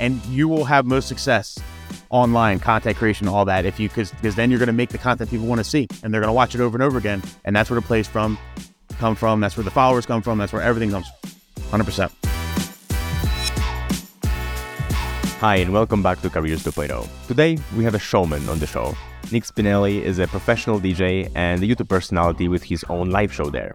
and 0.00 0.24
you 0.26 0.48
will 0.48 0.64
have 0.64 0.86
most 0.86 1.08
success 1.08 1.58
online, 2.10 2.58
content 2.58 2.96
creation, 2.96 3.28
all 3.28 3.44
that. 3.44 3.64
If 3.64 3.78
you 3.78 3.88
because 3.88 4.10
because 4.12 4.34
then 4.34 4.50
you're 4.50 4.58
going 4.58 4.68
to 4.68 4.72
make 4.72 4.90
the 4.90 4.98
content 4.98 5.30
people 5.30 5.46
want 5.46 5.58
to 5.58 5.64
see, 5.64 5.88
and 6.02 6.12
they're 6.12 6.20
going 6.20 6.28
to 6.28 6.34
watch 6.34 6.54
it 6.54 6.60
over 6.60 6.76
and 6.76 6.82
over 6.82 6.98
again, 6.98 7.22
and 7.44 7.54
that's 7.54 7.70
where 7.70 7.80
the 7.80 7.86
plays 7.86 8.08
from 8.08 8.38
come 8.98 9.14
from. 9.14 9.40
That's 9.40 9.56
where 9.56 9.64
the 9.64 9.70
followers 9.70 10.06
come 10.06 10.22
from. 10.22 10.38
That's 10.38 10.52
where 10.52 10.62
everything 10.62 10.90
comes. 10.90 11.08
Hundred 11.70 11.84
percent. 11.84 12.12
Hi, 15.40 15.56
and 15.56 15.72
welcome 15.72 16.02
back 16.02 16.20
to 16.22 16.30
Careers 16.30 16.64
2.0. 16.64 17.08
Today, 17.28 17.58
we 17.76 17.84
have 17.84 17.94
a 17.94 17.98
showman 17.98 18.48
on 18.48 18.58
the 18.58 18.66
show. 18.66 18.96
Nick 19.30 19.44
Spinelli 19.44 20.02
is 20.02 20.18
a 20.18 20.26
professional 20.26 20.80
DJ 20.80 21.30
and 21.36 21.62
a 21.62 21.66
YouTube 21.66 21.88
personality 21.88 22.48
with 22.48 22.64
his 22.64 22.84
own 22.88 23.10
live 23.10 23.32
show 23.32 23.44
there. 23.48 23.72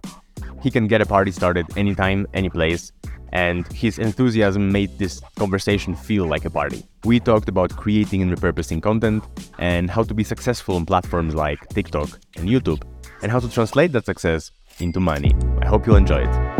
He 0.62 0.70
can 0.70 0.86
get 0.86 1.00
a 1.00 1.06
party 1.06 1.30
started 1.30 1.66
anytime, 1.74 2.26
any 2.34 2.50
place, 2.50 2.92
and 3.34 3.66
his 3.72 3.98
enthusiasm 3.98 4.70
made 4.72 4.96
this 4.96 5.20
conversation 5.36 5.94
feel 5.94 6.24
like 6.26 6.44
a 6.44 6.50
party. 6.50 6.84
We 7.04 7.20
talked 7.20 7.48
about 7.48 7.76
creating 7.76 8.22
and 8.22 8.32
repurposing 8.32 8.80
content 8.80 9.24
and 9.58 9.90
how 9.90 10.04
to 10.04 10.14
be 10.14 10.24
successful 10.24 10.76
on 10.76 10.86
platforms 10.86 11.34
like 11.34 11.68
TikTok 11.68 12.08
and 12.36 12.48
YouTube, 12.48 12.82
and 13.22 13.30
how 13.30 13.40
to 13.40 13.48
translate 13.50 13.92
that 13.92 14.06
success 14.06 14.50
into 14.78 15.00
money. 15.00 15.34
I 15.60 15.66
hope 15.66 15.86
you'll 15.86 15.96
enjoy 15.96 16.22
it. 16.22 16.54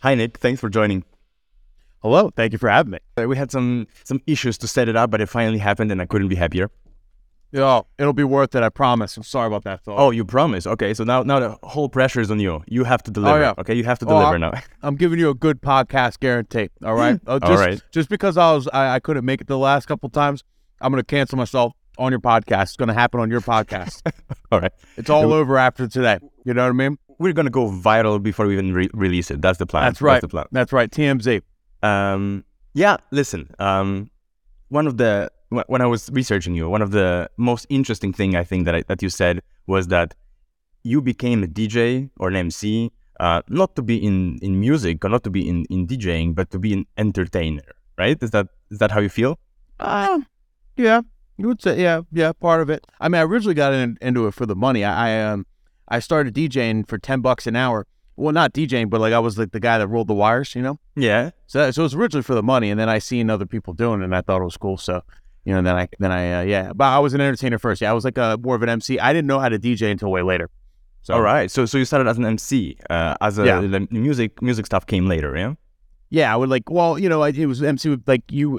Hi 0.00 0.14
Nick, 0.14 0.38
thanks 0.38 0.60
for 0.60 0.70
joining. 0.70 1.04
Hello, 2.02 2.30
thank 2.36 2.52
you 2.52 2.58
for 2.58 2.68
having 2.68 2.92
me. 2.92 2.98
We 3.26 3.36
had 3.36 3.50
some 3.50 3.86
some 4.04 4.20
issues 4.26 4.56
to 4.58 4.68
set 4.68 4.88
it 4.88 4.96
up, 4.96 5.10
but 5.10 5.20
it 5.20 5.28
finally 5.28 5.58
happened, 5.58 5.90
and 5.90 6.00
I 6.00 6.06
couldn't 6.06 6.28
be 6.28 6.36
happier. 6.36 6.70
Yeah, 7.50 7.80
it'll 7.98 8.12
be 8.12 8.24
worth 8.24 8.54
it. 8.54 8.62
I 8.62 8.68
promise. 8.68 9.16
I'm 9.16 9.22
sorry 9.22 9.46
about 9.46 9.64
that, 9.64 9.82
Phil. 9.84 9.94
Oh, 9.96 10.10
you 10.10 10.24
promise? 10.24 10.66
Okay, 10.66 10.92
so 10.94 11.02
now 11.02 11.22
now 11.22 11.40
the 11.40 11.56
whole 11.62 11.88
pressure 11.88 12.20
is 12.20 12.30
on 12.30 12.38
you. 12.38 12.62
You 12.68 12.84
have 12.84 13.02
to 13.04 13.10
deliver. 13.10 13.36
Oh, 13.38 13.40
yeah. 13.40 13.54
Okay, 13.58 13.74
you 13.74 13.84
have 13.84 13.98
to 14.00 14.04
Oh, 14.06 14.10
deliver 14.10 14.32
I'm- 14.32 14.40
now. 14.40 14.52
I'm 14.82 14.96
giving 14.96 15.18
you 15.18 15.30
a 15.30 15.34
good 15.34 15.60
podcast 15.60 16.20
guarantee. 16.20 16.68
All 16.84 16.94
right. 16.94 17.18
Uh, 17.26 17.38
just, 17.40 17.60
right. 17.60 17.82
Just 17.90 18.08
because 18.10 18.36
I 18.36 18.52
was 18.52 18.68
I, 18.72 18.96
I 18.96 19.00
couldn't 19.00 19.24
make 19.24 19.40
it 19.40 19.46
the 19.46 19.58
last 19.58 19.86
couple 19.86 20.08
times, 20.10 20.44
I'm 20.80 20.92
gonna 20.92 21.02
cancel 21.02 21.36
myself 21.38 21.72
on 21.96 22.12
your 22.12 22.20
podcast. 22.20 22.62
It's 22.64 22.76
gonna 22.76 22.94
happen 22.94 23.18
on 23.18 23.30
your 23.30 23.40
podcast. 23.40 24.02
All 24.52 24.60
right, 24.60 24.72
it's 24.96 25.10
all 25.10 25.32
over 25.32 25.58
after 25.58 25.88
today. 25.88 26.18
You 26.44 26.54
know 26.54 26.62
what 26.62 26.68
I 26.70 26.72
mean? 26.72 26.98
we're 27.18 27.32
gonna 27.32 27.50
go 27.50 27.68
viral 27.68 28.22
before 28.22 28.46
we 28.46 28.52
even 28.52 28.72
re- 28.72 28.90
release 28.94 29.30
it. 29.32 29.42
That's 29.42 29.58
the 29.58 29.66
plan. 29.66 29.82
That's 29.84 30.00
right. 30.00 30.12
That's 30.14 30.22
the 30.22 30.28
plan. 30.28 30.46
That's 30.52 30.72
right. 30.72 30.88
TMZ. 30.90 31.42
Um, 31.82 32.44
yeah. 32.74 32.96
Listen. 33.10 33.54
Um, 33.58 34.10
one 34.68 34.86
of 34.86 34.96
the 34.96 35.30
when 35.48 35.80
I 35.80 35.86
was 35.86 36.10
researching 36.12 36.54
you, 36.54 36.68
one 36.68 36.82
of 36.82 36.90
the 36.90 37.30
most 37.38 37.66
interesting 37.70 38.12
thing 38.12 38.36
I 38.36 38.44
think 38.44 38.66
that 38.66 38.74
I, 38.74 38.82
that 38.88 39.02
you 39.02 39.08
said 39.08 39.40
was 39.66 39.88
that 39.88 40.14
you 40.82 41.00
became 41.00 41.42
a 41.42 41.46
DJ 41.46 42.10
or 42.18 42.28
an 42.28 42.36
MC, 42.36 42.92
uh, 43.20 43.42
not 43.48 43.74
to 43.76 43.82
be 43.82 43.96
in 43.96 44.38
in 44.42 44.60
music 44.60 45.04
or 45.04 45.08
not 45.08 45.24
to 45.24 45.30
be 45.30 45.48
in 45.48 45.64
in 45.66 45.86
DJing, 45.86 46.34
but 46.34 46.50
to 46.50 46.58
be 46.58 46.72
an 46.72 46.86
entertainer. 46.96 47.62
Right? 47.96 48.22
Is 48.22 48.30
that 48.30 48.48
is 48.70 48.78
that 48.78 48.90
how 48.90 49.00
you 49.00 49.08
feel? 49.08 49.38
Uh, 49.80 50.20
yeah, 50.76 51.02
you 51.36 51.48
would 51.48 51.62
say 51.62 51.80
yeah, 51.80 52.02
yeah, 52.12 52.32
part 52.32 52.60
of 52.60 52.70
it. 52.70 52.86
I 53.00 53.08
mean, 53.08 53.20
I 53.20 53.24
originally 53.24 53.54
got 53.54 53.72
in, 53.72 53.96
into 54.00 54.26
it 54.26 54.34
for 54.34 54.46
the 54.46 54.56
money. 54.56 54.84
I, 54.84 55.08
I 55.08 55.20
um 55.22 55.46
I 55.88 55.98
started 56.00 56.34
DJing 56.34 56.86
for 56.86 56.98
ten 56.98 57.20
bucks 57.20 57.46
an 57.46 57.56
hour. 57.56 57.86
Well, 58.18 58.32
not 58.32 58.52
DJing, 58.52 58.90
but 58.90 59.00
like 59.00 59.12
I 59.12 59.18
was 59.20 59.38
like 59.38 59.52
the 59.52 59.60
guy 59.60 59.78
that 59.78 59.86
rolled 59.86 60.08
the 60.08 60.14
wires, 60.14 60.54
you 60.54 60.62
know. 60.62 60.78
Yeah. 60.96 61.30
So 61.46 61.70
so 61.70 61.82
it 61.82 61.84
was 61.84 61.94
originally 61.94 62.22
for 62.24 62.34
the 62.34 62.42
money, 62.42 62.68
and 62.70 62.78
then 62.78 62.88
I 62.88 62.98
seen 62.98 63.30
other 63.30 63.46
people 63.46 63.74
doing 63.74 64.00
it, 64.00 64.04
and 64.04 64.14
I 64.16 64.20
thought 64.22 64.40
it 64.40 64.44
was 64.44 64.56
cool. 64.56 64.76
So 64.76 65.02
you 65.44 65.54
know, 65.54 65.62
then 65.62 65.76
I 65.76 65.88
then 65.98 66.10
I 66.12 66.40
uh, 66.40 66.42
yeah, 66.42 66.72
but 66.74 66.84
I 66.84 66.98
was 66.98 67.14
an 67.14 67.20
entertainer 67.20 67.58
first. 67.58 67.80
Yeah, 67.80 67.90
I 67.90 67.94
was 67.94 68.04
like 68.04 68.18
a 68.18 68.36
more 68.42 68.56
of 68.56 68.62
an 68.62 68.68
MC. 68.68 68.98
I 68.98 69.12
didn't 69.12 69.28
know 69.28 69.38
how 69.38 69.48
to 69.48 69.58
DJ 69.58 69.90
until 69.92 70.10
way 70.10 70.22
later. 70.22 70.50
So 71.02 71.14
All 71.14 71.22
right. 71.22 71.50
So 71.50 71.64
so 71.64 71.78
you 71.78 71.84
started 71.84 72.08
as 72.10 72.18
an 72.18 72.24
MC. 72.24 72.76
Uh, 72.90 73.14
as 73.20 73.38
a 73.38 73.46
Yeah. 73.46 73.60
the 73.60 73.86
music 73.90 74.42
music 74.42 74.66
stuff 74.66 74.84
came 74.84 75.06
later. 75.06 75.36
Yeah. 75.36 75.54
yeah, 76.10 76.32
I 76.34 76.36
would 76.36 76.48
like. 76.48 76.68
Well, 76.68 76.98
you 76.98 77.08
know, 77.08 77.22
I, 77.22 77.28
it 77.28 77.46
was 77.46 77.62
MC 77.62 77.88
would 77.88 78.06
like 78.08 78.24
you. 78.30 78.58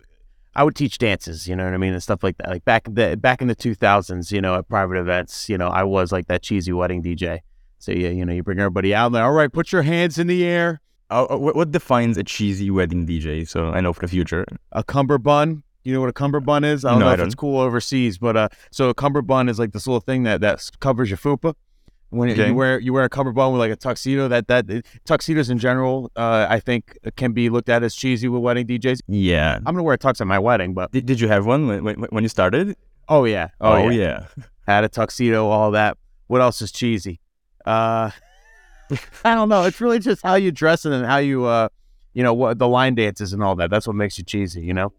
I 0.55 0.63
would 0.63 0.75
teach 0.75 0.97
dances, 0.97 1.47
you 1.47 1.55
know 1.55 1.63
what 1.65 1.73
I 1.73 1.77
mean, 1.77 1.93
and 1.93 2.01
stuff 2.01 2.23
like 2.23 2.37
that. 2.37 2.49
Like 2.49 2.65
back 2.65 2.87
in 2.87 2.93
the 2.95 3.17
back 3.17 3.41
in 3.41 3.49
the 3.49 3.55
two 3.55 3.75
thousands, 3.75 4.31
you 4.31 4.41
know, 4.41 4.55
at 4.55 4.67
private 4.69 4.97
events, 4.97 5.47
you 5.49 5.57
know, 5.57 5.67
I 5.67 5.83
was 5.83 6.11
like 6.11 6.27
that 6.27 6.41
cheesy 6.41 6.71
wedding 6.71 7.03
DJ. 7.03 7.39
So 7.79 7.91
yeah, 7.91 8.09
you 8.09 8.25
know, 8.25 8.33
you 8.33 8.43
bring 8.43 8.59
everybody 8.59 8.93
out 8.93 9.11
there. 9.13 9.23
All 9.23 9.31
right, 9.31 9.51
put 9.51 9.71
your 9.71 9.81
hands 9.83 10.17
in 10.19 10.27
the 10.27 10.45
air. 10.45 10.81
Uh, 11.09 11.25
uh, 11.29 11.37
what, 11.37 11.55
what 11.55 11.71
defines 11.71 12.17
a 12.17 12.23
cheesy 12.23 12.69
wedding 12.69 13.07
DJ? 13.07 13.47
So 13.47 13.69
I 13.69 13.81
know 13.81 13.93
for 13.93 14.01
the 14.01 14.07
future. 14.07 14.45
A 14.73 14.83
cummerbund. 14.83 15.63
You 15.83 15.93
know 15.93 16.01
what 16.01 16.09
a 16.09 16.13
cummerbund 16.13 16.65
is? 16.65 16.83
I 16.85 16.91
don't 16.91 16.99
No, 16.99 17.05
know 17.05 17.11
I 17.11 17.13
if 17.15 17.19
it's 17.21 17.33
don't. 17.33 17.39
cool 17.39 17.59
overseas, 17.61 18.17
but 18.17 18.35
uh, 18.37 18.49
so 18.69 18.89
a 18.89 18.93
cummerbund 18.93 19.49
is 19.49 19.57
like 19.57 19.71
this 19.71 19.87
little 19.87 20.01
thing 20.01 20.23
that 20.23 20.41
that 20.41 20.69
covers 20.81 21.09
your 21.09 21.17
fupa. 21.17 21.55
When 22.11 22.29
Okay. 22.31 22.47
you 22.49 22.55
wear 22.55 22.79
you 22.79 22.91
wear 22.91 23.03
a 23.05 23.09
cummerbund 23.09 23.53
with 23.53 23.59
like 23.59 23.71
a 23.71 23.75
tuxedo, 23.75 24.27
that 24.27 24.47
that 24.49 24.65
tuxedos 25.05 25.49
in 25.49 25.57
general, 25.57 26.11
uh, 26.15 26.47
I 26.49 26.59
think 26.59 26.97
can 27.15 27.31
be 27.33 27.49
looked 27.49 27.69
at 27.69 27.81
as 27.83 27.95
cheesy 27.95 28.27
with 28.27 28.41
wedding 28.41 28.67
DJs. 28.67 28.99
Yeah. 29.07 29.55
I'm 29.57 29.63
gonna 29.63 29.83
wear 29.83 29.93
a 29.93 29.97
tux 29.97 30.19
at 30.19 30.27
my 30.27 30.37
wedding, 30.39 30.73
but 30.73 30.91
Did, 30.91 31.05
did 31.05 31.19
you 31.21 31.27
have 31.29 31.45
one 31.45 31.67
when, 31.67 31.83
when, 31.83 31.95
when 32.09 32.23
you 32.23 32.29
started? 32.29 32.75
oh 33.07 33.25
yeah, 33.25 33.49
oh, 33.61 33.89
yeah. 33.89 34.25
yeah. 34.37 34.43
had 34.67 34.83
a 34.83 34.89
tuxedo, 34.89 35.47
all 35.47 35.71
that. 35.71 35.97
What 36.27 36.41
else 36.41 36.61
is 36.61 36.71
cheesy? 36.71 37.19
Uh, 37.65 38.11
I 39.25 39.35
don't 39.35 39.49
know. 39.49 39.63
It's 39.63 39.79
really 39.81 39.99
just 39.99 40.23
how 40.23 40.35
you 40.35 40.51
dress 40.51 40.85
and 40.85 41.05
how 41.05 41.17
you, 41.17 41.45
uh, 41.45 41.69
you 42.13 42.23
know, 42.23 42.33
what 42.33 42.57
the 42.59 42.67
line 42.67 42.95
dances 42.95 43.33
and 43.33 43.43
all 43.43 43.55
that. 43.57 43.69
That's 43.69 43.85
what 43.87 43.95
makes 43.95 44.17
you 44.17 44.23
cheesy, 44.23 44.61
you 44.61 44.73
know. 44.73 44.91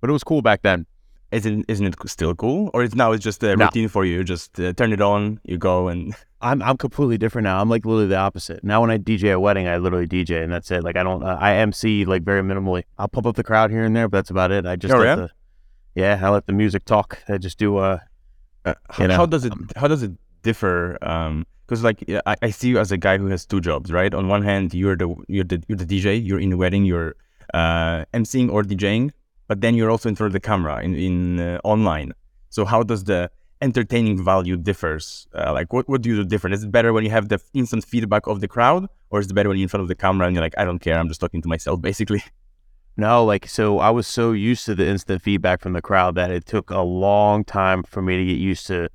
But 0.00 0.10
it 0.10 0.12
was 0.12 0.24
cool 0.24 0.42
back 0.42 0.62
then. 0.62 0.86
Isn't 1.30 1.64
isn't 1.68 1.86
it 1.86 1.94
still 2.08 2.34
cool, 2.34 2.70
or 2.74 2.82
it's 2.82 2.96
now 2.96 3.12
it's 3.12 3.22
just 3.22 3.40
a 3.44 3.54
No. 3.54 3.66
routine 3.66 3.86
for 3.86 4.04
you? 4.04 4.16
You 4.18 4.24
Just 4.24 4.58
uh, 4.58 4.72
turn 4.72 4.92
it 4.92 5.00
on, 5.00 5.38
you 5.44 5.58
go, 5.58 5.86
and 5.86 6.12
I'm 6.40 6.60
I'm 6.60 6.76
completely 6.76 7.18
different 7.18 7.44
now. 7.44 7.60
I'm 7.60 7.68
like 7.68 7.84
literally 7.84 8.08
the 8.08 8.16
opposite. 8.16 8.64
Now 8.64 8.80
when 8.80 8.90
I 8.90 8.98
DJ 8.98 9.32
a 9.32 9.38
wedding, 9.38 9.68
I 9.68 9.76
literally 9.76 10.08
DJ 10.08 10.42
and 10.42 10.52
that's 10.52 10.68
it. 10.72 10.82
Like 10.82 10.96
I 10.96 11.04
don't, 11.04 11.22
uh, 11.22 11.36
I 11.40 11.54
MC 11.54 12.04
like 12.04 12.24
very 12.24 12.42
minimally. 12.42 12.82
I'll 12.98 13.06
pump 13.06 13.26
up 13.28 13.36
the 13.36 13.44
crowd 13.44 13.70
here 13.70 13.84
and 13.84 13.94
there, 13.94 14.08
but 14.08 14.18
that's 14.18 14.30
about 14.30 14.50
it. 14.50 14.66
I 14.66 14.74
just 14.74 14.92
Oh, 14.92 14.98
let 14.98 15.04
yeah? 15.04 15.14
the, 15.14 15.30
yeah, 15.94 16.20
I 16.20 16.30
let 16.30 16.46
the 16.46 16.52
music 16.52 16.84
talk. 16.84 17.22
I 17.28 17.38
just 17.38 17.58
do 17.58 17.76
uh, 17.76 17.98
uh, 18.64 18.74
You 18.98 19.06
know, 19.06 19.14
how 19.14 19.26
does 19.26 19.44
it 19.44 19.52
how 19.76 19.86
does 19.86 20.02
it 20.02 20.10
differ? 20.42 20.98
Because 21.00 21.84
like 21.84 22.04
I, 22.26 22.36
I 22.42 22.50
see 22.50 22.68
you 22.68 22.78
as 22.78 22.90
a 22.92 22.96
guy 22.96 23.18
who 23.18 23.26
has 23.26 23.46
two 23.46 23.60
jobs, 23.60 23.92
right? 23.92 24.12
On 24.12 24.28
one 24.28 24.42
hand, 24.42 24.74
you're 24.74 24.96
the 24.96 25.14
you're 25.28 25.44
the 25.44 25.62
you're 25.68 25.78
the 25.78 25.86
DJ. 25.86 26.24
You're 26.24 26.40
in 26.40 26.50
the 26.50 26.56
wedding. 26.56 26.84
You're 26.84 27.14
uh, 27.54 28.04
emceeing 28.14 28.50
or 28.50 28.62
DJing, 28.62 29.10
but 29.48 29.60
then 29.60 29.74
you're 29.74 29.90
also 29.90 30.08
in 30.08 30.16
front 30.16 30.28
of 30.28 30.32
the 30.32 30.40
camera 30.40 30.82
in 30.82 30.94
in 30.94 31.40
uh, 31.40 31.60
online. 31.64 32.12
So 32.48 32.64
how 32.64 32.82
does 32.82 33.04
the 33.04 33.30
entertaining 33.62 34.22
value 34.22 34.56
differs? 34.56 35.28
Uh, 35.34 35.52
like 35.52 35.72
what 35.72 35.88
what 35.88 36.02
do 36.02 36.10
you 36.10 36.16
do 36.16 36.24
different? 36.24 36.54
Is 36.54 36.64
it 36.64 36.72
better 36.72 36.92
when 36.92 37.04
you 37.04 37.10
have 37.10 37.28
the 37.28 37.40
instant 37.54 37.84
feedback 37.84 38.26
of 38.26 38.40
the 38.40 38.48
crowd, 38.48 38.88
or 39.10 39.20
is 39.20 39.30
it 39.30 39.34
better 39.34 39.48
when 39.48 39.58
you're 39.58 39.64
in 39.64 39.68
front 39.68 39.82
of 39.82 39.88
the 39.88 39.94
camera 39.94 40.26
and 40.26 40.34
you're 40.34 40.42
like, 40.42 40.58
I 40.58 40.64
don't 40.64 40.78
care, 40.78 40.98
I'm 40.98 41.08
just 41.08 41.20
talking 41.20 41.42
to 41.42 41.48
myself, 41.48 41.80
basically? 41.90 42.22
No, 42.96 43.24
like 43.24 43.46
so 43.46 43.78
I 43.78 43.90
was 43.90 44.06
so 44.06 44.32
used 44.32 44.66
to 44.66 44.74
the 44.74 44.86
instant 44.86 45.22
feedback 45.22 45.60
from 45.62 45.72
the 45.72 45.82
crowd 45.82 46.16
that 46.16 46.30
it 46.30 46.46
took 46.46 46.70
a 46.70 46.80
long 46.80 47.44
time 47.44 47.82
for 47.84 48.02
me 48.02 48.16
to 48.16 48.24
get 48.24 48.38
used 48.38 48.66
to 48.66 48.90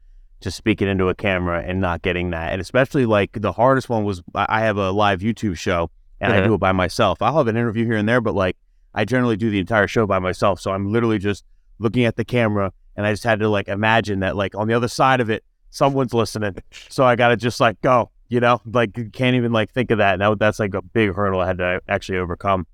just 0.46 0.56
speaking 0.58 0.88
into 0.88 1.10
a 1.10 1.16
camera 1.16 1.62
and 1.66 1.82
not 1.82 2.02
getting 2.02 2.30
that. 2.30 2.54
And 2.54 2.62
especially 2.62 3.06
like 3.06 3.32
the 3.42 3.52
hardest 3.52 3.90
one 3.90 4.06
was 4.06 4.24
I 4.34 4.46
I 4.48 4.60
have 4.62 4.78
a 4.78 4.92
live 4.92 5.20
YouTube 5.20 5.58
show 5.58 5.92
and 6.22 6.32
I 6.32 6.38
Uh-huh. 6.38 6.48
do 6.48 6.54
it 6.54 6.60
by 6.60 6.72
myself. 6.72 7.22
I'll 7.22 7.38
have 7.38 7.48
an 7.48 7.58
interview 7.58 7.84
here 7.86 7.98
and 7.98 8.08
there, 8.08 8.22
but 8.22 8.34
like 8.36 8.56
I 8.94 9.04
generally 9.04 9.36
do 9.36 9.50
the 9.50 9.60
entire 9.60 9.88
show 9.88 10.08
by 10.08 10.20
myself. 10.20 10.62
So 10.62 10.72
I'm 10.72 10.92
literally 10.92 11.18
just 11.20 11.44
looking 11.80 12.06
at 12.06 12.16
the 12.16 12.24
camera 12.24 12.72
and 12.96 13.06
I 13.06 13.12
just 13.12 13.26
had 13.26 13.40
to 13.40 13.50
like 13.50 13.68
imagine 13.68 14.22
that 14.22 14.38
like 14.38 14.56
on 14.56 14.68
the 14.70 14.74
other 14.74 14.88
side 14.88 15.20
of 15.20 15.30
it, 15.30 15.44
someone's 15.72 16.14
listening. 16.14 16.56
So 16.90 17.04
I 17.04 17.16
gotta 17.18 17.36
just 17.36 17.60
like 17.60 17.82
go, 17.82 18.10
you 18.30 18.40
know, 18.40 18.62
like 18.66 19.12
can't 19.12 19.36
even 19.36 19.52
like 19.52 19.72
think 19.72 19.92
of 19.92 19.98
that. 19.98 20.18
Now 20.20 20.34
that's 20.36 20.60
like 20.60 20.74
a 20.74 20.82
big 20.82 21.14
hurdle 21.14 21.42
I 21.42 21.48
had 21.48 21.58
to 21.58 21.82
actually 21.90 22.20
overcome. 22.20 22.66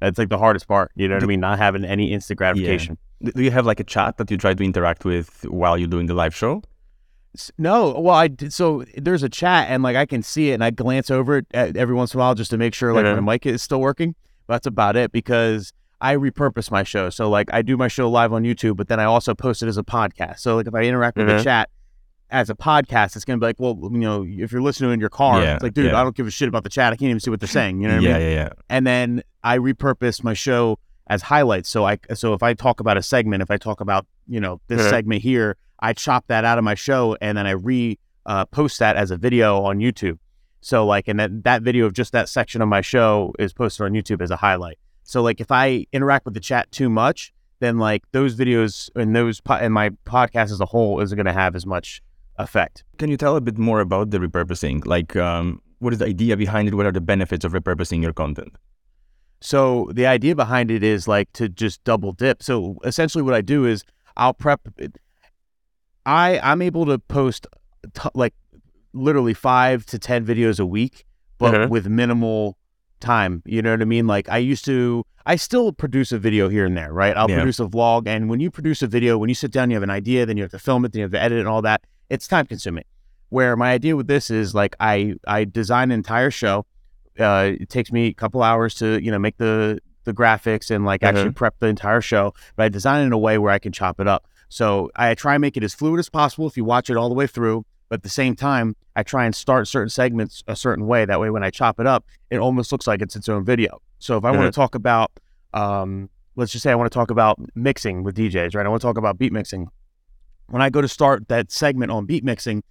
That's 0.00 0.18
like 0.18 0.28
the 0.28 0.38
hardest 0.38 0.66
part. 0.68 0.92
You 0.94 1.08
know 1.08 1.16
what 1.16 1.22
I 1.24 1.26
mean? 1.26 1.40
Not 1.40 1.58
having 1.58 1.84
any 1.84 2.12
instant 2.12 2.38
gratification. 2.38 2.96
D- 3.22 3.32
Do 3.34 3.42
you 3.42 3.50
have 3.50 3.66
like 3.66 3.80
a 3.80 3.84
chat 3.84 4.16
that 4.18 4.30
you 4.30 4.36
try 4.36 4.52
to 4.54 4.64
interact 4.64 5.04
with 5.04 5.44
while 5.48 5.76
you're 5.78 5.88
doing 5.88 6.06
the 6.06 6.14
live 6.14 6.34
show? 6.34 6.62
No, 7.58 7.98
well, 7.98 8.14
I 8.14 8.28
did. 8.28 8.52
So 8.52 8.84
there's 8.96 9.22
a 9.22 9.28
chat, 9.28 9.68
and 9.70 9.82
like 9.82 9.96
I 9.96 10.06
can 10.06 10.22
see 10.22 10.50
it, 10.50 10.54
and 10.54 10.64
I 10.64 10.70
glance 10.70 11.10
over 11.10 11.38
it 11.38 11.46
uh, 11.54 11.72
every 11.74 11.94
once 11.94 12.14
in 12.14 12.18
a 12.18 12.22
while 12.22 12.34
just 12.34 12.50
to 12.50 12.58
make 12.58 12.74
sure 12.74 12.92
like 12.92 13.04
Mhm. 13.04 13.22
my 13.22 13.32
mic 13.34 13.46
is 13.46 13.62
still 13.62 13.80
working. 13.80 14.14
But 14.46 14.54
that's 14.54 14.66
about 14.66 14.96
it 14.96 15.12
because 15.12 15.72
I 16.00 16.14
repurpose 16.16 16.70
my 16.70 16.82
show. 16.82 17.10
So 17.10 17.28
like 17.30 17.48
I 17.52 17.62
do 17.62 17.76
my 17.76 17.88
show 17.88 18.08
live 18.10 18.32
on 18.32 18.42
YouTube, 18.44 18.76
but 18.76 18.88
then 18.88 19.00
I 19.00 19.04
also 19.04 19.34
post 19.34 19.62
it 19.62 19.66
as 19.68 19.76
a 19.78 19.82
podcast. 19.82 20.40
So 20.40 20.56
like 20.56 20.66
if 20.66 20.74
I 20.74 20.82
interact 20.82 21.16
with 21.16 21.26
Mhm. 21.26 21.38
the 21.38 21.44
chat 21.44 21.70
as 22.30 22.50
a 22.50 22.54
podcast, 22.54 23.16
it's 23.16 23.24
gonna 23.24 23.38
be 23.38 23.46
like, 23.46 23.56
well, 23.58 23.78
you 23.92 23.98
know, 23.98 24.24
if 24.26 24.52
you're 24.52 24.60
listening 24.62 24.92
in 24.92 25.00
your 25.00 25.08
car, 25.08 25.42
Yeah, 25.42 25.54
it's 25.54 25.62
like, 25.62 25.74
dude, 25.74 25.86
yeah. 25.92 25.98
I 26.00 26.02
don't 26.02 26.14
give 26.16 26.26
a 26.26 26.30
shit 26.30 26.48
about 26.48 26.64
the 26.64 26.68
chat. 26.70 26.92
I 26.92 26.96
can't 26.96 27.08
even 27.10 27.20
see 27.20 27.30
what 27.30 27.40
they're 27.40 27.48
saying. 27.48 27.80
You 27.80 27.88
know 27.88 27.94
what 27.96 28.04
I 28.04 28.08
yeah, 28.08 28.18
mean? 28.18 28.28
yeah, 28.28 28.34
yeah. 28.34 28.48
and 28.68 28.86
then 28.86 29.22
I 29.42 29.58
repurpose 29.58 30.22
my 30.24 30.34
show 30.34 30.78
as 31.08 31.22
highlights. 31.22 31.68
So 31.68 31.84
I 31.86 31.98
so 32.14 32.34
if 32.34 32.42
I 32.42 32.52
talk 32.54 32.80
about 32.80 32.96
a 32.96 33.02
segment, 33.02 33.42
if 33.42 33.50
I 33.50 33.56
talk 33.56 33.80
about 33.80 34.06
you 34.28 34.40
know 34.40 34.60
this 34.68 34.82
Mhm. 34.82 34.90
segment 34.90 35.22
here, 35.22 35.56
I 35.80 35.92
chop 35.92 36.26
that 36.28 36.44
out 36.44 36.58
of 36.58 36.64
my 36.64 36.74
show 36.74 37.16
and 37.20 37.36
then 37.36 37.46
I 37.46 37.52
re 37.52 37.98
uh, 38.24 38.44
post 38.46 38.78
that 38.78 38.96
as 38.96 39.10
a 39.10 39.16
video 39.16 39.62
on 39.62 39.78
YouTube. 39.78 40.18
So 40.60 40.84
like, 40.84 41.08
and 41.08 41.20
that 41.20 41.44
that 41.44 41.62
video 41.62 41.86
of 41.86 41.92
just 41.92 42.12
that 42.12 42.28
section 42.28 42.60
of 42.60 42.68
my 42.68 42.80
show 42.80 43.32
is 43.38 43.52
posted 43.52 43.84
on 43.84 43.92
YouTube 43.92 44.20
as 44.20 44.30
a 44.30 44.36
highlight. 44.36 44.78
So 45.04 45.22
like, 45.22 45.40
if 45.40 45.52
I 45.52 45.86
interact 45.92 46.24
with 46.24 46.34
the 46.34 46.40
chat 46.40 46.70
too 46.72 46.90
much, 46.90 47.32
then 47.60 47.78
like 47.78 48.02
those 48.12 48.34
videos 48.34 48.90
and 48.96 49.14
those 49.14 49.40
po- 49.40 49.54
and 49.54 49.72
my 49.72 49.90
podcast 50.04 50.50
as 50.50 50.60
a 50.60 50.66
whole 50.66 51.00
isn't 51.00 51.16
going 51.16 51.26
to 51.26 51.32
have 51.32 51.54
as 51.54 51.64
much 51.64 52.02
effect. 52.38 52.84
Can 52.98 53.10
you 53.10 53.16
tell 53.16 53.36
a 53.36 53.40
bit 53.40 53.58
more 53.58 53.80
about 53.80 54.10
the 54.10 54.18
repurposing? 54.18 54.84
Like, 54.86 55.16
um, 55.16 55.62
what 55.78 55.92
is 55.92 56.00
the 56.00 56.06
idea 56.06 56.36
behind 56.36 56.68
it? 56.68 56.74
What 56.74 56.86
are 56.86 56.92
the 56.92 57.00
benefits 57.00 57.44
of 57.44 57.52
repurposing 57.52 58.02
your 58.02 58.12
content? 58.12 58.56
So 59.40 59.90
the 59.92 60.06
idea 60.06 60.34
behind 60.34 60.70
it 60.70 60.82
is 60.82 61.06
like 61.06 61.32
to 61.34 61.48
just 61.48 61.84
double 61.84 62.12
dip. 62.12 62.42
So 62.42 62.78
essentially, 62.84 63.22
what 63.22 63.34
I 63.34 63.42
do 63.42 63.64
is 63.64 63.84
I'll 64.16 64.34
prep. 64.34 64.60
I 66.06 66.38
I'm 66.42 66.62
able 66.62 66.86
to 66.86 66.98
post 66.98 67.46
t- 67.94 68.08
like 68.14 68.34
literally 68.92 69.34
five 69.34 69.84
to 69.86 69.98
ten 69.98 70.24
videos 70.24 70.58
a 70.60 70.64
week, 70.66 71.04
but 71.38 71.52
with 71.68 71.86
minimal 71.88 72.56
time. 73.00 73.42
You 73.44 73.60
know 73.60 73.72
what 73.72 73.82
I 73.82 73.84
mean? 73.84 74.06
Like 74.06 74.28
I 74.30 74.38
used 74.38 74.64
to. 74.66 75.04
I 75.28 75.34
still 75.34 75.72
produce 75.72 76.12
a 76.12 76.18
video 76.18 76.48
here 76.48 76.64
and 76.64 76.76
there, 76.76 76.92
right? 76.92 77.16
I'll 77.16 77.28
Yeah. 77.28 77.38
produce 77.38 77.58
a 77.58 77.64
vlog, 77.66 78.06
and 78.06 78.30
when 78.30 78.38
you 78.38 78.48
produce 78.48 78.80
a 78.80 78.86
video, 78.86 79.18
when 79.18 79.28
you 79.28 79.34
sit 79.34 79.50
down, 79.50 79.70
you 79.70 79.74
have 79.76 79.82
an 79.82 79.90
idea, 79.90 80.24
then 80.24 80.36
you 80.36 80.44
have 80.44 80.52
to 80.52 80.58
film 80.60 80.84
it, 80.84 80.92
then 80.92 81.00
you 81.00 81.04
have 81.04 81.10
to 81.12 81.20
edit 81.20 81.38
it 81.38 81.40
and 81.40 81.48
all 81.48 81.62
that. 81.62 81.80
It's 82.08 82.28
time 82.28 82.46
consuming. 82.46 82.84
Where 83.30 83.56
my 83.56 83.72
idea 83.72 83.96
with 83.96 84.06
this 84.06 84.30
is 84.30 84.54
like 84.54 84.76
I 84.78 85.16
I 85.26 85.44
design 85.44 85.90
an 85.90 85.96
entire 85.96 86.30
show. 86.30 86.64
Uh, 87.18 87.52
it 87.60 87.68
takes 87.70 87.90
me 87.90 88.06
a 88.06 88.14
couple 88.14 88.40
hours 88.42 88.74
to 88.76 89.02
you 89.02 89.10
know 89.10 89.18
make 89.18 89.36
the 89.38 89.80
the 90.04 90.12
graphics 90.12 90.70
and 90.70 90.84
like 90.84 91.02
actually 91.02 91.32
prep 91.32 91.58
the 91.58 91.66
entire 91.66 92.00
show, 92.00 92.32
but 92.54 92.62
I 92.62 92.68
design 92.68 93.02
it 93.02 93.06
in 93.06 93.12
a 93.12 93.18
way 93.18 93.36
where 93.38 93.50
I 93.52 93.58
can 93.58 93.72
chop 93.72 93.98
it 93.98 94.06
up. 94.06 94.28
So 94.48 94.90
I 94.96 95.14
try 95.14 95.34
and 95.34 95.40
make 95.40 95.56
it 95.56 95.64
as 95.64 95.74
fluid 95.74 95.98
as 95.98 96.08
possible 96.08 96.46
if 96.46 96.56
you 96.56 96.64
watch 96.64 96.88
it 96.90 96.96
all 96.96 97.08
the 97.08 97.14
way 97.14 97.26
through. 97.26 97.64
But 97.88 98.00
at 98.00 98.02
the 98.02 98.08
same 98.08 98.34
time, 98.34 98.74
I 98.96 99.02
try 99.02 99.24
and 99.26 99.34
start 99.34 99.68
certain 99.68 99.88
segments 99.90 100.42
a 100.48 100.56
certain 100.56 100.86
way. 100.86 101.04
That 101.04 101.20
way, 101.20 101.30
when 101.30 101.44
I 101.44 101.50
chop 101.50 101.78
it 101.78 101.86
up, 101.86 102.04
it 102.30 102.38
almost 102.38 102.72
looks 102.72 102.86
like 102.86 103.00
it's 103.00 103.14
its 103.14 103.28
own 103.28 103.44
video. 103.44 103.80
So 103.98 104.16
if 104.16 104.24
I 104.24 104.30
want 104.30 104.42
Mhm. 104.42 104.46
to 104.46 104.52
talk 104.52 104.74
about, 104.74 105.10
um, 105.54 106.10
let's 106.34 106.52
just 106.52 106.62
say 106.62 106.72
I 106.72 106.74
want 106.74 106.90
to 106.90 106.94
talk 106.94 107.10
about 107.10 107.38
mixing 107.54 108.02
with 108.02 108.16
DJs, 108.16 108.54
right? 108.54 108.66
I 108.66 108.68
want 108.68 108.80
to 108.82 108.86
talk 108.86 108.98
about 108.98 109.18
beat 109.18 109.32
mixing. 109.32 109.68
When 110.48 110.62
I 110.62 110.70
go 110.70 110.80
to 110.80 110.88
start 110.88 111.28
that 111.28 111.50
segment 111.52 111.90
on 111.92 112.06
beat 112.06 112.24
mixing 112.24 112.62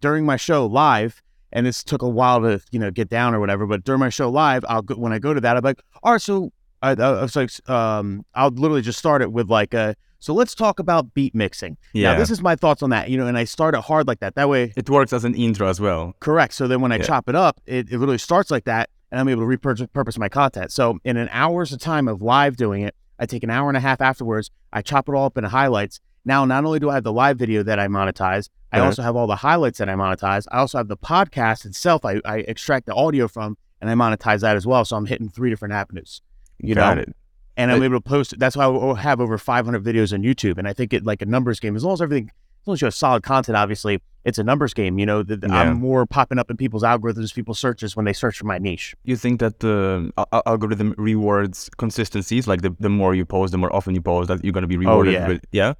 during 0.00 0.24
my 0.26 0.36
show 0.36 0.66
live, 0.66 1.22
and 1.52 1.66
this 1.66 1.84
took 1.84 2.02
a 2.02 2.08
while 2.08 2.40
to 2.40 2.60
you 2.70 2.78
know 2.78 2.90
get 2.90 3.08
down 3.08 3.34
or 3.34 3.40
whatever, 3.40 3.66
but 3.66 3.84
during 3.84 4.00
my 4.00 4.08
show 4.08 4.30
live, 4.30 4.64
I'll 4.68 4.82
go, 4.82 4.94
when 4.94 5.12
I 5.12 5.18
go 5.18 5.32
to 5.34 5.40
that, 5.40 5.56
I'm 5.56 5.62
like, 5.62 5.80
all 6.02 6.12
right, 6.12 6.20
so 6.20 6.52
I, 6.82 6.90
I 6.90 7.22
was 7.22 7.36
like, 7.36 7.50
um, 7.68 8.24
I'll 8.34 8.50
literally 8.50 8.82
just 8.82 8.98
start 8.98 9.22
it 9.22 9.32
with 9.32 9.48
like 9.50 9.74
a. 9.74 9.94
So 10.24 10.32
let's 10.32 10.54
talk 10.54 10.78
about 10.78 11.12
beat 11.12 11.34
mixing. 11.34 11.76
Yeah, 11.92 12.12
Now, 12.14 12.18
this 12.18 12.30
is 12.30 12.40
my 12.40 12.56
thoughts 12.56 12.82
on 12.82 12.88
that, 12.88 13.10
you 13.10 13.18
know, 13.18 13.26
and 13.26 13.36
I 13.36 13.44
start 13.44 13.74
it 13.74 13.82
hard 13.82 14.08
like 14.08 14.20
that. 14.20 14.36
That 14.36 14.48
way, 14.48 14.72
it 14.74 14.88
works 14.88 15.12
as 15.12 15.22
an 15.26 15.34
intro 15.34 15.68
as 15.68 15.82
well. 15.82 16.14
correct. 16.20 16.54
So 16.54 16.66
then 16.66 16.80
when 16.80 16.92
I 16.92 16.96
Yeah. 16.96 17.02
chop 17.02 17.28
it 17.28 17.34
up, 17.34 17.60
it, 17.66 17.90
it 17.92 17.98
literally 17.98 18.16
starts 18.16 18.50
like 18.50 18.64
that, 18.64 18.88
and 19.12 19.20
I'm 19.20 19.28
able 19.28 19.42
to 19.42 19.46
repurpose 19.58 20.16
my 20.18 20.30
content. 20.30 20.72
So 20.72 20.98
in 21.04 21.18
an 21.18 21.28
hour's 21.30 21.74
of 21.74 21.80
time 21.80 22.08
of 22.08 22.22
live 22.22 22.56
doing 22.56 22.80
it, 22.80 22.94
I 23.18 23.26
take 23.26 23.42
an 23.42 23.50
hour 23.50 23.68
and 23.68 23.76
a 23.76 23.80
half 23.80 24.00
afterwards. 24.00 24.50
I 24.72 24.80
chop 24.80 25.10
it 25.10 25.14
all 25.14 25.26
up 25.26 25.36
into 25.36 25.50
highlights. 25.50 26.00
Now, 26.24 26.46
not 26.46 26.64
only 26.64 26.78
do 26.78 26.88
I 26.88 26.94
have 26.94 27.04
the 27.04 27.12
live 27.12 27.36
video 27.38 27.62
that 27.62 27.78
I 27.78 27.86
monetize, 27.88 28.48
I 28.72 28.78
Uh-huh. 28.78 28.86
also 28.86 29.02
have 29.02 29.16
all 29.16 29.26
the 29.26 29.36
highlights 29.36 29.76
that 29.76 29.90
I 29.90 29.94
monetize. 29.94 30.46
I 30.50 30.56
also 30.60 30.78
have 30.78 30.88
the 30.88 30.96
podcast 30.96 31.66
itself. 31.66 32.02
I, 32.06 32.22
I 32.24 32.38
extract 32.38 32.86
the 32.86 32.94
audio 32.94 33.28
from, 33.28 33.58
and 33.82 33.90
I 33.90 33.94
monetize 33.94 34.40
that 34.40 34.56
as 34.56 34.66
well. 34.66 34.86
So 34.86 34.96
I'm 34.96 35.04
hitting 35.04 35.28
three 35.28 35.50
different 35.50 35.74
avenues. 35.74 36.22
You 36.58 36.74
Got 36.74 36.96
know, 36.96 37.02
it. 37.02 37.14
And 37.56 37.70
I'm 37.70 37.78
But- 37.78 37.84
able 37.86 37.96
to 37.96 38.00
post. 38.00 38.38
That's 38.38 38.56
why 38.56 38.66
I 38.66 39.00
have 39.00 39.20
over 39.20 39.38
500 39.38 39.82
videos 39.84 40.12
on 40.12 40.22
YouTube, 40.22 40.58
and 40.58 40.66
I 40.68 40.72
think 40.72 40.92
it 40.92 41.04
like 41.04 41.22
a 41.22 41.26
numbers 41.26 41.60
game. 41.60 41.76
As 41.76 41.84
long 41.84 41.94
as 41.94 42.02
everything, 42.02 42.30
as 42.62 42.66
long 42.66 42.74
as 42.74 42.80
you 42.82 42.86
have 42.86 42.94
solid 42.94 43.22
content, 43.22 43.56
obviously, 43.56 44.00
it's 44.24 44.38
a 44.38 44.44
numbers 44.44 44.72
game. 44.74 44.98
You 44.98 45.06
know, 45.06 45.22
the, 45.22 45.36
the- 45.36 45.48
Yeah. 45.48 45.60
I'm 45.60 45.78
more 45.80 46.06
popping 46.06 46.38
up 46.38 46.50
in 46.50 46.56
people's 46.56 46.82
algorithms, 46.82 47.34
people's 47.34 47.58
searches 47.58 47.94
when 47.94 48.04
they 48.06 48.12
search 48.12 48.38
for 48.38 48.46
my 48.46 48.58
niche. 48.58 48.94
You 49.04 49.16
think 49.16 49.40
that 49.40 49.60
the 49.60 50.10
al- 50.16 50.42
algorithm 50.46 50.94
rewards 50.96 51.68
consistencies? 51.76 52.48
Like 52.48 52.62
the, 52.62 52.74
the 52.80 52.88
more 52.88 53.14
you 53.14 53.24
post, 53.26 53.52
the 53.52 53.58
more 53.58 53.74
often 53.74 53.94
you 53.94 54.00
post, 54.02 54.28
that 54.28 54.42
you're 54.42 54.52
going 54.52 54.62
to 54.62 54.68
be 54.68 54.76
rewarded 54.78 55.12
yeah. 55.14 55.28
with. 55.28 55.44
Yeah. 55.52 55.74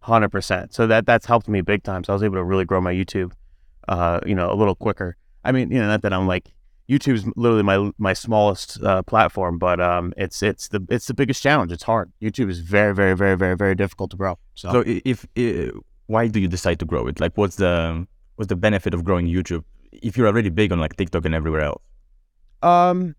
Hundred 0.00 0.28
percent. 0.28 0.72
So 0.72 0.86
that 0.86 1.04
that's 1.04 1.26
helped 1.26 1.48
me 1.48 1.60
big 1.62 1.82
time. 1.82 2.04
So 2.04 2.12
I 2.12 2.14
was 2.14 2.22
able 2.22 2.36
to 2.36 2.44
really 2.44 2.64
grow 2.64 2.80
my 2.80 2.92
YouTube, 2.94 3.32
uh, 3.88 4.20
you 4.24 4.36
know, 4.36 4.52
a 4.52 4.54
little 4.54 4.76
quicker. 4.76 5.16
I 5.44 5.50
mean, 5.50 5.72
you 5.72 5.78
know, 5.80 5.88
not 5.88 6.02
that 6.02 6.12
I'm 6.12 6.28
like 6.28 6.52
YouTube's 6.88 7.24
literally 7.36 7.62
my 7.64 7.90
my 7.98 8.12
smallest 8.12 8.80
uh, 8.82 9.02
platform, 9.02 9.58
but 9.58 9.80
um, 9.80 10.12
it's 10.16 10.42
it's 10.42 10.68
the 10.68 10.80
it's 10.88 11.06
the 11.06 11.14
biggest 11.14 11.42
challenge. 11.42 11.72
It's 11.72 11.82
hard. 11.82 12.12
YouTube 12.22 12.48
is 12.48 12.60
very 12.60 12.94
very 12.94 13.16
very 13.16 13.36
very 13.36 13.56
very 13.56 13.74
difficult 13.74 14.10
to 14.12 14.16
grow. 14.16 14.38
So, 14.54 14.70
So 14.72 14.80
i- 14.86 15.02
if, 15.04 15.26
why 16.06 16.28
do 16.28 16.38
you 16.38 16.46
decide 16.48 16.78
to 16.78 16.84
grow 16.84 17.06
it? 17.08 17.18
Like, 17.18 17.36
what's 17.36 17.56
the 17.56 18.06
what's 18.36 18.48
the 18.48 18.56
benefit 18.56 18.94
of 18.94 19.02
growing 19.02 19.26
YouTube 19.26 19.64
if 19.92 20.16
you're 20.16 20.28
already 20.28 20.50
big 20.50 20.70
on 20.72 20.78
like 20.78 20.94
TikTok 20.96 21.24
and 21.24 21.34
everywhere 21.34 21.62
else? 21.62 21.82
Um, 22.62 23.16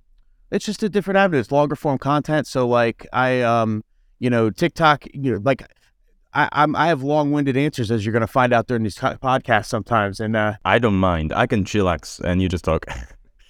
it's 0.52 0.66
just 0.66 0.81
a 0.84 0.90
different 0.90 1.18
avenue. 1.18 1.40
It's 1.40 1.52
longer 1.52 1.75
form 1.75 1.98
content. 1.98 2.48
So 2.48 2.68
like 2.68 3.06
I 3.12 3.42
um, 3.42 3.84
you 4.20 4.30
know, 4.30 4.50
TikTok, 4.50 5.06
you 5.13 5.34
know, 5.34 5.42
like 5.44 5.62
I 6.34 6.48
I'm 6.54 6.74
I 6.75 6.88
have 6.88 7.04
long 7.04 7.31
winded 7.34 7.58
answers 7.58 7.92
as 7.92 8.06
you're 8.06 8.13
gonna 8.13 8.28
find 8.28 8.54
out 8.54 8.68
during 8.68 8.84
these 8.84 8.96
podcasts 8.98 9.66
sometimes. 9.66 10.22
And 10.22 10.36
uh 10.38 10.54
I 10.63 10.80
don't 10.80 10.96
mind. 10.98 11.34
I 11.34 11.48
can 11.48 11.66
chillax 11.66 12.22
and 12.22 12.42
you 12.42 12.48
just 12.48 12.63
talk. 12.63 12.86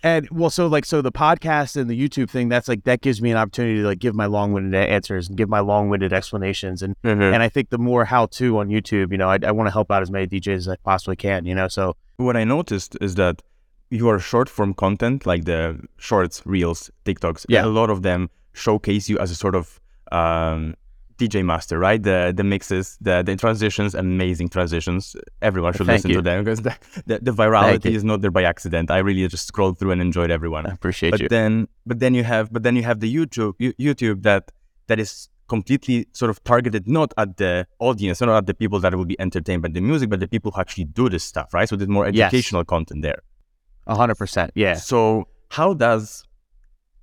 and 0.07 0.21
well, 0.39 0.49
so 0.57 0.63
like 0.75 0.85
so 0.85 0.97
the 1.09 1.11
podcast 1.25 1.71
and 1.79 1.87
the 1.93 1.99
YouTube 2.03 2.29
thing, 2.35 2.45
that's 2.53 2.67
like 2.71 2.83
that 2.89 2.99
gives 3.01 3.19
me 3.21 3.29
an 3.33 3.37
opportunity 3.37 3.77
to 3.81 3.87
like 3.91 3.99
give 4.05 4.15
my 4.23 4.27
long 4.35 4.47
winded 4.53 4.75
answers 4.97 5.23
and 5.27 5.33
give 5.39 5.49
my 5.57 5.61
long 5.71 5.83
winded 5.91 6.11
explanations. 6.19 6.77
And 6.85 6.95
and 7.03 7.41
I 7.47 7.49
think 7.55 7.65
the 7.75 7.77
more 7.89 8.03
how 8.13 8.23
to 8.37 8.45
on 8.59 8.67
YouTube, 8.75 9.07
you 9.13 9.17
know, 9.21 9.29
I 9.35 9.37
I 9.49 9.51
want 9.57 9.67
to 9.69 9.73
help 9.77 9.89
out 9.93 10.01
as 10.05 10.11
many 10.15 10.27
DJs 10.33 10.55
as 10.65 10.67
I 10.75 10.77
possibly 10.91 11.15
can. 11.27 11.39
You 11.49 11.55
know, 11.59 11.67
so 11.77 11.83
what 12.27 12.35
I 12.41 12.43
noticed 12.57 12.91
is 13.07 13.11
that 13.15 13.35
your 13.89 14.15
short 14.19 14.49
form 14.55 14.73
content, 14.73 15.25
like 15.31 15.43
the 15.45 15.61
shorts, 16.07 16.35
reels, 16.45 16.79
TikToks, 17.05 17.45
Yeah. 17.49 17.65
a 17.65 17.71
lot 17.79 17.89
of 17.89 17.99
them 18.01 18.21
showcase 18.53 19.03
you 19.11 19.17
as 19.23 19.29
a 19.31 19.35
sort 19.35 19.55
of 19.61 19.65
um, 20.21 20.75
DJ 21.17 21.43
master, 21.43 21.79
right? 21.79 22.01
The 22.01 22.33
the 22.35 22.43
mixes, 22.43 22.97
the 23.01 23.23
the 23.23 23.35
transitions, 23.35 23.95
amazing 23.95 24.49
transitions. 24.49 25.15
Everyone 25.41 25.73
should 25.73 25.87
Thank 25.87 25.97
listen 25.97 26.11
you. 26.11 26.17
to 26.17 26.21
them 26.21 26.43
because 26.43 26.61
the, 26.61 26.75
the, 27.05 27.19
the 27.19 27.31
virality 27.31 27.91
is 27.91 28.03
not 28.03 28.21
there 28.21 28.31
by 28.31 28.43
accident. 28.43 28.91
I 28.91 28.99
really 28.99 29.27
just 29.27 29.47
scrolled 29.47 29.79
through 29.79 29.91
and 29.91 30.01
enjoyed 30.01 30.31
everyone. 30.31 30.65
I 30.67 30.73
appreciate 30.73 31.11
but 31.11 31.21
you. 31.21 31.29
then 31.29 31.67
but 31.85 31.99
then 31.99 32.13
you 32.13 32.23
have 32.23 32.51
but 32.53 32.61
then 32.63 32.75
you 32.75 32.83
have 32.83 32.99
the 32.99 33.13
YouTube 33.13 33.53
YouTube 33.59 34.23
that 34.23 34.51
that 34.87 34.99
is 34.99 35.29
completely 35.47 36.05
sort 36.11 36.29
of 36.29 36.43
targeted 36.43 36.87
not 36.87 37.13
at 37.17 37.37
the 37.37 37.65
audience, 37.79 38.19
not 38.21 38.29
at 38.29 38.45
the 38.47 38.53
people 38.53 38.79
that 38.81 38.93
will 38.93 39.05
be 39.05 39.19
entertained 39.19 39.61
by 39.61 39.69
the 39.69 39.79
music, 39.81 40.09
but 40.09 40.19
the 40.19 40.27
people 40.27 40.51
who 40.51 40.59
actually 40.59 40.83
do 40.83 41.07
this 41.09 41.23
stuff, 41.23 41.53
right? 41.53 41.67
So 41.69 41.75
there's 41.77 41.89
more 41.89 42.05
Yes. 42.09 42.27
educational 42.33 42.65
content 42.65 43.01
there. 43.01 43.21
A 43.87 43.95
hundred 43.95 44.15
percent. 44.15 44.51
Yeah. 44.55 44.73
So 44.75 45.27
how 45.49 45.73
does 45.73 46.23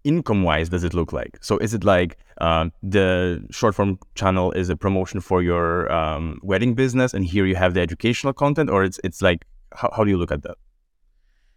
income 0.05 0.43
wise 0.43 0.69
does 0.69 0.84
it 0.84 0.93
look 0.94 1.12
like? 1.12 1.38
So 1.40 1.56
is 1.58 1.72
it 1.75 1.84
like 1.84 2.19
um, 2.38 2.72
the 2.82 3.44
short 3.50 3.75
form 3.75 3.98
channel 4.14 4.52
is 4.52 4.69
a 4.69 4.76
promotion 4.76 5.20
for 5.20 5.42
your 5.42 5.90
um, 5.92 6.40
wedding 6.42 6.75
business, 6.75 7.14
and 7.14 7.25
here 7.25 7.46
you 7.46 7.56
have 7.56 7.74
the 7.74 7.81
educational 7.81 8.32
content, 8.32 8.70
or 8.70 8.84
it's 8.84 9.00
it's 9.05 9.22
like 9.22 9.44
how, 9.74 9.91
how 9.96 10.05
do 10.05 10.10
you 10.10 10.17
look 10.17 10.32
at 10.32 10.43
that? 10.43 10.56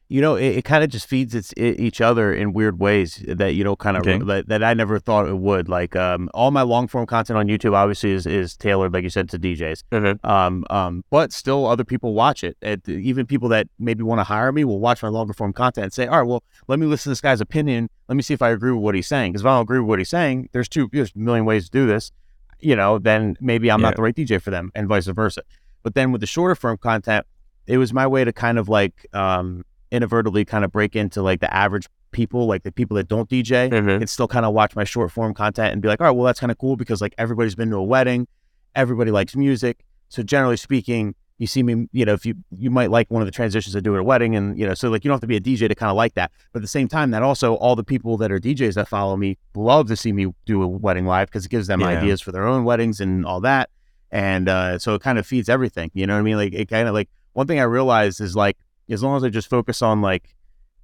You 0.10 0.22
know, 0.22 0.36
it, 0.36 0.58
it 0.58 0.64
kind 0.64 0.84
of 0.86 0.90
just 0.90 1.06
feeds 1.08 1.36
its, 1.36 1.54
i 1.58 1.62
each 1.62 2.00
other 2.00 2.34
in 2.34 2.54
weird 2.54 2.80
ways 2.80 3.24
that 3.28 3.56
you 3.56 3.64
know, 3.64 3.76
kind 3.76 3.98
of 3.98 4.08
Okay. 4.08 4.18
that, 4.26 4.48
that 4.48 4.64
I 4.64 4.74
never 4.74 5.00
thought 5.00 5.28
it 5.28 5.38
would. 5.38 5.68
Like, 5.68 5.96
um, 5.98 6.30
all 6.34 6.50
my 6.52 6.62
long 6.62 6.88
form 6.88 7.06
content 7.06 7.38
on 7.38 7.48
YouTube 7.48 7.74
obviously 7.74 8.12
is, 8.12 8.26
is 8.26 8.56
tailored, 8.56 8.94
like 8.94 9.04
you 9.04 9.10
said, 9.10 9.30
to 9.32 9.38
DJs. 9.40 9.84
Um, 10.24 10.64
um, 10.70 11.04
but 11.10 11.34
still, 11.34 11.66
other 11.66 11.84
people 11.84 12.14
watch 12.14 12.44
it. 12.44 12.56
it 12.62 12.88
even 12.88 13.26
people 13.26 13.50
that 13.50 13.68
maybe 13.80 14.02
want 14.04 14.20
to 14.20 14.24
hire 14.24 14.52
me 14.54 14.64
will 14.64 14.80
watch 14.80 15.04
my 15.04 15.10
longer 15.10 15.34
form 15.34 15.52
content 15.52 15.84
and 15.84 15.94
say, 15.94 16.08
"All 16.08 16.20
right, 16.20 16.28
well, 16.28 16.44
let 16.68 16.80
me 16.80 16.86
listen 16.86 17.06
to 17.06 17.10
this 17.12 17.22
guy's 17.22 17.42
opinion. 17.42 17.90
Let 18.08 18.16
me 18.16 18.22
see 18.22 18.34
if 18.34 18.42
I 18.42 18.50
agree 18.52 18.72
with 18.72 18.82
what 18.82 18.96
he's 18.96 19.08
saying." 19.08 19.34
Because 19.34 19.42
if 19.42 19.46
I 19.48 19.56
don't 19.56 19.64
agree 19.64 19.80
with 19.80 19.90
what 19.90 20.00
he's 20.00 20.10
saying, 20.10 20.50
there's 20.54 20.70
two, 20.70 20.90
there's 20.94 21.12
a 21.16 21.20
million 21.20 21.44
ways 21.46 21.66
to 21.66 21.72
do 21.72 21.86
this. 21.86 22.12
You 22.60 22.76
know, 22.78 22.98
then 22.98 23.36
maybe 23.42 23.70
I'm 23.70 23.82
Yeah. 23.82 23.88
not 23.88 23.96
the 23.98 24.02
right 24.04 24.16
DJ 24.16 24.42
for 24.42 24.52
them, 24.52 24.72
and 24.74 24.88
vice 24.88 25.06
versa. 25.08 25.42
But 25.84 25.96
then 25.96 26.12
with 26.14 26.22
the 26.22 26.28
shorter 26.28 26.56
form 26.56 26.78
content, 26.78 27.26
it 27.68 27.78
was 27.78 27.94
my 27.94 28.08
way 28.08 28.24
to 28.24 28.32
kind 28.32 28.58
of 28.58 28.70
like 28.70 29.06
um, 29.14 29.64
inadvertently 29.92 30.46
kind 30.46 30.66
of 30.66 30.72
break 30.72 30.96
into 30.96 31.22
like 31.22 31.40
the 31.40 31.54
average 31.54 31.88
people, 32.12 32.46
like 32.48 32.64
the 32.64 32.72
people 32.72 32.96
that 32.96 33.08
don't 33.08 33.30
DJ, 33.30 33.70
Mhm. 33.70 34.00
can 34.00 34.08
still 34.08 34.28
kind 34.28 34.46
of 34.46 34.54
watch 34.54 34.76
my 34.76 34.84
short 34.84 35.12
form 35.12 35.34
content 35.34 35.74
and 35.74 35.82
be 35.82 35.88
like, 35.88 36.00
all 36.02 36.06
right, 36.08 36.12
well, 36.16 36.26
that's 36.26 36.40
kind 36.40 36.52
of 36.52 36.58
cool 36.58 36.76
because 36.76 37.02
like 37.02 37.14
everybody's 37.18 37.56
been 37.56 37.70
to 37.70 37.76
a 37.78 37.84
wedding, 37.84 38.28
everybody 38.76 39.12
likes 39.12 39.36
music. 39.36 39.84
So 40.10 40.24
generally 40.24 40.58
speaking, 40.58 41.16
you 41.40 41.46
see 41.46 41.62
me, 41.62 41.88
you 41.92 42.04
know, 42.06 42.14
if 42.14 42.26
you 42.26 42.34
you 42.58 42.72
might 42.72 42.90
like 42.90 43.12
one 43.12 43.22
of 43.22 43.28
the 43.28 43.32
transitions 43.32 43.76
I 43.76 43.80
do 43.80 43.94
at 43.94 44.00
a 44.00 44.04
wedding, 44.04 44.36
and 44.36 44.58
you 44.58 44.66
know, 44.66 44.74
so 44.74 44.90
like 44.90 45.04
you 45.04 45.10
don't 45.10 45.16
have 45.16 45.22
to 45.22 45.28
be 45.28 45.36
a 45.36 45.40
DJ 45.40 45.68
to 45.68 45.76
kind 45.76 45.92
of 45.92 45.96
like 45.96 46.16
that. 46.16 46.32
But 46.52 46.60
at 46.60 46.62
the 46.64 46.68
same 46.68 46.88
time, 46.88 47.12
that 47.12 47.22
also 47.22 47.54
all 47.56 47.76
the 47.76 47.84
people 47.84 48.18
that 48.18 48.32
are 48.32 48.40
DJs 48.40 48.74
that 48.74 48.88
follow 48.88 49.16
me 49.18 49.38
love 49.54 49.88
to 49.90 49.96
see 49.96 50.12
me 50.12 50.34
do 50.46 50.64
a 50.64 50.68
wedding 50.68 51.06
live 51.06 51.28
because 51.28 51.46
it 51.46 51.50
gives 51.50 51.68
them 51.68 51.82
Yeah. 51.82 51.88
ideas 51.90 52.22
for 52.22 52.32
their 52.32 52.48
own 52.48 52.64
weddings 52.64 53.00
and 53.00 53.24
all 53.24 53.40
that. 53.42 53.70
And 54.12 54.50
uh, 54.50 54.80
so 54.80 54.96
it 54.96 55.02
kind 55.02 55.20
of 55.20 55.28
feeds 55.28 55.48
everything. 55.50 55.92
You 55.94 56.08
know 56.08 56.14
what 56.16 56.20
I 56.22 56.24
mean? 56.24 56.38
Like 56.38 56.54
it 56.54 56.70
kind 56.70 56.88
of 56.88 56.96
like 56.96 57.10
one 57.34 57.46
thing 57.46 57.60
I 57.60 57.64
realized 57.64 58.20
is 58.20 58.36
like 58.36 58.58
as 58.90 59.04
long 59.04 59.18
as 59.18 59.24
I 59.24 59.30
just 59.30 59.50
focus 59.50 59.82
on 59.82 60.02
like 60.02 60.36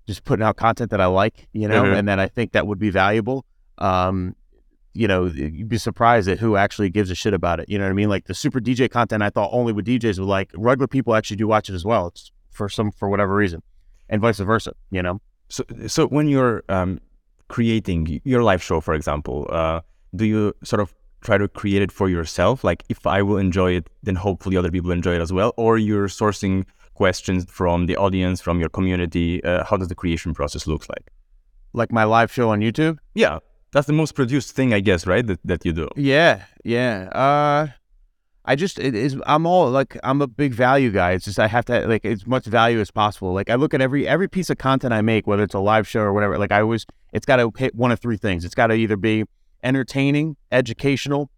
just 0.07 0.23
putting 0.25 0.43
out 0.43 0.57
content 0.57 0.91
that 0.91 0.99
I 1.01 1.05
like, 1.05 1.47
you 1.53 1.67
know, 1.67 1.83
Mhm. 1.83 1.97
and 1.99 2.07
that 2.07 2.19
I 2.19 2.27
think 2.27 2.51
that 2.51 2.67
would 2.67 2.79
be 2.79 2.89
valuable. 2.89 3.45
Um, 3.77 4.35
you 4.93 5.07
know, 5.07 5.25
you'd 5.25 5.69
be 5.69 5.77
surprised 5.77 6.27
at 6.27 6.39
who 6.39 6.55
actually 6.55 6.89
gives 6.89 7.09
a 7.09 7.15
shit 7.15 7.33
about 7.33 7.59
it. 7.59 7.67
You 7.69 7.77
know 7.79 7.85
what 7.85 7.91
I 7.91 7.93
mean? 7.93 8.09
Like 8.09 8.25
the 8.25 8.33
super 8.35 8.59
DJ 8.59 8.87
content 8.89 9.23
I 9.23 9.29
thought 9.29 9.49
only 9.53 9.73
with 9.73 9.85
DJs 9.85 10.19
would 10.19 10.27
like, 10.27 10.51
regular 10.55 10.87
people 10.87 11.15
actually 11.15 11.37
do 11.37 11.47
watch 11.47 11.69
it 11.69 11.73
as 11.73 11.85
well. 11.85 12.07
It's 12.07 12.31
for 12.51 12.69
some 12.69 12.91
for 12.91 13.09
whatever 13.09 13.33
reason, 13.35 13.63
and 14.09 14.21
vice 14.21 14.39
versa. 14.39 14.73
You 14.91 15.01
know? 15.01 15.21
So, 15.49 15.63
so 15.87 16.07
when 16.07 16.27
you're 16.27 16.63
um, 16.69 16.99
creating 17.47 18.21
your 18.23 18.43
live 18.43 18.61
show, 18.61 18.81
for 18.81 18.93
example, 18.93 19.47
uh, 19.49 19.81
do 20.15 20.25
you 20.25 20.53
sort 20.63 20.79
of 20.79 20.93
try 21.21 21.37
to 21.37 21.47
create 21.47 21.81
it 21.81 21.91
for 21.91 22.09
yourself? 22.09 22.63
Like, 22.63 22.83
if 22.89 23.07
I 23.07 23.21
will 23.21 23.37
enjoy 23.37 23.71
it, 23.77 23.89
then 24.03 24.15
hopefully 24.15 24.57
other 24.57 24.69
people 24.71 24.91
enjoy 24.91 25.15
it 25.15 25.21
as 25.21 25.31
well. 25.33 25.53
Or 25.57 25.77
you're 25.77 26.07
sourcing 26.07 26.65
questions 26.93 27.45
from 27.49 27.85
the 27.85 27.97
audience, 27.97 28.41
from 28.41 28.59
your 28.59 28.69
community. 28.69 29.43
Uh, 29.43 29.63
how 29.63 29.77
does 29.77 29.87
the 29.87 29.95
creation 29.95 30.33
process 30.33 30.67
look 30.67 30.87
like? 30.89 31.11
Like 31.73 31.91
my 31.91 32.03
live 32.03 32.31
show 32.31 32.49
on 32.49 32.59
YouTube. 32.59 32.97
Yeah, 33.15 33.39
that's 33.71 33.87
the 33.87 33.93
most 33.93 34.13
produced 34.13 34.55
thing, 34.55 34.73
I 34.73 34.79
guess, 34.79 35.07
right? 35.07 35.25
That 35.25 35.39
that 35.45 35.65
you 35.65 35.73
do. 35.73 35.89
Yeah, 35.95 36.43
yeah. 36.63 37.09
Uh, 37.11 37.67
I 38.45 38.55
just 38.55 38.77
it 38.77 38.93
is. 38.93 39.17
I'm 39.25 39.45
all 39.45 39.69
like 39.71 39.97
I'm 40.03 40.21
a 40.21 40.27
big 40.27 40.53
value 40.53 40.91
guy. 40.91 41.11
It's 41.11 41.25
just 41.25 41.39
I 41.39 41.47
have 41.47 41.65
to 41.65 41.87
like 41.87 42.05
as 42.05 42.27
much 42.27 42.45
value 42.45 42.79
as 42.81 42.91
possible. 42.91 43.33
Like 43.33 43.49
I 43.49 43.55
look 43.55 43.73
at 43.73 43.81
every 43.81 44.07
every 44.07 44.27
piece 44.27 44.49
of 44.49 44.57
content 44.57 44.93
I 44.93 45.01
make, 45.01 45.27
whether 45.27 45.43
it's 45.43 45.53
a 45.53 45.59
live 45.59 45.87
show 45.87 46.01
or 46.01 46.13
whatever. 46.13 46.37
Like 46.37 46.51
I 46.51 46.61
always, 46.61 46.85
it's 47.13 47.25
got 47.25 47.37
to 47.37 47.51
hit 47.57 47.73
one 47.73 47.91
of 47.91 47.99
three 47.99 48.17
things. 48.17 48.43
It's 48.43 48.55
got 48.55 48.67
to 48.67 48.73
either 48.73 48.97
be 48.97 49.23
entertaining, 49.63 50.35
educational, 50.51 51.29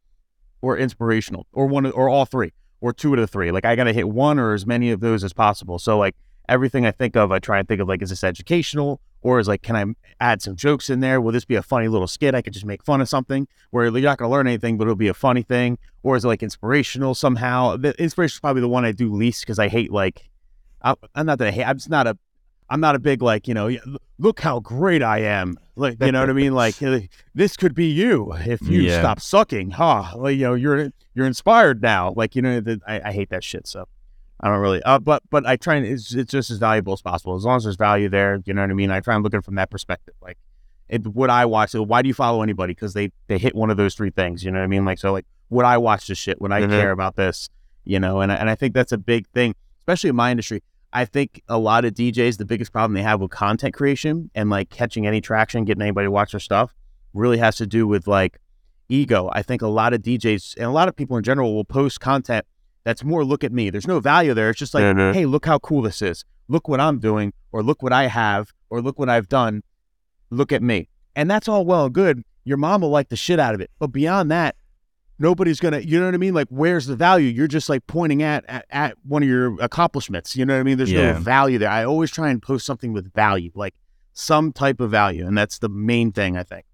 or 0.62 0.78
inspirational, 0.78 1.46
or 1.54 1.68
one 1.68 1.86
or 1.92 2.10
all 2.10 2.26
three, 2.26 2.54
or 2.86 2.94
two 2.94 3.14
out 3.14 3.20
of 3.20 3.32
three. 3.32 3.52
Like 3.52 3.66
I 3.66 3.76
got 3.76 3.86
to 3.86 3.94
hit 3.94 4.08
one 4.08 4.38
or 4.38 4.54
as 4.54 4.68
many 4.68 4.92
of 4.92 5.00
those 5.00 5.24
as 5.24 5.34
possible. 5.34 5.80
So 5.80 5.98
like 5.98 6.16
everything 6.48 6.86
I 6.86 6.92
think 6.92 7.16
of, 7.16 7.32
I 7.32 7.40
try 7.40 7.58
and 7.58 7.68
think 7.68 7.82
of 7.82 7.88
like, 7.88 8.04
is 8.04 8.12
this 8.12 8.24
educational? 8.24 9.02
Or 9.24 9.40
is 9.40 9.48
like, 9.48 9.64
can 9.64 9.76
I 9.76 9.86
add 10.24 10.44
some 10.44 10.56
jokes 10.56 10.92
in 10.92 11.00
there? 11.00 11.20
Will 11.20 11.32
this 11.32 11.46
be 11.46 11.56
a 11.56 11.64
funny 11.64 11.88
little 11.88 12.06
skit? 12.06 12.36
I 12.36 12.44
could 12.44 12.54
just 12.54 12.64
make 12.66 12.84
fun 12.84 13.02
of 13.02 13.10
something 13.10 13.48
where 13.72 13.86
you're 13.86 14.02
not 14.02 14.20
going 14.20 14.30
to 14.30 14.32
learn 14.32 14.46
anything, 14.46 14.78
but 14.78 14.84
it'll 14.84 14.96
be 14.96 15.08
a 15.08 15.16
funny 15.16 15.42
thing. 15.42 15.80
Or 16.04 16.16
is 16.16 16.26
it 16.26 16.28
like 16.28 16.44
inspirational 16.44 17.16
somehow? 17.16 17.76
The 17.76 18.00
inspiration 18.00 18.36
is 18.36 18.40
probably 18.40 18.62
the 18.62 18.70
one 18.70 18.86
I 18.86 18.92
do 18.92 19.12
least 19.12 19.42
because 19.42 19.58
I 19.58 19.68
hate 19.68 19.92
like, 19.92 20.30
I, 20.84 20.94
I'm 21.16 21.26
not 21.26 21.40
that 21.40 21.48
I 21.48 21.52
hate, 21.52 21.64
I'm 21.64 21.78
just 21.78 21.90
not 21.90 22.06
a, 22.06 22.16
I'm 22.70 22.80
not 22.80 22.96
a 22.96 23.00
big 23.00 23.22
like, 23.22 23.48
you 23.48 23.54
know, 23.54 23.70
look 24.18 24.40
how 24.40 24.60
great 24.60 25.04
I 25.04 25.20
am. 25.20 25.58
Like, 25.76 25.98
you 26.02 26.12
know 26.12 26.22
what 26.22 26.30
I 26.30 26.34
mean? 26.34 26.54
Like, 26.54 26.76
this 27.36 27.58
could 27.58 27.76
be 27.76 27.88
you 27.88 28.34
if 28.34 28.62
you 28.62 28.82
yeah. 28.82 29.00
stop 29.00 29.20
sucking. 29.20 29.72
Huh? 29.72 30.06
Like, 30.16 30.38
you 30.38 30.44
know, 30.44 30.54
you're 30.54 30.90
you're 31.14 31.28
inspired 31.28 31.82
now. 31.82 32.14
Like, 32.16 32.36
you 32.36 32.42
know, 32.42 32.60
the, 32.60 32.80
I, 32.88 33.10
I 33.10 33.12
hate 33.12 33.30
that 33.30 33.44
shit. 33.44 33.68
So 33.68 33.88
I 34.40 34.48
don't 34.48 34.60
really, 34.60 34.82
uh, 34.84 35.00
but 35.00 35.24
but 35.30 35.46
I 35.46 35.56
try 35.58 35.76
and 35.76 35.86
it's, 35.86 36.14
it's 36.14 36.32
just 36.32 36.50
as 36.50 36.58
valuable 36.58 36.94
as 36.94 37.02
possible. 37.02 37.36
As 37.36 37.46
long 37.46 37.58
as 37.58 37.64
there's 37.64 37.76
value 37.76 38.10
there, 38.10 38.42
you 38.46 38.54
know 38.54 38.62
what 38.62 38.70
I 38.70 38.74
mean. 38.74 38.92
I 38.92 39.00
try 39.00 39.16
and 39.16 39.24
look 39.24 39.34
at 39.34 39.40
it 39.40 39.46
from 39.46 39.56
that 39.56 39.70
perspective. 39.70 40.16
Like, 40.22 40.38
it, 40.90 41.06
would 41.08 41.30
I 41.30 41.46
watch? 41.46 41.72
So 41.72 41.84
why 41.84 42.02
do 42.02 42.08
you 42.08 42.14
follow 42.14 42.42
anybody? 42.42 42.74
Because 42.74 42.94
they 42.94 43.12
they 43.28 43.38
hit 43.38 43.56
one 43.56 43.70
of 43.70 43.78
those 43.78 43.96
three 43.96 44.12
things. 44.12 44.44
You 44.44 44.52
know 44.52 44.60
what 44.60 44.66
I 44.66 44.68
mean? 44.68 44.86
Like, 44.86 45.00
so 45.00 45.12
like, 45.12 45.26
would 45.50 45.66
I 45.66 45.78
watch 45.78 46.08
this 46.08 46.18
shit? 46.18 46.42
Would 46.42 46.52
I 46.52 46.62
mm-hmm. 46.62 46.72
care 46.72 46.92
about 46.92 47.16
this? 47.16 47.50
You 47.84 48.00
know, 48.00 48.22
and 48.22 48.32
and 48.32 48.50
I 48.50 48.56
think 48.56 48.74
that's 48.74 48.92
a 48.92 48.98
big 48.98 49.28
thing, 49.28 49.56
especially 49.80 50.10
in 50.10 50.16
my 50.16 50.32
industry. 50.32 50.64
I 50.96 51.04
think 51.04 51.42
a 51.50 51.58
lot 51.58 51.84
of 51.84 51.94
DJs, 51.94 52.38
the 52.38 52.46
biggest 52.46 52.72
problem 52.72 52.94
they 52.94 53.04
have 53.04 53.20
with 53.20 53.30
content 53.30 53.74
creation 53.74 54.32
and 54.34 54.50
like 54.50 54.70
catching 54.70 55.06
any 55.06 55.20
traction, 55.20 55.66
getting 55.66 55.82
anybody 55.82 56.06
to 56.06 56.12
watch 56.12 56.32
their 56.32 56.40
stuff, 56.40 56.74
really 57.14 57.38
has 57.38 57.58
to 57.58 57.68
do 57.68 57.86
with 57.86 58.08
like 58.08 58.40
ego. 58.88 59.30
I 59.34 59.42
think 59.42 59.62
a 59.62 59.68
lot 59.68 59.94
of 59.94 60.02
DJs 60.02 60.56
and 60.56 60.66
a 60.68 60.72
lot 60.72 60.88
of 60.88 60.96
people 60.96 61.18
in 61.18 61.24
general 61.24 61.54
will 61.54 61.66
post 61.66 62.00
content 62.00 62.46
that's 62.86 63.04
more 63.04 63.26
look 63.26 63.44
at 63.44 63.52
me. 63.52 63.70
There's 63.70 63.88
no 63.88 64.00
value 64.00 64.34
there. 64.34 64.50
It's 64.52 64.60
just 64.60 64.74
like, 64.74 64.84
mm-hmm. 64.84 65.14
hey, 65.14 65.26
look 65.26 65.46
how 65.46 65.60
cool 65.60 65.82
this 65.82 66.02
is. 66.02 66.24
Look 66.48 66.70
what 66.70 66.80
I'm 66.80 67.00
doing, 67.00 67.34
or 67.52 67.62
look 67.62 67.84
what 67.84 67.92
I 67.92 68.08
have, 68.08 68.54
or 68.70 68.82
look 68.82 68.98
what 68.98 69.10
I've 69.10 69.28
done. 69.28 69.64
Look 70.30 70.54
at 70.54 70.64
me. 70.64 70.88
And 71.14 71.30
that's 71.30 71.50
all 71.50 71.66
well 71.66 71.86
and 71.86 71.94
good. 71.94 72.24
Your 72.46 72.58
mom 72.58 72.82
will 72.82 72.90
like 72.90 73.10
the 73.10 73.18
shit 73.18 73.40
out 73.40 73.54
of 73.54 73.60
it. 73.60 73.70
But 73.80 73.88
beyond 73.88 74.32
that, 74.32 74.56
nobody's 75.20 75.60
gonna 75.60 75.80
you 75.80 76.00
know 76.00 76.06
what 76.06 76.14
I 76.14 76.18
mean? 76.18 76.34
Like 76.34 76.48
where's 76.50 76.86
the 76.86 76.96
value? 76.96 77.30
You're 77.30 77.48
just 77.48 77.70
like 77.70 77.86
pointing 77.88 78.24
at 78.24 78.46
at, 78.48 78.66
at 78.70 78.98
one 79.04 79.24
of 79.24 79.30
your 79.30 79.60
accomplishments. 79.62 80.36
You 80.36 80.46
know 80.46 80.54
what 80.56 80.60
I 80.60 80.64
mean? 80.64 80.78
There's 80.78 80.92
yeah. 80.92 81.14
no 81.14 81.20
value 81.20 81.58
there. 81.58 81.70
I 81.70 81.86
always 81.86 82.12
try 82.12 82.30
and 82.30 82.42
post 82.42 82.66
something 82.66 82.94
with 82.94 83.14
value, 83.14 83.52
like 83.56 83.74
some 84.14 84.52
type 84.52 84.80
of 84.80 84.92
value. 84.92 85.26
And 85.28 85.38
that's 85.38 85.60
the 85.60 85.70
main 85.70 86.12
thing 86.12 86.38
I 86.38 86.44
think. 86.44 86.66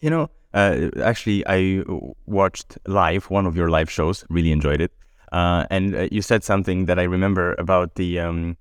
You 0.00 0.10
know, 0.10 0.30
uh, 0.54 0.90
actually 1.02 1.44
I 1.46 1.82
watched 2.26 2.78
live 2.86 3.30
one 3.30 3.46
of 3.46 3.56
your 3.56 3.70
live 3.70 3.90
shows, 3.90 4.24
really 4.28 4.52
enjoyed 4.52 4.80
it. 4.80 4.92
Uh, 5.32 5.66
and 5.70 5.94
uh, 5.94 6.08
you 6.12 6.22
said 6.22 6.44
something 6.44 6.84
that 6.86 6.98
I 6.98 7.02
remember 7.02 7.54
about 7.58 7.96
the 7.96 8.20
um, 8.20 8.56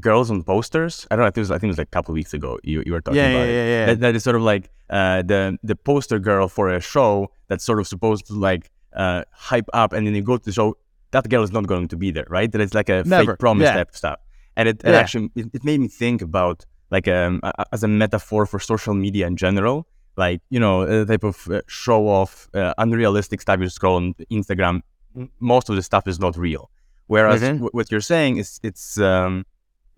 girls 0.00 0.30
on 0.30 0.42
posters. 0.42 1.06
I 1.10 1.16
don't 1.16 1.22
know. 1.22 1.26
I 1.26 1.30
think 1.30 1.38
it 1.38 1.40
was, 1.40 1.50
I 1.50 1.54
think 1.58 1.64
it 1.64 1.72
was 1.72 1.78
like 1.78 1.88
a 1.88 1.90
couple 1.90 2.12
of 2.12 2.14
weeks 2.14 2.34
ago. 2.34 2.58
You, 2.62 2.82
you 2.84 2.92
were 2.92 3.00
talking 3.00 3.18
yeah, 3.18 3.28
about 3.28 3.38
yeah, 3.38 3.44
it. 3.44 3.54
Yeah, 3.54 3.66
yeah, 3.66 3.86
that, 3.86 4.00
that 4.00 4.14
is 4.16 4.24
sort 4.24 4.36
of 4.36 4.42
like 4.42 4.70
uh, 4.90 5.22
the 5.22 5.58
the 5.62 5.76
poster 5.76 6.18
girl 6.18 6.48
for 6.48 6.74
a 6.74 6.80
show 6.80 7.30
that's 7.48 7.64
sort 7.64 7.80
of 7.80 7.86
supposed 7.86 8.26
to 8.26 8.34
like 8.34 8.70
uh, 8.94 9.24
hype 9.32 9.68
up, 9.72 9.92
and 9.92 10.06
then 10.06 10.14
you 10.14 10.22
go 10.22 10.36
to 10.36 10.44
the 10.44 10.52
show. 10.52 10.76
That 11.10 11.28
girl 11.28 11.42
is 11.42 11.52
not 11.52 11.66
going 11.66 11.88
to 11.88 11.96
be 11.96 12.10
there, 12.10 12.26
right? 12.28 12.50
That 12.52 12.60
it's 12.60 12.74
like 12.74 12.90
a 12.90 13.02
Never. 13.04 13.32
fake 13.32 13.38
promise 13.38 13.64
yeah. 13.64 13.74
type 13.74 13.96
stuff. 13.96 14.20
And 14.56 14.68
it, 14.68 14.82
it 14.84 14.94
actually 14.94 15.30
it, 15.36 15.46
it, 15.54 15.64
made 15.64 15.80
me 15.80 15.88
think 15.88 16.20
about 16.20 16.66
like 16.90 17.08
um, 17.08 17.40
as 17.72 17.82
a 17.82 17.88
metaphor 17.88 18.44
for 18.44 18.58
social 18.60 18.92
media 18.92 19.26
in 19.26 19.36
general. 19.36 19.86
Like 20.16 20.42
you 20.50 20.60
know, 20.60 20.82
a 20.82 21.06
type 21.06 21.24
of 21.24 21.48
uh, 21.48 21.62
show 21.68 22.08
off, 22.08 22.48
uh, 22.52 22.74
unrealistic 22.76 23.40
stuff 23.40 23.60
you 23.60 23.68
scroll 23.68 23.96
on 23.96 24.14
Instagram 24.32 24.82
most 25.40 25.68
of 25.68 25.76
the 25.76 25.82
stuff 25.82 26.06
is 26.06 26.18
not 26.18 26.36
real. 26.36 26.70
Whereas 27.06 27.40
mm-hmm. 27.40 27.54
w- 27.54 27.70
what 27.72 27.90
you're 27.90 28.00
saying 28.00 28.36
is 28.36 28.60
it's 28.62 28.98
um, 29.00 29.46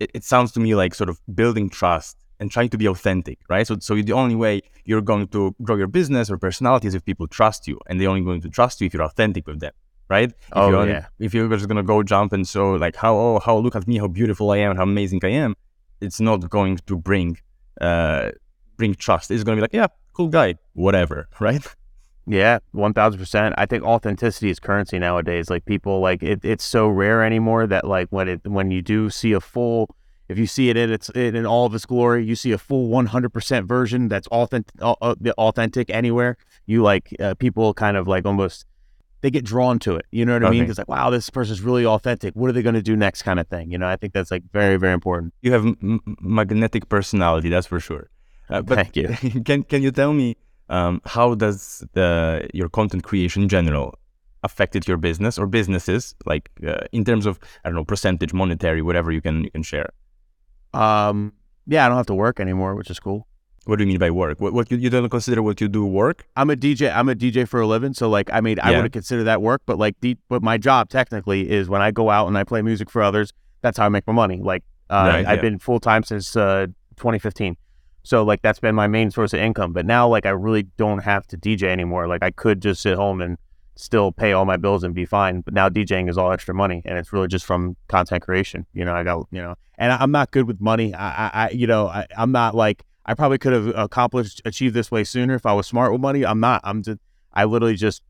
it, 0.01 0.11
it, 0.15 0.23
sounds 0.23 0.51
to 0.53 0.59
me 0.59 0.73
like 0.75 0.93
sort 0.95 1.09
of 1.09 1.21
building 1.41 1.69
trust 1.69 2.17
and 2.39 2.49
trying 2.51 2.69
to 2.69 2.77
be 2.77 2.87
authentic, 2.87 3.37
right? 3.49 3.65
So 3.67 3.77
so 3.79 3.93
the 3.95 4.13
only 4.13 4.35
way 4.35 4.61
you're 4.85 5.05
going 5.11 5.27
to 5.27 5.55
grow 5.61 5.75
your 5.75 5.91
business 5.99 6.31
or 6.31 6.37
personality 6.37 6.87
is 6.87 6.95
if 6.95 7.03
people 7.05 7.27
trust 7.27 7.67
you, 7.67 7.79
and 7.87 7.93
they're 7.99 8.09
only 8.09 8.25
going 8.29 8.41
to 8.41 8.49
trust 8.49 8.81
you 8.81 8.87
if 8.87 8.93
you're 8.93 9.03
authentic 9.11 9.45
with 9.45 9.59
them, 9.59 9.73
right? 10.09 10.29
If 10.29 10.35
oh 10.53 10.69
you're 10.69 10.87
yeah. 10.87 11.05
If 11.19 11.33
you're 11.35 11.49
just 11.49 11.67
gonna 11.67 11.89
go 11.93 12.01
jump 12.03 12.33
and 12.33 12.47
show 12.47 12.71
like 12.85 12.95
how 12.95 13.13
oh 13.15 13.39
how 13.45 13.55
look 13.57 13.75
at 13.75 13.87
me 13.87 13.97
how 14.03 14.07
beautiful 14.07 14.49
I 14.51 14.57
am 14.57 14.75
how 14.75 14.83
amazing 14.83 15.19
I 15.23 15.33
am, 15.45 15.55
it's 16.05 16.19
not 16.19 16.49
going 16.49 16.77
to 16.89 16.97
bring 16.97 17.37
uh 17.79 18.31
bring 18.77 18.95
trust. 18.95 19.29
It's 19.29 19.43
gonna 19.43 19.57
be 19.57 19.65
like 19.67 19.77
yeah 19.81 19.87
cool 20.13 20.29
guy 20.39 20.55
whatever, 20.73 21.27
right? 21.39 21.65
Yeah, 22.27 22.59
one 22.71 22.93
thousand 22.93 23.19
percent. 23.19 23.55
I 23.57 23.65
think 23.65 23.83
authenticity 23.83 24.49
is 24.49 24.59
currency 24.59 24.99
nowadays. 24.99 25.49
Like 25.49 25.65
people, 25.65 25.99
like 25.99 26.21
it, 26.21 26.39
it's 26.43 26.63
so 26.63 26.87
rare 26.87 27.23
anymore 27.23 27.65
that 27.67 27.85
like 27.85 28.09
when 28.09 28.27
it 28.27 28.41
when 28.47 28.71
you 28.71 28.81
do 28.81 29.09
see 29.09 29.33
a 29.33 29.41
full, 29.41 29.89
if 30.29 30.37
you 30.37 30.45
see 30.45 30.69
it 30.69 30.77
in 30.77 30.91
its 30.91 31.09
in 31.09 31.45
all 31.45 31.65
of 31.65 31.73
its 31.73 31.85
glory, 31.85 32.23
you 32.23 32.35
see 32.35 32.51
a 32.51 32.57
full 32.57 32.87
one 32.87 33.07
hundred 33.07 33.33
percent 33.33 33.67
version 33.67 34.07
that's 34.07 34.27
authentic, 34.27 34.79
authentic 34.81 35.89
anywhere. 35.89 36.37
You 36.67 36.83
like 36.83 37.13
uh, 37.19 37.33
people 37.35 37.73
kind 37.73 37.97
of 37.97 38.07
like 38.07 38.25
almost 38.25 38.65
they 39.21 39.31
get 39.31 39.43
drawn 39.43 39.79
to 39.79 39.95
it. 39.95 40.05
You 40.11 40.25
know 40.25 40.33
what 40.33 40.45
I 40.45 40.51
mean? 40.51 40.69
It's 40.69 40.77
like 40.77 40.87
wow, 40.87 41.09
this 41.09 41.29
person's 41.29 41.61
really 41.61 41.85
authentic. 41.85 42.35
What 42.35 42.49
are 42.49 42.53
they 42.53 42.61
going 42.61 42.75
to 42.75 42.83
do 42.83 42.95
next? 42.95 43.23
Kind 43.23 43.39
of 43.39 43.47
thing. 43.47 43.71
You 43.71 43.79
know, 43.79 43.87
I 43.87 43.95
think 43.95 44.13
that's 44.13 44.29
like 44.29 44.43
very 44.53 44.77
very 44.77 44.93
important. 44.93 45.33
You 45.41 45.53
have 45.53 45.65
m- 45.65 46.01
magnetic 46.21 46.87
personality, 46.87 47.49
that's 47.49 47.67
for 47.67 47.79
sure. 47.79 48.09
Uh, 48.47 48.61
but 48.61 48.75
Thank 48.75 48.95
you. 48.95 49.41
can 49.45 49.63
can 49.63 49.81
you 49.81 49.91
tell 49.91 50.13
me? 50.13 50.37
Um, 50.71 51.01
how 51.05 51.35
does 51.35 51.85
the 51.93 52.49
your 52.53 52.69
content 52.69 53.03
creation 53.03 53.43
in 53.43 53.49
general 53.49 53.99
affected 54.43 54.87
your 54.87 54.97
business 54.97 55.37
or 55.37 55.45
businesses? 55.45 56.15
Like 56.25 56.49
uh, 56.65 56.85
in 56.91 57.03
terms 57.05 57.25
of 57.25 57.39
i 57.63 57.69
don't 57.69 57.75
know 57.75 57.85
percentage 57.85 58.33
monetary 58.33 58.81
whatever 58.81 59.11
you 59.11 59.21
can 59.21 59.43
you 59.43 59.51
can 59.51 59.63
share. 59.63 59.89
Um 60.73 61.33
yeah 61.67 61.85
i 61.85 61.87
don't 61.87 61.97
have 61.97 62.07
to 62.07 62.15
work 62.15 62.39
anymore 62.39 62.75
which 62.75 62.89
is 62.89 62.99
cool. 62.99 63.27
What 63.65 63.75
do 63.75 63.83
you 63.83 63.89
mean 63.89 63.99
by 63.99 64.09
work? 64.09 64.41
What, 64.41 64.53
what 64.53 64.71
you, 64.71 64.77
you 64.77 64.89
don't 64.89 65.07
consider 65.09 65.43
what 65.43 65.61
you 65.61 65.67
do 65.67 65.85
work? 65.85 66.25
I'm 66.35 66.49
a 66.49 66.55
dj 66.55 66.91
i'm 66.95 67.09
a 67.09 67.15
dj 67.15 67.47
for 67.47 67.59
a 67.61 67.67
living 67.67 67.93
so 67.93 68.09
like 68.09 68.31
i 68.31 68.39
mean 68.41 68.57
i 68.61 68.71
wouldn't 68.71 68.93
consider 68.93 69.23
that 69.25 69.41
work 69.41 69.61
but 69.65 69.77
like 69.77 69.95
the, 69.99 70.17
but 70.29 70.41
my 70.41 70.57
job 70.57 70.89
technically 70.89 71.51
is 71.51 71.69
when 71.69 71.81
i 71.81 71.91
go 71.91 72.09
out 72.09 72.27
and 72.27 72.37
i 72.37 72.43
play 72.43 72.61
music 72.61 72.89
for 72.89 73.01
others 73.03 73.33
that's 73.61 73.77
how 73.77 73.85
i 73.85 73.89
make 73.89 74.07
my 74.07 74.13
money. 74.13 74.39
Like 74.41 74.63
uh, 74.89 74.95
right, 74.95 75.25
i've 75.27 75.37
yeah. 75.37 75.49
been 75.49 75.59
full-time 75.59 76.03
since 76.03 76.35
uh, 76.35 76.67
2015 76.95 77.57
so 78.03 78.23
like 78.23 78.41
that's 78.41 78.59
been 78.59 78.75
my 78.75 78.87
main 78.87 79.11
source 79.11 79.33
of 79.33 79.39
income. 79.39 79.73
But 79.73 79.85
now 79.85 80.07
like 80.07 80.25
I 80.25 80.31
really 80.31 80.63
don't 80.63 80.99
have 80.99 81.27
to 81.27 81.37
DJ 81.37 81.63
anymore. 81.63 82.07
Like 82.07 82.23
I 82.23 82.31
could 82.31 82.61
just 82.61 82.81
sit 82.81 82.95
home 82.95 83.21
and 83.21 83.37
still 83.75 84.11
pay 84.11 84.33
all 84.33 84.45
my 84.45 84.57
bills 84.57 84.83
and 84.83 84.93
be 84.93 85.05
fine. 85.05 85.41
But 85.41 85.53
now 85.53 85.69
DJing 85.69 86.09
is 86.09 86.17
all 86.17 86.31
extra 86.31 86.53
money, 86.53 86.81
and 86.85 86.97
it's 86.97 87.13
really 87.13 87.27
just 87.27 87.45
from 87.45 87.75
content 87.87 88.23
creation. 88.23 88.65
You 88.73 88.85
know, 88.85 88.93
I 88.93 89.03
got 89.03 89.27
you 89.31 89.41
know, 89.41 89.55
and 89.77 89.91
I'm 89.91 90.11
not 90.11 90.31
good 90.31 90.47
with 90.47 90.61
money. 90.61 90.93
I, 90.93 91.27
I, 91.27 91.31
I 91.33 91.49
you 91.51 91.67
know, 91.67 91.87
I, 91.87 92.05
I'm 92.17 92.31
not 92.31 92.55
like 92.55 92.83
I 93.05 93.13
probably 93.13 93.37
could 93.37 93.53
have 93.53 93.67
accomplished 93.75 94.41
achieved 94.45 94.73
this 94.73 94.91
way 94.91 95.03
sooner 95.03 95.33
if 95.35 95.45
I 95.45 95.53
was 95.53 95.67
smart 95.67 95.91
with 95.91 96.01
money. 96.01 96.25
I'm 96.25 96.39
not. 96.39 96.61
I'm 96.63 96.83
just 96.83 96.99
I 97.33 97.45
literally 97.45 97.75
just 97.75 98.03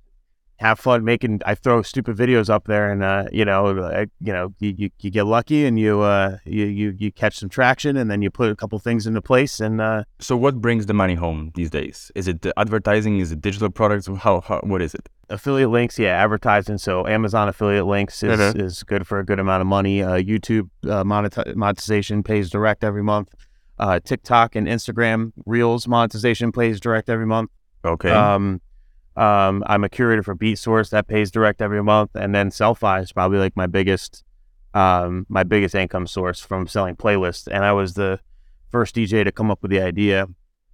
have 0.61 0.79
fun 0.79 1.03
making. 1.03 1.41
I 1.45 1.55
throw 1.55 1.81
stupid 1.81 2.15
videos 2.15 2.49
up 2.49 2.65
there, 2.65 2.91
and 2.91 3.03
uh, 3.03 3.25
you 3.31 3.43
know, 3.43 3.83
I, 3.83 4.01
you 4.19 4.31
know, 4.31 4.53
you, 4.59 4.73
you, 4.77 4.89
you, 4.99 5.09
get 5.09 5.25
lucky 5.25 5.65
and 5.65 5.79
you, 5.79 6.01
uh, 6.01 6.37
you 6.45 6.65
you 6.65 6.95
you 6.97 7.11
catch 7.11 7.37
some 7.39 7.49
traction, 7.49 7.97
and 7.97 8.09
then 8.09 8.21
you 8.21 8.29
put 8.29 8.51
a 8.51 8.55
couple 8.55 8.77
things 8.79 9.07
into 9.07 9.21
place. 9.21 9.59
And 9.59 9.81
uh, 9.81 10.03
so, 10.19 10.37
what 10.37 10.61
brings 10.61 10.85
the 10.85 10.93
money 10.93 11.15
home 11.15 11.51
these 11.55 11.69
days? 11.69 12.11
Is 12.15 12.27
it 12.27 12.45
advertising? 12.55 13.19
Is 13.19 13.31
it 13.31 13.41
digital 13.41 13.69
products? 13.69 14.07
How, 14.07 14.41
how 14.41 14.61
what 14.63 14.81
is 14.81 14.93
it? 14.93 15.09
Affiliate 15.29 15.71
links, 15.71 15.97
yeah, 15.97 16.21
advertising. 16.23 16.77
So 16.77 17.07
Amazon 17.07 17.47
affiliate 17.47 17.87
links 17.87 18.21
is, 18.21 18.37
mm-hmm. 18.37 18.59
is 18.59 18.83
good 18.83 19.07
for 19.07 19.19
a 19.19 19.25
good 19.25 19.39
amount 19.39 19.61
of 19.61 19.67
money. 19.67 20.03
Uh, 20.03 20.15
YouTube 20.15 20.69
uh, 20.87 21.03
monetization 21.03 22.21
pays 22.21 22.49
direct 22.49 22.83
every 22.83 23.03
month. 23.03 23.33
Uh, 23.79 23.99
TikTok 23.99 24.55
and 24.55 24.67
Instagram 24.67 25.31
Reels 25.45 25.87
monetization 25.87 26.51
pays 26.51 26.79
direct 26.79 27.09
every 27.09 27.25
month. 27.25 27.49
Okay. 27.83 28.11
Um, 28.11 28.61
um, 29.17 29.63
I'm 29.67 29.83
a 29.83 29.89
curator 29.89 30.23
for 30.23 30.35
Beat 30.35 30.57
Source 30.57 30.89
that 30.89 31.07
pays 31.07 31.31
direct 31.31 31.61
every 31.61 31.83
month, 31.83 32.11
and 32.15 32.33
then 32.33 32.49
Sellfy 32.49 33.01
is 33.01 33.11
probably 33.11 33.39
like 33.39 33.55
my 33.57 33.67
biggest, 33.67 34.23
um, 34.73 35.25
my 35.29 35.43
biggest 35.43 35.75
income 35.75 36.07
source 36.07 36.39
from 36.39 36.67
selling 36.67 36.95
playlists. 36.95 37.47
And 37.51 37.65
I 37.65 37.73
was 37.73 37.93
the 37.95 38.19
first 38.69 38.95
DJ 38.95 39.23
to 39.23 39.31
come 39.31 39.51
up 39.51 39.61
with 39.61 39.71
the 39.71 39.81
idea 39.81 40.27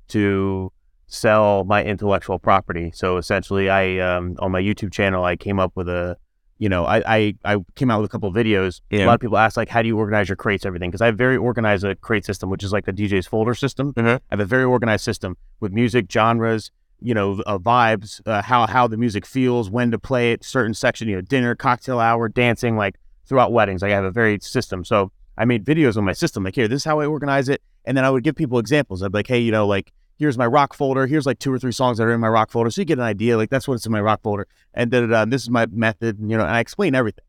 to 0.10 0.72
sell 1.08 1.64
my 1.64 1.84
intellectual 1.84 2.38
property. 2.38 2.92
So 2.94 3.18
essentially, 3.18 3.70
I 3.70 3.98
um, 4.00 4.36
on 4.40 4.52
my 4.52 4.62
YouTube 4.62 4.92
channel, 4.92 5.24
I 5.24 5.36
came 5.36 5.60
up 5.60 5.72
with 5.76 5.90
a, 5.90 6.18
you 6.60 6.70
know, 6.70 6.86
I 6.86 7.02
I, 7.08 7.36
I 7.44 7.58
came 7.76 7.90
out 7.90 8.02
with 8.02 8.10
a 8.10 8.12
couple 8.12 8.30
of 8.30 8.36
videos. 8.36 8.82
Yeah. 8.92 9.06
A 9.06 9.08
lot 9.08 9.16
of 9.16 9.20
people 9.22 9.38
ask 9.38 9.58
like, 9.58 9.70
how 9.70 9.82
do 9.82 9.88
you 9.88 9.98
organize 9.98 10.30
your 10.30 10.36
crates, 10.36 10.66
everything? 10.66 10.92
Because 10.92 11.02
I 11.02 11.08
have 11.08 11.18
very 11.18 11.38
organized 11.38 11.84
a 11.84 11.96
crate 11.96 12.26
system, 12.26 12.50
which 12.50 12.64
is 12.64 12.72
like 12.72 12.86
the 12.86 12.94
DJ's 12.94 13.26
folder 13.26 13.56
system. 13.56 13.94
Mhm. 13.94 14.18
I 14.18 14.20
have 14.30 14.40
a 14.40 14.46
very 14.46 14.64
organized 14.64 15.04
system 15.04 15.38
with 15.60 15.72
music 15.72 16.06
genres, 16.12 16.72
you 17.02 17.14
know, 17.14 17.42
uh, 17.46 17.58
vibes, 17.58 18.22
uh, 18.28 18.42
how 18.42 18.68
how 18.68 18.88
the 18.88 18.98
music 18.98 19.26
feels, 19.26 19.70
when 19.70 19.92
to 19.92 20.00
play 20.00 20.32
it, 20.32 20.44
certain 20.44 20.74
section, 20.74 21.08
you 21.08 21.16
know, 21.16 21.22
dinner, 21.22 21.56
cocktail 21.56 22.00
hour, 22.00 22.30
dancing, 22.30 22.78
like 22.78 22.96
throughout 23.26 23.52
weddings. 23.52 23.82
Like, 23.82 23.92
I 23.92 23.96
have 23.96 24.04
a 24.04 24.12
very 24.12 24.40
system. 24.42 24.84
So 24.86 25.12
I 25.38 25.46
made 25.46 25.66
videos 25.66 25.98
on 25.98 26.04
my 26.04 26.14
system, 26.14 26.44
like 26.44 26.56
here, 26.56 26.68
this 26.68 26.82
is 26.82 26.86
how 26.86 27.00
I 27.00 27.06
organize 27.06 27.50
it, 27.50 27.62
and 27.86 27.96
then 27.96 28.06
I 28.06 28.10
would 28.10 28.24
give 28.24 28.36
people 28.36 28.58
examples. 28.60 29.04
I'd 29.04 29.12
be 29.12 29.20
like, 29.20 29.28
hey, 29.28 29.40
you 29.40 29.52
know, 29.52 29.68
like 29.68 29.94
here's 30.18 30.38
my 30.38 30.48
rock 30.48 30.74
folder. 30.74 31.06
Here's 31.06 31.28
like 31.28 31.38
two 31.38 31.54
or 31.54 31.60
three 31.60 31.72
songs 31.72 32.00
that 32.00 32.06
are 32.06 32.14
in 32.14 32.20
my 32.20 32.30
rock 32.30 32.50
folder, 32.50 32.72
so 32.72 32.82
you 32.82 32.86
get 32.86 32.98
an 32.98 33.04
idea. 33.04 33.38
Like 33.38 33.50
that's 33.50 33.68
what's 33.68 33.86
in 33.86 33.92
my 33.92 34.02
rock 34.02 34.22
folder, 34.24 34.48
and 34.74 34.90
then 34.92 35.14
uh, 35.14 35.26
this 35.26 35.44
is 35.44 35.50
my 35.50 35.68
method, 35.68 36.18
you 36.20 36.38
know, 36.38 36.44
and 36.44 36.52
I 36.52 36.60
explain 36.60 36.96
everything. 36.96 37.24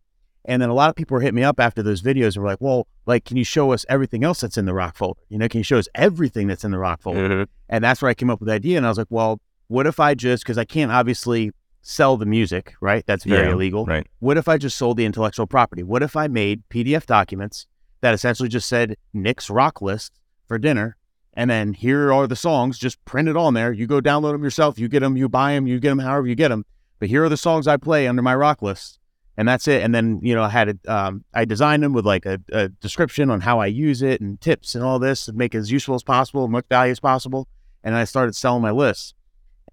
And 0.44 0.62
then 0.62 0.70
a 0.70 0.75
lot 0.75 0.88
of 0.88 0.96
people 0.96 1.14
were 1.14 1.20
hitting 1.20 1.34
me 1.34 1.44
up 1.44 1.60
after 1.60 1.82
those 1.82 2.00
videos 2.00 2.34
and 2.34 2.42
were 2.42 2.48
like, 2.48 2.62
well, 2.62 2.87
like, 3.04 3.26
can 3.26 3.37
you 3.37 3.44
show 3.44 3.72
us 3.72 3.84
everything 3.90 4.25
else 4.25 4.40
that's 4.40 4.56
in 4.56 4.64
the 4.64 4.72
rock 4.72 4.96
folder? 4.96 5.20
You 5.28 5.37
know, 5.37 5.46
can 5.46 5.58
you 5.58 5.64
show 5.64 5.76
us 5.76 5.88
everything 5.94 6.46
that's 6.46 6.64
in 6.64 6.70
the 6.70 6.78
rock 6.78 7.02
folder? 7.02 7.28
Mhm. 7.28 7.46
And 7.68 7.84
that's 7.84 8.00
where 8.00 8.08
I 8.08 8.14
came 8.14 8.30
up 8.30 8.40
with 8.40 8.46
the 8.46 8.54
idea. 8.54 8.78
And 8.78 8.87
I 8.87 8.88
was 8.88 8.96
like, 8.96 9.08
well, 9.10 9.40
what 9.68 9.87
if 9.87 10.00
I 10.00 10.14
just, 10.14 10.42
because 10.42 10.58
I 10.58 10.64
can't 10.64 10.90
obviously 10.90 11.52
sell 11.82 12.16
the 12.16 12.26
music, 12.26 12.75
right? 12.80 13.04
That's 13.06 13.25
very 13.25 13.46
Yeah, 13.46 13.52
illegal. 13.52 13.87
Right. 13.87 14.06
What 14.18 14.37
if 14.37 14.48
I 14.48 14.58
just 14.58 14.76
sold 14.76 14.96
the 14.96 15.04
intellectual 15.04 15.46
property? 15.46 15.82
What 15.82 16.02
if 16.02 16.16
I 16.16 16.26
made 16.26 16.62
PDF 16.68 17.06
documents 17.06 17.66
that 18.00 18.12
essentially 18.14 18.48
just 18.48 18.68
said 18.68 18.96
Nick's 19.14 19.48
rock 19.48 19.80
list 19.80 20.18
for 20.46 20.58
dinner? 20.58 20.96
And 21.34 21.48
then 21.48 21.72
here 21.72 22.12
are 22.12 22.26
the 22.26 22.37
songs 22.37 22.78
just 22.78 23.02
print 23.04 23.28
it 23.28 23.37
on 23.37 23.54
there. 23.54 23.72
You 23.72 23.87
go 23.87 24.00
download 24.00 24.32
them 24.32 24.42
yourself. 24.42 24.78
You 24.78 24.88
get 24.88 25.00
them, 25.00 25.16
you 25.16 25.28
buy 25.28 25.54
them, 25.54 25.66
you 25.66 25.78
get 25.78 25.90
them 25.90 26.00
however 26.00 26.26
you 26.26 26.34
get 26.34 26.48
them. 26.48 26.64
But 26.98 27.08
here 27.08 27.22
are 27.25 27.28
the 27.28 27.37
songs 27.37 27.68
I 27.68 27.76
play 27.76 28.08
under 28.08 28.22
my 28.22 28.34
rock 28.34 28.60
list. 28.60 28.98
And 29.37 29.46
that's 29.46 29.68
it. 29.68 29.84
And 29.84 29.94
then, 29.94 30.18
you 30.20 30.34
know, 30.34 30.42
I 30.42 30.48
had 30.48 30.68
it, 30.68 30.88
um, 30.88 31.25
I 31.32 31.44
designed 31.44 31.84
them 31.84 31.92
with 31.92 32.04
like 32.04 32.26
a, 32.26 32.40
a 32.50 32.68
description 32.68 33.30
on 33.30 33.40
how 33.40 33.60
I 33.60 33.66
use 33.66 34.02
it 34.02 34.20
and 34.20 34.40
tips 34.40 34.75
and 34.75 34.82
all 34.82 34.98
this 34.98 35.26
to 35.26 35.32
make 35.32 35.54
it 35.54 35.58
as 35.58 35.70
useful 35.70 35.94
as 35.94 36.02
possible, 36.02 36.48
much 36.48 36.64
value 36.68 36.90
as 36.90 36.98
possible. 36.98 37.46
And 37.84 37.94
I 37.94 38.02
started 38.02 38.34
selling 38.34 38.62
my 38.62 38.72
lists. 38.72 39.14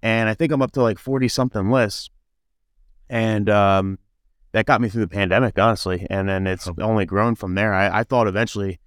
And 0.06 0.28
I 0.28 0.34
think 0.34 0.52
I'm 0.52 0.62
up 0.62 0.70
to 0.72 0.82
like 0.82 1.00
40 1.00 1.26
something 1.26 1.68
lists. 1.68 2.10
And 3.10 3.50
um, 3.50 3.98
that 4.52 4.64
got 4.64 4.80
me 4.80 4.88
through 4.88 5.00
the 5.00 5.08
pandemic, 5.08 5.58
honestly. 5.58 6.06
And 6.08 6.28
then 6.28 6.46
it's 6.46 6.68
only 6.80 7.06
grown 7.06 7.34
from 7.34 7.56
there. 7.56 7.74
I, 7.74 7.98
I 7.98 8.04
thought 8.04 8.28
eventually, 8.28 8.78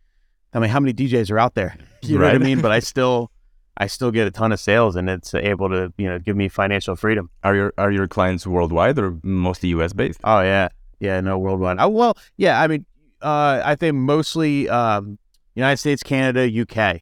I 0.53 0.59
mean, 0.59 0.69
how 0.69 0.79
many 0.79 0.93
DJs 0.93 1.29
are 1.29 1.37
out 1.37 1.55
there? 1.55 1.75
You 2.01 2.17
know 2.17 2.23
what 2.23 2.35
I 2.35 2.37
mean? 2.37 2.61
But 2.61 2.71
I 2.71 2.79
still, 2.79 3.29
I 3.75 3.87
still 3.87 4.09
get 4.09 4.25
a 4.25 4.31
ton 4.31 4.53
of 4.53 4.59
sales, 4.61 4.95
and 4.95 5.09
it's 5.09 5.33
able 5.33 5.67
to, 5.67 5.91
you 5.97 6.07
know, 6.07 6.17
give 6.17 6.37
me 6.37 6.47
financial 6.47 6.95
freedom. 6.95 7.29
Are 7.43 7.53
your 7.53 7.73
are 7.77 7.91
your 7.91 8.07
clients 8.07 8.47
worldwide 8.47 8.97
or 8.97 9.17
mostly 9.21 9.67
US 9.69 9.91
based? 9.91 10.21
Oh 10.23 10.39
yeah, 10.39 10.69
yeah, 11.01 11.19
no 11.19 11.37
worldwide. 11.37 11.75
Oh 11.81 11.89
well, 11.89 12.17
yeah. 12.37 12.61
I 12.61 12.67
mean, 12.67 12.85
uh, 13.21 13.61
I 13.65 13.75
think 13.75 13.95
mostly 13.95 14.69
um, 14.69 15.19
United 15.55 15.75
States, 15.75 16.01
Canada, 16.01 16.47
UK, 16.47 17.01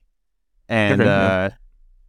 and 0.68 1.00
Okay, 1.00 1.08
uh, 1.08 1.50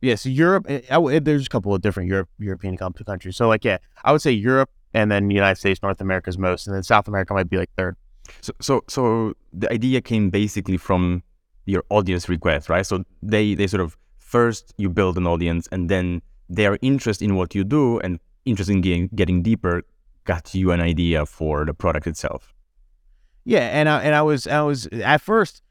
yeah. 0.01 0.15
So 0.15 0.29
Europe, 0.29 0.67
eh, 0.69 0.81
I 0.91 0.95
w- 0.95 1.21
there's 1.21 1.47
a 1.47 1.49
couple 1.49 1.75
of 1.75 1.81
different 1.81 2.09
Europe 2.09 2.29
European 2.39 2.77
countries. 2.77 3.37
So 3.37 3.49
like, 3.49 3.65
yeah, 3.65 3.79
I 4.05 4.13
would 4.13 4.23
say 4.23 4.33
Europe, 4.33 4.71
and 4.95 5.11
then 5.11 5.31
United 5.31 5.59
States, 5.59 5.83
North 5.83 6.01
America 6.01 6.31
is 6.31 6.39
most, 6.39 6.67
and 6.67 6.75
then 6.75 6.83
South 6.83 7.09
America 7.09 7.35
might 7.35 7.51
be 7.51 7.57
like 7.57 7.71
third. 7.77 7.97
So, 8.41 8.53
so, 8.61 8.85
so 8.89 9.35
the 9.53 9.73
idea 9.73 10.01
came 10.01 10.31
basically 10.31 10.77
from 10.77 11.23
your 11.67 11.85
audience 11.91 12.29
request, 12.29 12.69
right? 12.69 12.85
So 12.85 13.05
they, 13.23 13.55
they 13.55 13.67
sort 13.67 13.81
of 13.81 13.97
first 14.19 14.75
you 14.77 14.89
build 14.89 15.17
an 15.17 15.27
audience, 15.27 15.69
and 15.73 15.89
then 15.89 16.23
their 16.49 16.79
interest 16.83 17.23
in 17.23 17.37
what 17.37 17.55
you 17.55 17.65
do 17.65 17.99
and 18.01 18.19
interest 18.45 18.71
in 18.71 18.81
getting, 18.81 19.09
getting 19.15 19.43
deeper 19.43 19.83
got 20.25 20.55
you 20.55 20.71
an 20.73 20.81
idea 20.81 21.25
for 21.27 21.65
the 21.65 21.75
product 21.75 22.07
itself. 22.07 22.55
Yeah, 23.45 23.61
and 23.61 23.89
I 23.89 24.03
and 24.03 24.15
I 24.15 24.21
was 24.21 24.47
I 24.47 24.61
was 24.61 24.87
at 24.89 25.23
first 25.23 25.63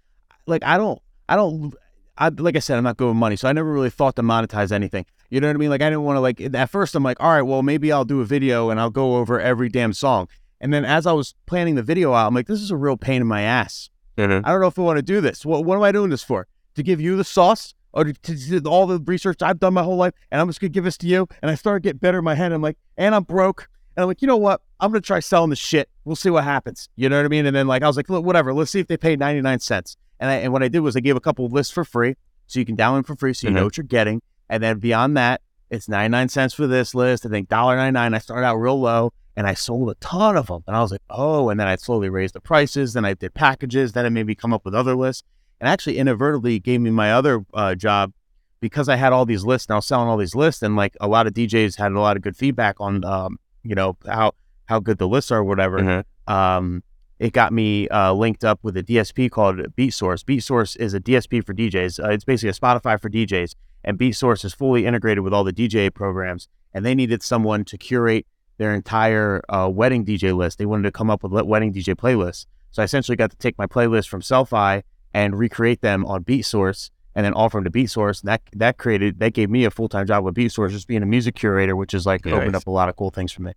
like 0.48 0.64
I 0.64 0.78
don't 0.78 1.00
I 1.30 1.36
don't 1.36 1.76
I 2.18 2.30
like 2.30 2.56
I 2.56 2.60
said 2.60 2.78
I'm 2.78 2.84
not 2.84 2.98
good 2.98 3.08
with 3.08 3.16
money, 3.16 3.36
so 3.36 3.48
I 3.48 3.54
never 3.54 3.72
really 3.72 3.90
thought 3.90 4.16
to 4.16 4.24
monetize 4.24 4.72
anything. 4.72 5.06
You 5.30 5.40
know 5.40 5.48
what 5.48 5.56
I 5.56 5.60
mean? 5.60 5.70
Like 5.70 5.82
I 5.82 5.90
didn't 5.90 6.04
want 6.04 6.18
to 6.18 6.22
like 6.22 6.42
at 6.42 6.70
first 6.70 6.96
I'm 6.96 7.04
like, 7.04 7.20
all 7.20 7.32
right, 7.32 7.42
well 7.42 7.62
maybe 7.62 7.92
I'll 7.92 8.06
do 8.06 8.22
a 8.22 8.26
video 8.26 8.70
and 8.70 8.80
I'll 8.80 8.90
go 8.90 9.18
over 9.18 9.40
every 9.40 9.70
damn 9.70 9.94
song. 9.94 10.28
And 10.60 10.74
then 10.74 10.86
as 10.86 11.06
I 11.06 11.12
was 11.12 11.36
planning 11.46 11.76
the 11.76 11.84
video 11.84 12.14
out, 12.14 12.28
I'm 12.28 12.34
like, 12.34 12.48
this 12.48 12.62
is 12.62 12.72
a 12.72 12.78
real 12.78 12.98
pain 12.98 13.22
in 13.22 13.28
my 13.28 13.42
ass. 13.42 13.90
Mm-hmm. 14.18 14.46
I 14.46 14.52
don't 14.52 14.62
know 14.62 14.68
if 14.68 14.80
I 14.80 14.82
want 14.82 14.98
to 14.98 15.04
do 15.04 15.22
this. 15.22 15.46
What 15.46 15.66
what 15.66 15.76
am 15.76 15.84
I 15.84 15.92
doing 15.92 16.10
this 16.10 16.24
for? 16.24 16.48
To 16.76 16.84
give 16.84 17.00
you 17.00 17.16
the 17.16 17.24
sauce? 17.24 17.74
Or 17.94 18.04
to, 18.04 18.14
to 18.14 18.60
do 18.60 18.70
all 18.70 18.86
the 18.86 19.00
research 19.00 19.42
I've 19.42 19.60
done 19.60 19.74
my 19.74 19.82
whole 19.82 19.96
life 19.96 20.14
and 20.32 20.40
I'm 20.40 20.48
just 20.48 20.60
gonna 20.60 20.70
give 20.70 20.84
this 20.84 20.98
to 21.00 21.08
you? 21.08 21.28
And 21.42 21.50
I 21.50 21.56
started 21.56 21.84
to 21.84 21.90
get 21.90 22.00
better 22.00 22.20
in 22.20 22.24
my 22.24 22.36
head. 22.36 22.52
I'm 22.52 22.62
like, 22.62 22.78
and 22.98 23.16
I'm 23.16 23.24
broke. 23.24 23.70
And 23.96 24.04
I'm 24.04 24.08
like, 24.08 24.22
you 24.22 24.28
know 24.28 24.38
what? 24.38 24.62
I'm 24.80 24.92
gonna 24.92 25.02
try 25.02 25.20
selling 25.20 25.50
the 25.50 25.56
shit. 25.56 25.90
We'll 26.06 26.16
see 26.16 26.30
what 26.30 26.44
happens. 26.44 26.90
You 26.96 27.10
know 27.10 27.18
what 27.18 27.26
I 27.26 27.30
mean? 27.30 27.46
And 27.46 27.56
then 27.56 27.68
like 27.68 27.82
I 27.82 27.88
was 27.88 27.98
like, 27.98 28.10
look, 28.10 28.24
whatever. 28.24 28.54
Let's 28.54 28.72
see 28.72 28.80
if 28.80 28.88
they 28.88 28.98
pay 28.98 29.16
99 29.16 29.60
cents. 29.60 29.98
And 30.20 30.30
I, 30.30 30.36
and 30.36 30.52
what 30.54 30.64
I 30.64 30.68
did 30.68 30.80
was 30.80 30.96
I 30.96 31.00
gave 31.00 31.16
a 31.16 31.20
couple 31.22 31.46
of 31.46 31.54
lists 31.54 31.72
for 31.74 31.84
free, 31.86 32.16
so 32.48 32.60
you 32.60 32.66
can 32.66 32.76
download 32.78 32.96
them 32.96 33.04
for 33.04 33.16
free, 33.16 33.34
so 33.34 33.48
you 33.48 33.54
know 33.54 33.62
Mhm. 33.62 33.66
what 33.66 33.78
you're 33.78 33.84
getting. 33.86 34.22
And 34.50 34.64
then 34.64 34.80
beyond 34.80 35.16
that, 35.18 35.42
it's 35.70 35.90
99 35.90 36.30
cents 36.30 36.54
for 36.54 36.66
this 36.68 36.96
list. 36.96 37.26
I 37.26 37.30
think 37.30 37.50
$1.99. 37.50 38.14
I 38.14 38.18
started 38.20 38.46
out 38.46 38.56
real 38.56 38.80
low, 38.80 39.12
and 39.36 39.46
I 39.46 39.54
sold 39.54 39.90
a 39.90 39.96
ton 39.96 40.38
of 40.38 40.48
them. 40.48 40.64
And 40.66 40.76
I 40.76 40.82
was 40.82 40.92
like, 40.92 41.02
oh. 41.10 41.50
And 41.50 41.60
then 41.60 41.68
I 41.68 41.76
slowly 41.76 42.10
raised 42.10 42.34
the 42.34 42.40
prices. 42.42 42.94
Then 42.94 43.04
I 43.06 43.14
did 43.14 43.34
packages. 43.34 43.92
Then 43.92 44.06
I 44.06 44.10
made 44.10 44.26
me 44.26 44.34
come 44.36 44.54
up 44.54 44.64
with 44.66 44.74
other 44.74 44.96
lists. 44.96 45.24
And 45.60 45.68
actually, 45.68 45.98
inadvertently 45.98 46.60
gave 46.60 46.82
me 46.82 46.90
my 46.92 47.12
other 47.12 47.44
uh, 47.54 47.76
job 47.76 48.14
because 48.62 48.88
I 48.90 48.96
had 48.96 49.12
all 49.14 49.26
these 49.26 49.44
lists 49.44 49.68
and 49.68 49.74
I 49.74 49.78
was 49.78 49.86
selling 49.86 50.08
all 50.08 50.18
these 50.18 50.34
lists. 50.36 50.62
And 50.64 50.76
like 50.76 50.96
a 51.02 51.08
lot 51.08 51.28
of 51.28 51.34
DJs 51.34 51.78
had 51.78 51.92
a 51.92 52.00
lot 52.00 52.16
of 52.16 52.24
good 52.24 52.38
feedback 52.38 52.76
on, 52.80 53.04
um, 53.04 53.38
you 53.64 53.76
know, 53.76 53.98
how 54.08 54.32
how 54.66 54.80
good 54.80 54.98
the 54.98 55.08
lists 55.08 55.32
are, 55.32 55.40
or 55.40 55.44
whatever 55.44 55.80
Mhm. 55.80 56.04
um, 56.34 56.84
it 57.20 57.34
got 57.34 57.52
me 57.52 57.88
uh, 57.90 58.14
linked 58.14 58.44
up 58.44 58.60
with 58.62 58.78
a 58.78 58.84
DSP 58.84 59.32
called 59.32 59.58
BeatSource. 59.76 60.24
BeatSource 60.24 60.78
is 60.78 60.94
a 60.94 61.00
DSP 61.00 61.44
for 61.44 61.54
DJs. 61.54 62.04
Uh, 62.04 62.10
it's 62.10 62.24
basically 62.24 62.50
a 62.50 62.54
Spotify 62.54 63.00
for 63.00 63.10
DJs, 63.10 63.56
and 63.84 63.98
BeatSource 63.98 64.46
is 64.46 64.54
fully 64.54 64.86
integrated 64.86 65.24
with 65.24 65.34
all 65.34 65.44
the 65.44 65.54
DJ 65.54 65.94
programs. 65.94 66.48
And 66.74 66.86
they 66.86 66.94
needed 66.94 67.24
someone 67.24 67.66
to 67.66 67.78
curate 67.78 68.28
their 68.58 68.74
entire 68.74 69.42
uh, 69.50 69.70
wedding 69.72 70.06
DJ 70.06 70.36
list. 70.36 70.60
They 70.60 70.66
wanted 70.66 70.84
to 70.84 70.92
come 70.92 71.10
up 71.10 71.24
with 71.24 71.32
wedding 71.46 71.74
DJ 71.74 71.96
playlists. 71.96 72.46
So 72.72 72.82
I 72.82 72.86
essentially 72.86 73.16
got 73.16 73.32
to 73.32 73.38
take 73.38 73.58
my 73.58 73.66
playlist 73.66 74.08
from 74.10 74.22
Sellfy 74.22 74.84
and 75.14 75.38
recreate 75.40 75.82
them 75.82 76.06
on 76.06 76.24
BeatSource, 76.24 76.92
and 77.16 77.26
then 77.26 77.34
offer 77.34 77.58
them 77.58 77.64
to 77.64 77.72
BeatSource. 77.72 78.22
And 78.22 78.30
that 78.30 78.42
that 78.54 78.78
created 78.78 79.20
that 79.20 79.34
gave 79.34 79.50
me 79.50 79.66
a 79.66 79.72
full 79.72 79.90
time 79.90 80.06
job 80.06 80.24
with 80.24 80.36
BeatSource, 80.36 80.70
just 80.70 80.88
being 80.88 81.02
a 81.02 81.08
music 81.08 81.34
curator, 81.34 81.76
which 81.76 81.96
is 81.96 82.06
like 82.06 82.28
opened 82.28 82.56
up 82.56 82.68
a 82.68 82.72
lot 82.72 82.90
of 82.90 82.96
cool 82.96 83.10
things 83.10 83.32
for 83.32 83.42
me. 83.42 83.54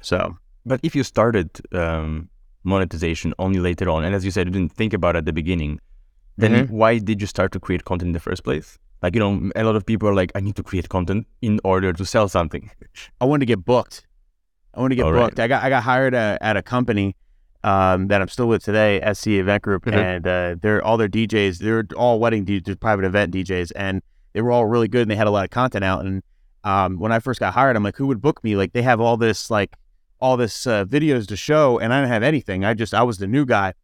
So 0.00 0.36
But 0.64 0.80
if 0.84 0.94
you 0.94 1.02
started 1.02 1.50
um, 1.72 2.28
monetization 2.64 3.34
only 3.38 3.58
later 3.60 3.88
on, 3.90 4.04
and 4.04 4.14
as 4.14 4.24
you 4.24 4.30
said, 4.30 4.46
you 4.46 4.52
didn't 4.52 4.72
think 4.72 4.92
about 4.92 5.14
it 5.16 5.18
at 5.20 5.24
the 5.26 5.32
beginning, 5.32 5.80
then 6.36 6.52
Mhm. 6.52 6.70
why 6.70 6.98
did 6.98 7.20
you 7.20 7.26
start 7.26 7.52
to 7.52 7.60
create 7.60 7.84
content 7.84 8.08
in 8.08 8.12
the 8.12 8.20
first 8.20 8.44
place? 8.44 8.78
Like, 9.02 9.14
you 9.14 9.20
know, 9.20 9.50
a 9.56 9.64
lot 9.64 9.74
of 9.76 9.84
people 9.84 10.08
are 10.08 10.14
like, 10.14 10.30
I 10.34 10.40
need 10.40 10.54
to 10.56 10.62
create 10.62 10.88
content 10.88 11.26
in 11.42 11.60
order 11.64 11.92
to 11.92 12.04
sell 12.06 12.28
something. 12.28 12.70
I 13.20 13.24
wanted 13.24 13.40
to 13.40 13.46
get 13.46 13.64
booked. 13.64 14.06
I 14.74 14.80
wanted 14.80 14.90
to 14.90 14.96
get 14.96 15.04
All 15.06 15.12
right. 15.12 15.24
booked. 15.24 15.40
I 15.40 15.48
got 15.48 15.62
I 15.64 15.68
got 15.68 15.82
hired 15.82 16.14
at, 16.14 16.40
at 16.40 16.56
a 16.56 16.62
company 16.62 17.16
um, 17.64 18.08
that 18.08 18.20
I'm 18.20 18.28
still 18.28 18.48
with 18.48 18.64
today, 18.64 19.00
SC 19.12 19.38
Event 19.38 19.62
Group, 19.62 19.84
Mhm. 19.84 19.94
and 19.94 20.26
uh, 20.26 20.56
they're 20.60 20.82
all 20.84 20.96
their 20.96 21.08
DJs. 21.08 21.58
They're 21.58 21.84
all 21.96 22.18
wedding 22.18 22.44
DJs, 22.44 22.80
private 22.80 23.04
event 23.04 23.32
DJs, 23.34 23.70
and 23.76 24.02
they 24.32 24.40
were 24.40 24.50
all 24.50 24.64
really 24.66 24.88
good 24.88 25.02
and 25.02 25.10
they 25.10 25.14
had 25.16 25.26
a 25.26 25.30
lot 25.30 25.44
of 25.44 25.50
content 25.50 25.84
out. 25.84 26.04
And 26.04 26.22
um, 26.64 26.98
when 26.98 27.12
I 27.12 27.18
first 27.18 27.38
got 27.38 27.52
hired, 27.54 27.76
I'm 27.76 27.82
like, 27.84 27.96
who 27.96 28.06
would 28.06 28.20
book 28.22 28.42
me? 28.42 28.56
Like 28.56 28.72
they 28.72 28.82
have 28.82 29.00
all 29.00 29.16
this 29.16 29.50
like 29.50 29.76
all 30.22 30.36
this 30.36 30.66
uh, 30.66 30.84
videos 30.84 31.26
to 31.26 31.36
show, 31.36 31.78
and 31.80 31.92
I 31.92 32.00
didn't 32.00 32.12
have 32.12 32.22
anything. 32.22 32.64
I 32.64 32.72
just 32.74 32.94
I 32.94 33.02
was 33.02 33.18
the 33.18 33.26
new 33.26 33.44
guy, 33.44 33.74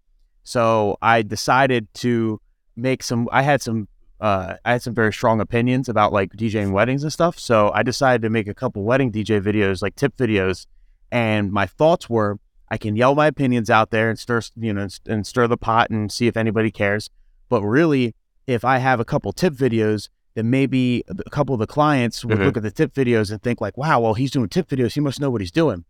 so 0.45 0.97
I 1.03 1.23
decided 1.23 1.93
to 1.95 2.41
make 2.77 3.03
some. 3.03 3.29
I 3.33 3.43
had 3.43 3.61
some. 3.61 3.89
Uh, 4.21 4.55
I 4.65 4.73
had 4.73 4.83
some 4.83 4.95
very 4.95 5.13
strong 5.13 5.41
opinions 5.41 5.89
about 5.89 6.13
like 6.13 6.33
DJing 6.33 6.73
weddings 6.73 7.03
and 7.05 7.13
stuff. 7.13 7.39
So 7.39 7.71
I 7.73 7.83
decided 7.85 8.23
to 8.23 8.31
make 8.31 8.49
a 8.49 8.55
couple 8.55 8.83
wedding 8.83 9.13
DJ 9.13 9.41
videos, 9.41 9.81
like 9.81 9.95
tip 9.95 10.17
videos. 10.17 10.67
And 11.13 11.53
my 11.53 11.67
thoughts 11.67 12.11
were, 12.11 12.39
I 12.69 12.79
can 12.79 12.97
yell 12.97 13.15
my 13.15 13.29
opinions 13.29 13.71
out 13.71 13.91
there 13.93 14.11
and 14.11 14.19
stir, 14.19 14.41
you 14.57 14.73
know, 14.75 14.89
and, 15.07 15.25
stir 15.25 15.47
the 15.47 15.57
pot 15.57 15.91
and 15.91 16.11
see 16.11 16.27
if 16.27 16.37
anybody 16.37 16.73
cares. 16.73 17.11
But 17.49 17.63
really, 17.63 18.13
if 18.49 18.65
I 18.65 18.79
have 18.79 18.99
a 18.99 19.05
couple 19.05 19.33
tip 19.33 19.55
videos, 19.55 20.09
then 20.35 20.51
maybe 20.51 21.05
a 21.09 21.31
couple 21.31 21.55
of 21.55 21.61
the 21.61 21.69
clients 21.69 22.25
would 22.25 22.39
Mhm. 22.39 22.45
look 22.47 22.57
at 22.57 22.65
the 22.65 22.73
tip 22.73 22.93
videos 22.93 23.31
and 23.31 23.41
think 23.41 23.61
like, 23.61 23.79
wow, 23.79 24.01
well, 24.01 24.15
he's 24.15 24.33
doing 24.33 24.49
tip 24.49 24.69
videos. 24.69 24.95
He 24.95 25.01
must 25.01 25.21
know 25.21 25.31
what 25.31 25.41
he's 25.41 25.53
doing. 25.53 25.85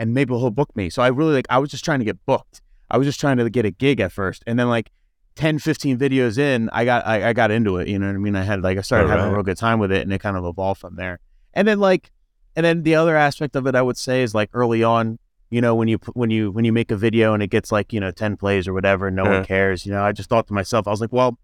And 0.00 0.14
maybe 0.14 0.32
he'll 0.34 0.50
book 0.50 0.74
me. 0.74 0.88
So 0.88 1.02
I 1.02 1.08
really 1.08 1.34
like, 1.34 1.46
I 1.50 1.58
was 1.58 1.70
just 1.70 1.84
trying 1.84 1.98
to 1.98 2.04
get 2.06 2.18
booked. 2.24 2.62
I 2.90 2.96
was 2.98 3.06
just 3.06 3.20
trying 3.20 3.36
to 3.36 3.48
get 3.50 3.64
a 3.66 3.70
gig 3.70 4.00
at 4.00 4.10
first. 4.12 4.42
And 4.46 4.58
then 4.58 4.68
like 4.68 4.90
10, 5.36 5.58
15 5.58 5.98
videos 5.98 6.38
in, 6.38 6.70
I 6.72 6.84
got, 6.86 7.06
I, 7.06 7.28
I 7.28 7.32
got 7.34 7.50
into 7.50 7.76
it. 7.76 7.86
You 7.86 7.98
know 7.98 8.06
what 8.06 8.14
I 8.14 8.18
mean? 8.18 8.34
I 8.34 8.42
had 8.42 8.62
like, 8.62 8.78
I 8.78 8.80
started 8.80 9.08
having 9.10 9.26
a 9.26 9.34
real 9.34 9.42
good 9.42 9.58
time 9.58 9.78
with 9.78 9.92
it 9.92 10.00
and 10.02 10.12
it 10.12 10.18
kind 10.20 10.36
of 10.38 10.44
evolved 10.46 10.80
from 10.80 10.96
there. 10.96 11.20
And 11.54 11.68
then 11.68 11.78
like, 11.80 12.10
and 12.56 12.64
then 12.66 12.82
the 12.82 12.94
other 12.94 13.14
aspect 13.16 13.54
of 13.56 13.66
it, 13.66 13.74
I 13.74 13.82
would 13.82 13.98
say 13.98 14.22
is 14.22 14.34
like 14.34 14.48
early 14.54 14.82
on, 14.82 15.18
you 15.50 15.60
know, 15.60 15.74
when 15.74 15.86
you, 15.88 15.98
when 16.14 16.30
you, 16.30 16.50
when 16.50 16.64
you 16.64 16.72
make 16.72 16.90
a 16.90 16.96
video 16.96 17.34
and 17.34 17.42
it 17.42 17.48
gets 17.48 17.70
like, 17.70 17.92
you 17.92 18.00
know, 18.00 18.10
10 18.10 18.36
plays 18.38 18.66
or 18.66 18.72
whatever, 18.72 19.10
no 19.10 19.24
one 19.24 19.32
Uh-huh. 19.34 19.44
cares, 19.44 19.84
you 19.84 19.92
know, 19.92 20.02
I 20.02 20.12
just 20.12 20.28
thought 20.30 20.46
to 20.48 20.54
myself, 20.54 20.88
I 20.88 20.90
was 20.90 21.00
like, 21.02 21.12
well, 21.12 21.38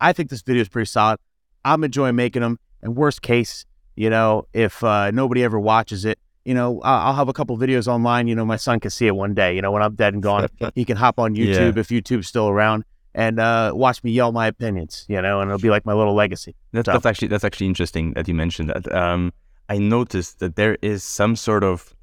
I 0.00 0.12
think 0.12 0.28
this 0.30 0.42
video 0.42 0.60
is 0.62 0.68
pretty 0.68 0.86
solid. 0.86 1.18
I'm 1.64 1.82
enjoying 1.82 2.14
making 2.16 2.42
them. 2.42 2.58
And 2.82 2.94
worst 2.96 3.22
case, 3.22 3.64
You 3.96 4.10
know, 4.10 4.46
if 4.52 4.82
uh, 4.84 5.10
nobody 5.12 5.42
ever 5.44 5.58
watches 5.60 6.04
it, 6.04 6.18
you 6.44 6.54
know, 6.54 6.80
I'll 6.82 7.14
have 7.14 7.28
a 7.28 7.32
couple 7.32 7.56
videos 7.58 7.86
online. 7.86 8.26
You 8.28 8.34
know, 8.34 8.44
my 8.44 8.56
son 8.56 8.80
can 8.80 8.90
see 8.90 9.06
it 9.06 9.14
one 9.14 9.34
day. 9.34 9.54
You 9.54 9.62
know, 9.62 9.70
when 9.70 9.82
I'm 9.82 9.94
dead 9.94 10.14
and 10.14 10.22
gone, 10.22 10.48
he 10.74 10.84
can 10.84 10.96
hop 10.96 11.18
on 11.18 11.34
Yeah. 11.34 11.46
YouTube 11.46 11.76
if 11.76 11.88
YouTube's 11.88 12.26
still 12.28 12.48
around 12.48 12.84
and 13.14 13.38
uh, 13.38 13.72
watch 13.74 14.02
me 14.02 14.10
yell 14.10 14.32
my 14.32 14.46
opinions. 14.46 15.04
You 15.08 15.20
know, 15.22 15.40
and 15.40 15.48
it'll 15.50 15.60
be 15.60 15.70
like 15.70 15.84
my 15.86 15.92
little 15.94 16.14
legacy. 16.14 16.54
That's, 16.72 16.86
So- 16.86 16.92
that's 16.92 17.06
actually 17.06 17.28
that's 17.28 17.44
actually 17.44 17.66
interesting 17.68 18.12
that 18.14 18.26
you 18.28 18.34
mentioned 18.34 18.70
that. 18.70 18.92
Um, 18.92 19.32
I 19.68 19.78
noticed 19.78 20.40
that 20.40 20.56
there 20.56 20.76
is 20.82 21.02
some 21.04 21.36
sort 21.36 21.62
of 21.64 21.94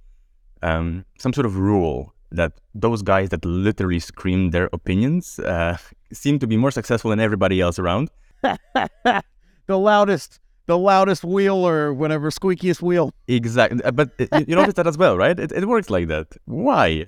um, 0.62 1.06
some 1.18 1.34
sort 1.34 1.46
of 1.46 1.58
rule 1.58 2.14
that 2.32 2.54
those 2.76 3.02
guys 3.02 3.30
that 3.30 3.44
literally 3.44 4.00
scream 4.00 4.52
their 4.52 4.70
opinions 4.72 5.40
uh, 5.40 5.78
seem 6.14 6.40
to 6.40 6.48
be 6.48 6.58
more 6.58 6.72
successful 6.72 7.10
than 7.10 7.20
everybody 7.20 7.60
else 7.60 7.78
around. 7.80 8.10
the 8.44 9.78
loudest, 9.78 10.40
the 10.70 10.78
loudest 10.78 11.24
wheel 11.24 11.58
or 11.68 11.94
whatever, 12.02 12.30
squeakiest 12.30 12.82
wheel. 12.82 13.12
Exactly, 13.28 13.82
but 13.92 14.10
uh, 14.20 14.28
you, 14.40 14.46
you 14.50 14.56
notice 14.56 14.76
that 14.76 14.88
as 14.88 14.98
well, 15.04 15.18
right? 15.18 15.38
It, 15.46 15.52
it 15.52 15.66
works 15.68 15.90
like 15.90 16.08
that. 16.14 16.28
Why? 16.46 17.08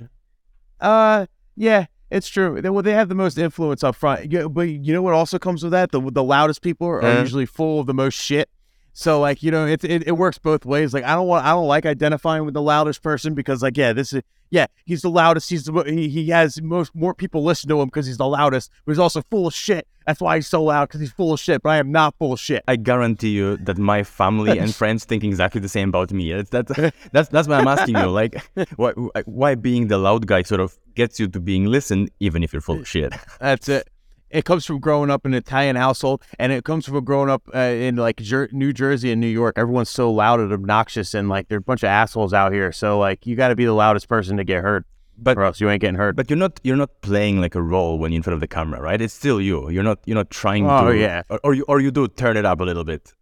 Uh, 0.79 1.27
yeah, 1.55 1.85
it's 2.09 2.27
true. 2.27 2.59
They, 2.61 2.69
well, 2.69 2.81
they 2.83 2.93
have 2.93 3.07
the 3.07 3.15
most 3.15 3.37
influence 3.37 3.83
up 3.83 3.95
front. 3.95 4.31
Yeah, 4.31 4.47
but 4.47 4.63
you 4.67 4.91
know 4.93 5.03
what 5.03 5.13
also 5.13 5.37
comes 5.37 5.61
with 5.63 5.71
that? 5.73 5.91
The 5.91 6.01
the 6.11 6.23
loudest 6.23 6.61
people 6.61 6.87
are 6.87 7.03
Uh. 7.03 7.19
usually 7.21 7.45
full 7.45 7.79
of 7.79 7.85
the 7.85 7.93
most 7.93 8.15
shit. 8.15 8.49
So 8.93 9.19
like 9.21 9.41
you 9.43 9.51
know, 9.51 9.65
it, 9.67 9.83
it 9.83 10.07
it 10.07 10.13
works 10.17 10.37
both 10.37 10.65
ways. 10.65 10.93
Like 10.93 11.05
I 11.05 11.13
don't 11.13 11.27
want 11.27 11.45
I 11.45 11.51
don't 11.51 11.67
like 11.67 11.85
identifying 11.85 12.43
with 12.45 12.53
the 12.53 12.61
loudest 12.61 13.01
person 13.03 13.33
because 13.35 13.61
like 13.61 13.77
yeah, 13.77 13.93
this 13.93 14.11
is 14.11 14.21
yeah 14.51 14.67
he's 14.91 15.01
the 15.01 15.09
loudest. 15.09 15.49
He's 15.49 15.63
the 15.63 15.83
he, 15.83 16.09
he 16.09 16.29
has 16.29 16.61
most 16.61 16.93
more 16.93 17.13
people 17.13 17.43
listen 17.43 17.69
to 17.69 17.81
him 17.81 17.87
because 17.87 18.05
he's 18.05 18.17
the 18.17 18.27
loudest. 18.27 18.69
But 18.85 18.91
he's 18.91 18.99
also 18.99 19.21
full 19.31 19.47
of 19.47 19.53
shit. 19.53 19.87
That's 20.05 20.19
why 20.19 20.35
he's 20.35 20.47
so 20.47 20.63
loud 20.63 20.89
because 20.89 20.99
he's 20.99 21.11
full 21.11 21.33
of 21.33 21.39
shit. 21.39 21.61
But 21.61 21.69
I 21.69 21.77
am 21.77 21.91
not 21.91 22.15
full 22.17 22.33
of 22.33 22.39
shit. 22.39 22.63
I 22.67 22.75
guarantee 22.75 23.29
you 23.29 23.57
that 23.57 23.77
my 23.77 24.03
family 24.03 24.57
and 24.57 24.73
friends 24.81 25.05
think 25.05 25.23
exactly 25.23 25.61
the 25.61 25.69
same 25.69 25.89
about 25.89 26.11
me. 26.11 26.31
It's 26.31 26.49
that 26.51 26.67
that's 27.11 27.29
that's 27.29 27.47
why 27.47 27.57
I'm 27.57 27.67
asking 27.67 27.97
you. 27.97 28.07
Like, 28.07 28.41
why 28.75 28.91
why 29.25 29.55
being 29.55 29.87
the 29.87 29.97
loud 29.97 30.27
guy 30.27 30.41
sort 30.43 30.61
of 30.61 30.77
gets 30.95 31.19
you 31.19 31.27
to 31.29 31.39
being 31.39 31.65
listened, 31.65 32.11
even 32.19 32.43
if 32.43 32.53
you're 32.53 32.61
full 32.61 32.79
of 32.79 32.87
shit. 32.87 33.13
That's 33.39 33.69
it. 33.69 33.89
It 34.31 34.45
comes 34.45 34.65
from 34.65 34.79
growing 34.79 35.09
up 35.09 35.25
in 35.25 35.33
an 35.33 35.37
Italian 35.37 35.75
household, 35.75 36.23
and 36.39 36.51
it 36.51 36.63
comes 36.63 36.85
from 36.85 37.03
growing 37.03 37.29
up 37.29 37.43
uh, 37.53 37.59
in 37.59 37.97
like 37.97 38.17
Jer- 38.17 38.49
New 38.51 38.71
Jersey 38.73 39.11
and 39.11 39.19
New 39.19 39.27
York. 39.27 39.55
Everyone's 39.57 39.89
so 39.89 40.11
loud 40.11 40.39
and 40.39 40.51
obnoxious, 40.53 41.13
and 41.13 41.27
like 41.29 41.49
they're 41.49 41.57
a 41.59 41.61
bunch 41.61 41.83
of 41.83 41.87
assholes 41.87 42.33
out 42.33 42.53
here. 42.53 42.71
So 42.71 42.97
like 42.99 43.25
you 43.27 43.35
got 43.35 43.49
to 43.49 43.55
be 43.55 43.65
the 43.65 43.73
loudest 43.73 44.07
person 44.07 44.37
to 44.37 44.43
get 44.43 44.61
heard, 44.63 44.85
But 45.17 45.37
or 45.37 45.43
else 45.43 45.59
you 45.59 45.69
ain't 45.69 45.81
getting 45.81 45.95
heard. 45.97 46.15
but 46.15 46.29
you're 46.29 46.37
not 46.39 46.59
you're 46.63 46.77
not 46.77 47.01
playing 47.01 47.41
like 47.41 47.55
a 47.55 47.61
role 47.61 47.99
when 47.99 48.11
you're 48.11 48.17
in 48.19 48.23
front 48.23 48.35
of 48.35 48.39
the 48.41 48.47
camera, 48.47 48.79
right? 48.81 49.01
It's 49.01 49.13
still 49.13 49.41
you. 49.41 49.69
You're 49.69 49.83
not 49.83 49.99
you're 50.05 50.15
not 50.15 50.29
trying 50.29 50.65
Oh, 50.69 50.91
to. 50.91 50.97
yeah. 50.97 51.23
Or, 51.29 51.39
or 51.43 51.53
you 51.53 51.65
or 51.67 51.79
you 51.81 51.91
do 51.91 52.07
turn 52.07 52.37
it 52.37 52.45
up 52.45 52.59
a 52.61 52.63
little 52.63 52.83
bit. 52.85 53.13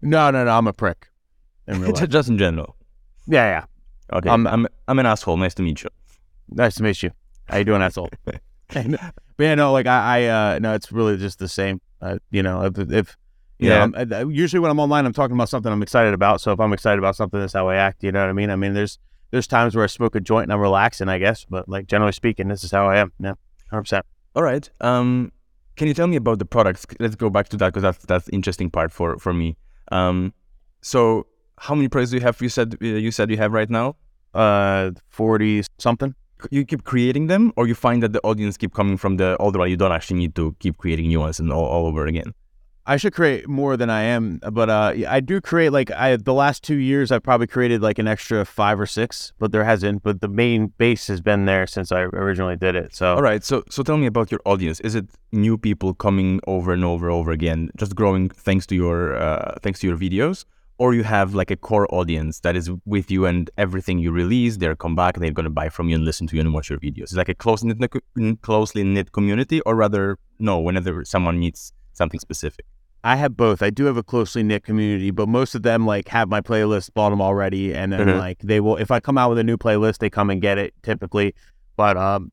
no, 0.00 0.30
no, 0.30 0.44
no, 0.44 0.50
I'm 0.58 0.66
a 0.68 0.72
prick. 0.72 1.08
In 1.66 1.80
real 1.80 1.92
life. 1.94 2.08
Just 2.08 2.28
in 2.28 2.38
general. 2.38 2.76
yeah, 3.26 3.46
yeah. 4.10 4.16
Okay. 4.16 4.28
Um, 4.28 4.46
I'm 4.46 4.66
I'm 4.88 4.98
an 4.98 5.06
asshole. 5.06 5.36
Nice 5.38 5.54
to 5.54 5.62
meet 5.62 5.82
you. 5.82 5.90
Nice 6.50 6.74
to 6.76 6.82
meet 6.82 7.02
you. 7.02 7.10
How 7.48 7.56
you 7.58 7.64
doing, 7.64 7.82
asshole? 7.82 8.10
but 9.36 9.44
yeah, 9.44 9.54
no, 9.54 9.72
like 9.72 9.86
I, 9.86 10.24
I, 10.24 10.54
uh, 10.54 10.58
no, 10.58 10.74
it's 10.74 10.90
really 10.92 11.16
just 11.16 11.38
the 11.38 11.48
same. 11.48 11.80
Uh, 12.00 12.18
you 12.30 12.42
know, 12.42 12.64
if, 12.64 12.78
if 12.78 13.16
you 13.58 13.68
Yeah. 13.68 13.86
know, 13.86 13.98
I'm- 13.98 14.12
uh, 14.12 14.28
usually 14.28 14.60
when 14.60 14.70
I'm 14.70 14.80
online, 14.80 15.06
I'm 15.06 15.12
talking 15.12 15.36
about 15.36 15.48
something 15.48 15.70
I'm 15.72 15.82
excited 15.82 16.14
about. 16.14 16.40
So 16.40 16.52
if 16.52 16.60
I'm 16.60 16.72
excited 16.72 16.98
about 16.98 17.16
something, 17.16 17.38
that's 17.40 17.52
how 17.52 17.68
I 17.68 17.76
act. 17.76 18.02
You 18.02 18.12
know 18.12 18.20
what 18.20 18.30
I 18.30 18.32
mean? 18.32 18.50
I 18.50 18.56
mean, 18.56 18.74
there's 18.74 18.98
there's 19.30 19.46
times 19.46 19.74
where 19.74 19.84
I 19.84 19.86
smoke 19.88 20.14
a 20.14 20.20
joint 20.20 20.44
and 20.44 20.52
I'm 20.52 20.60
relaxing, 20.60 21.08
I 21.08 21.18
guess. 21.18 21.44
But 21.48 21.68
like 21.68 21.86
generally 21.86 22.12
speaking, 22.12 22.48
this 22.48 22.64
is 22.64 22.70
how 22.70 22.88
I 22.88 22.98
am. 22.98 23.12
Yeah, 23.18 23.34
hundred 23.70 23.82
percent. 23.82 24.06
All 24.34 24.42
right. 24.42 24.68
Um, 24.80 25.32
can 25.76 25.88
you 25.88 25.94
tell 25.94 26.06
me 26.06 26.16
about 26.16 26.38
the 26.38 26.44
products? 26.44 26.84
Let's 27.00 27.14
go 27.14 27.30
back 27.30 27.48
to 27.50 27.56
that 27.58 27.68
because 27.72 27.82
that's 27.82 28.04
that's 28.04 28.28
interesting 28.30 28.70
part 28.70 28.92
for 28.92 29.18
for 29.18 29.32
me. 29.32 29.56
Um, 29.90 30.34
so 30.82 31.26
how 31.58 31.74
many 31.74 31.88
products 31.88 32.10
do 32.10 32.16
you 32.16 32.22
have? 32.22 32.40
You 32.42 32.48
said 32.48 32.76
uh, 32.82 32.86
you 32.86 33.10
said 33.10 33.30
you 33.30 33.36
have 33.38 33.52
right 33.52 33.70
now. 33.70 33.96
Uh, 34.34 34.90
forty 35.08 35.62
something. 35.78 36.14
You 36.50 36.64
keep 36.64 36.84
creating 36.84 37.26
them, 37.26 37.52
or 37.56 37.66
you 37.66 37.74
find 37.74 38.02
that 38.02 38.12
the 38.12 38.20
audience 38.22 38.56
keep 38.56 38.74
coming 38.74 38.96
from 38.96 39.16
the 39.16 39.36
older 39.38 39.58
one. 39.58 39.70
You 39.70 39.76
don't 39.76 39.92
actually 39.92 40.18
need 40.18 40.34
to 40.36 40.54
keep 40.58 40.78
creating 40.78 41.08
new 41.08 41.20
ones 41.20 41.40
and 41.40 41.52
all, 41.52 41.64
all 41.64 41.86
over 41.86 42.06
again. 42.06 42.34
I 42.84 42.96
should 42.96 43.14
create 43.14 43.48
more 43.48 43.76
than 43.76 43.90
I 43.90 44.02
am, 44.02 44.40
but 44.50 44.68
uh, 44.68 44.94
I 45.08 45.20
do 45.20 45.40
create 45.40 45.70
like 45.70 45.92
I 45.92 46.16
the 46.16 46.34
last 46.34 46.64
two 46.64 46.74
years 46.74 47.12
I've 47.12 47.22
probably 47.22 47.46
created 47.46 47.80
like 47.80 48.00
an 48.00 48.08
extra 48.08 48.44
five 48.44 48.80
or 48.80 48.86
six, 48.86 49.32
but 49.38 49.52
there 49.52 49.62
hasn't. 49.62 50.02
But 50.02 50.20
the 50.20 50.28
main 50.28 50.72
base 50.78 51.06
has 51.06 51.20
been 51.20 51.44
there 51.44 51.68
since 51.68 51.92
I 51.92 52.00
originally 52.00 52.56
did 52.56 52.74
it. 52.74 52.92
So 52.92 53.14
All 53.14 53.22
right. 53.22 53.44
So 53.44 53.62
so 53.70 53.84
tell 53.84 53.98
me 53.98 54.06
about 54.06 54.32
your 54.32 54.40
audience. 54.44 54.80
Is 54.80 54.96
it 54.96 55.06
new 55.30 55.56
people 55.56 55.94
coming 55.94 56.40
over 56.48 56.72
and 56.72 56.84
over 56.84 57.08
and 57.08 57.14
over 57.14 57.30
again, 57.30 57.70
just 57.76 57.94
growing 57.94 58.28
thanks 58.28 58.66
to 58.66 58.74
your 58.74 59.14
uh, 59.14 59.58
thanks 59.62 59.78
to 59.80 59.86
your 59.86 59.96
videos, 59.96 60.44
or 60.82 60.88
you 60.98 61.04
have 61.16 61.28
like 61.40 61.50
a 61.56 61.58
core 61.68 61.86
audience 61.98 62.34
that 62.44 62.54
is 62.60 62.66
with 62.94 63.08
you 63.14 63.20
and 63.30 63.50
everything 63.64 63.96
you 64.04 64.10
release, 64.22 64.52
they're 64.56 64.74
come 64.84 64.96
back, 65.02 65.12
they're 65.20 65.38
gonna 65.40 65.56
buy 65.62 65.68
from 65.76 65.88
you 65.88 65.94
and 65.98 66.04
listen 66.10 66.26
to 66.28 66.34
you 66.36 66.40
and 66.44 66.50
watch 66.56 66.68
your 66.70 66.80
videos. 66.86 67.08
It's 67.12 67.20
like 67.22 67.28
a 67.36 67.38
close 67.44 67.62
knit, 67.62 67.78
closely 68.48 68.82
knit 68.94 69.08
community, 69.18 69.58
or 69.68 69.74
rather, 69.84 70.04
no, 70.48 70.54
whenever 70.66 71.04
someone 71.14 71.36
needs 71.44 71.72
something 72.00 72.18
specific. 72.28 72.64
I 73.04 73.14
have 73.22 73.32
both. 73.36 73.62
I 73.62 73.70
do 73.78 73.84
have 73.90 73.96
a 73.96 74.02
closely 74.12 74.42
knit 74.42 74.62
community, 74.64 75.10
but 75.20 75.28
most 75.28 75.54
of 75.54 75.62
them 75.62 75.86
like 75.94 76.08
have 76.08 76.28
my 76.36 76.40
playlist, 76.40 76.86
bought 76.94 77.10
them 77.10 77.20
already, 77.28 77.64
and 77.80 77.92
then 77.92 78.06
Mhm. 78.06 78.18
like 78.26 78.38
they 78.50 78.60
will. 78.64 78.76
If 78.76 78.90
I 78.90 78.98
come 79.06 79.16
out 79.20 79.28
with 79.30 79.38
a 79.38 79.44
new 79.50 79.56
playlist, 79.64 79.98
they 79.98 80.10
come 80.18 80.30
and 80.30 80.40
get 80.48 80.56
it 80.64 80.74
typically. 80.82 81.28
But 81.76 81.96
um, 81.96 82.30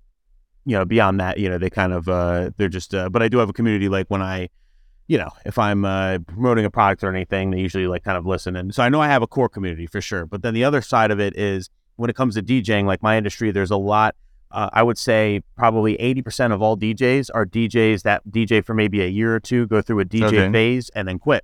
you 0.66 0.76
know, 0.78 0.86
beyond 0.86 1.20
that, 1.20 1.38
you 1.42 1.50
know, 1.50 1.58
they 1.64 1.70
kind 1.82 1.94
of 1.94 2.08
uh, 2.10 2.50
they're 2.58 2.76
just. 2.80 2.94
Uh, 2.96 3.10
but 3.14 3.22
I 3.22 3.28
do 3.30 3.38
have 3.38 3.50
a 3.50 3.54
community. 3.60 3.90
Like 3.98 4.08
when 4.10 4.22
I, 4.22 4.50
you 5.10 5.17
know, 5.17 5.32
if 5.43 5.58
I'm 5.58 5.86
uh, 5.86 6.19
promoting 6.19 6.65
a 6.65 6.69
product 6.69 7.04
or 7.04 7.10
anything, 7.13 7.50
they 7.50 7.60
usually 7.60 7.88
like 7.88 8.04
kind 8.04 8.15
of 8.15 8.28
listen. 8.28 8.56
And 8.56 8.74
so 8.74 8.84
I 8.84 8.89
know 8.89 9.02
I 9.02 9.08
have 9.08 9.24
a 9.24 9.28
core 9.28 9.50
community 9.50 9.88
for 9.88 10.00
sure. 10.02 10.28
But 10.28 10.43
then 10.43 10.54
the 10.54 10.63
other 10.63 10.82
side 10.82 11.10
of 11.10 11.19
it 11.19 11.36
is 11.36 11.67
when 11.95 12.12
it 12.12 12.15
comes 12.15 12.36
to 12.36 12.43
DJing, 12.43 12.86
like 12.86 13.02
my 13.02 13.17
industry, 13.17 13.50
there's 13.50 13.72
a 13.72 13.76
lot. 13.78 14.15
Uh, 14.52 14.69
I 14.72 14.84
would 14.84 15.00
say 15.00 15.41
probably 15.58 15.98
80% 15.98 16.54
of 16.54 16.62
all 16.62 16.78
DJs 16.78 17.32
are 17.34 17.43
DJs 17.45 18.04
that 18.04 18.22
DJ 18.30 18.63
for 18.63 18.76
maybe 18.76 19.02
a 19.02 19.08
year 19.08 19.36
or 19.36 19.39
two, 19.39 19.65
go 19.65 19.82
through 19.82 20.00
a 20.02 20.06
DJ 20.06 20.26
Okay. 20.26 20.52
phase, 20.52 20.89
and 20.95 21.08
then 21.08 21.17
quit. 21.17 21.43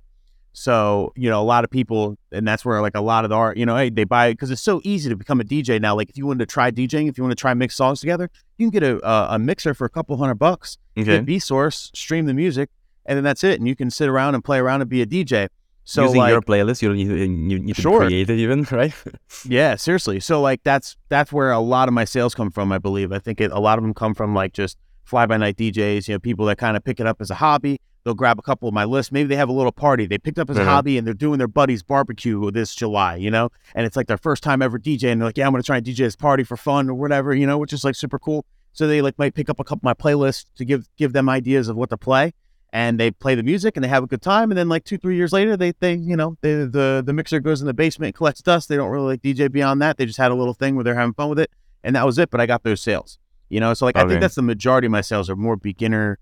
So, 0.52 1.12
you 1.16 1.28
know, 1.28 1.40
a 1.40 1.44
lot 1.44 1.64
of 1.64 1.70
people, 1.70 2.16
and 2.32 2.46
that's 2.46 2.64
where 2.64 2.80
like 2.80 2.96
a 2.96 3.00
lot 3.00 3.24
of 3.24 3.30
the 3.30 3.36
art, 3.36 3.56
you 3.56 3.66
know, 3.66 3.76
hey, 3.76 3.90
they 3.90 4.04
buy 4.04 4.30
because 4.30 4.52
it's 4.52 4.62
so 4.62 4.80
easy 4.84 5.10
to 5.10 5.16
become 5.16 5.40
a 5.40 5.44
DJ 5.44 5.80
now. 5.80 5.96
Like 5.96 6.08
if 6.08 6.16
you 6.16 6.24
wanted 6.24 6.38
to 6.38 6.46
try 6.46 6.70
DJing, 6.70 7.08
if 7.08 7.18
you 7.18 7.24
want 7.24 7.32
to 7.32 7.40
try 7.40 7.52
mix 7.52 7.74
songs 7.74 7.98
together, 8.00 8.30
you 8.58 8.70
can 8.70 8.80
get 8.80 8.82
a, 8.84 9.04
a, 9.06 9.34
a 9.34 9.38
mixer 9.40 9.74
for 9.74 9.84
a 9.84 9.90
couple 9.90 10.16
hundred 10.16 10.36
bucks, 10.36 10.78
get 11.26 11.26
BeatSource, 11.26 11.94
stream 11.96 12.26
the 12.26 12.32
music, 12.32 12.70
and 13.06 13.16
then 13.16 13.24
that's 13.24 13.42
it. 13.44 13.58
And 13.58 13.66
you 13.68 13.74
can 13.76 13.90
sit 13.90 14.08
around 14.08 14.34
and 14.34 14.44
play 14.44 14.58
around 14.58 14.80
and 14.82 14.90
be 14.90 15.02
a 15.02 15.06
DJ. 15.06 15.48
So 15.88 16.02
Using 16.02 16.18
like, 16.18 16.30
your 16.32 16.42
playlist, 16.42 16.82
you 16.82 16.88
don't 16.88 16.96
need, 16.96 17.06
you 17.52 17.58
need 17.60 17.76
to 17.76 17.80
Sure. 17.80 18.00
create 18.06 18.28
it 18.28 18.38
even, 18.40 18.66
right? 18.72 18.92
Yeah, 19.44 19.76
seriously. 19.76 20.18
So 20.20 20.40
like 20.40 20.62
that's 20.64 20.96
that's 21.08 21.32
where 21.32 21.52
a 21.52 21.60
lot 21.60 21.86
of 21.88 21.94
my 21.94 22.04
sales 22.04 22.34
come 22.34 22.50
from. 22.50 22.72
I 22.72 22.78
believe. 22.78 23.12
I 23.12 23.18
think 23.20 23.40
it, 23.40 23.52
a 23.52 23.60
lot 23.60 23.78
of 23.78 23.84
them 23.84 23.94
come 23.94 24.12
from 24.14 24.34
like 24.34 24.52
just 24.52 24.76
fly 25.04 25.26
by 25.26 25.36
night 25.36 25.56
DJs. 25.56 26.08
You 26.08 26.14
know, 26.14 26.18
people 26.18 26.46
that 26.46 26.58
kind 26.58 26.76
of 26.76 26.82
pick 26.84 26.98
it 26.98 27.06
up 27.06 27.20
as 27.20 27.30
a 27.30 27.36
hobby. 27.36 27.78
They'll 28.02 28.14
grab 28.14 28.38
a 28.38 28.42
couple 28.42 28.68
of 28.68 28.74
my 28.74 28.84
lists. 28.84 29.10
Maybe 29.10 29.28
they 29.28 29.36
have 29.36 29.48
a 29.48 29.52
little 29.52 29.72
party. 29.72 30.06
They 30.06 30.18
picked 30.18 30.38
up 30.38 30.48
as 30.50 30.56
a 30.56 30.60
Mhm. 30.60 30.64
hobby 30.66 30.98
and 30.98 31.04
they're 31.06 31.14
doing 31.14 31.38
their 31.38 31.48
buddy's 31.48 31.82
barbecue 31.82 32.50
this 32.52 32.74
July. 32.74 33.16
You 33.16 33.30
know, 33.30 33.50
and 33.74 33.86
it's 33.86 33.96
like 33.96 34.06
their 34.08 34.18
first 34.18 34.42
time 34.42 34.62
ever 34.62 34.78
DJing. 34.80 35.12
And 35.12 35.20
they're 35.20 35.28
like, 35.28 35.38
yeah, 35.38 35.46
I'm 35.46 35.52
gonna 35.52 35.62
try 35.62 35.76
and 35.76 35.86
DJ 35.86 35.98
this 35.98 36.16
party 36.16 36.42
for 36.42 36.56
fun 36.56 36.88
or 36.90 36.94
whatever. 36.94 37.32
You 37.34 37.46
know, 37.46 37.58
which 37.58 37.72
is 37.72 37.84
like 37.84 37.94
super 37.94 38.18
cool. 38.18 38.44
So 38.72 38.88
they 38.88 39.02
like 39.02 39.16
might 39.18 39.34
pick 39.34 39.48
up 39.48 39.60
a 39.60 39.64
couple 39.64 39.80
of 39.80 39.84
my 39.84 39.94
playlists 39.94 40.46
to 40.56 40.64
give 40.64 40.88
give 40.96 41.12
them 41.12 41.28
ideas 41.28 41.68
of 41.68 41.76
what 41.76 41.90
to 41.90 41.96
play. 41.96 42.32
And 42.72 43.00
they 43.00 43.10
play 43.10 43.34
the 43.34 43.42
music 43.42 43.76
and 43.76 43.84
they 43.84 43.88
have 43.88 44.02
a 44.02 44.06
good 44.06 44.20
time. 44.20 44.50
And 44.50 44.58
then 44.58 44.68
like 44.68 44.84
two, 44.84 44.98
three 44.98 45.16
years 45.16 45.32
later, 45.32 45.56
they 45.56 45.72
they 45.80 45.94
you 45.94 46.16
know 46.16 46.36
they, 46.40 46.54
the 46.64 47.02
the 47.04 47.12
mixer 47.12 47.40
goes 47.40 47.60
in 47.60 47.66
the 47.66 47.74
basement, 47.74 48.14
collects 48.14 48.42
dust. 48.42 48.68
They 48.68 48.76
don't 48.76 48.90
really 48.90 49.06
like 49.06 49.22
DJ 49.22 49.50
beyond 49.50 49.80
that. 49.82 49.96
They 49.96 50.04
just 50.04 50.18
had 50.18 50.30
a 50.30 50.34
little 50.34 50.54
thing 50.54 50.74
where 50.74 50.84
they're 50.84 50.94
having 50.94 51.14
fun 51.14 51.28
with 51.28 51.38
it, 51.38 51.50
and 51.84 51.96
that 51.96 52.04
was 52.04 52.18
it. 52.18 52.30
But 52.30 52.40
I 52.40 52.46
got 52.46 52.64
those 52.64 52.82
sales. 52.82 53.18
You 53.48 53.60
know, 53.60 53.72
so 53.74 53.86
like 53.86 53.96
I 53.96 54.06
think 54.08 54.20
that's 54.20 54.34
the 54.34 54.42
majority 54.42 54.86
of 54.86 54.90
my 54.90 55.00
sales 55.00 55.30
are 55.30 55.36
more 55.36 55.56
beginner, 55.56 56.18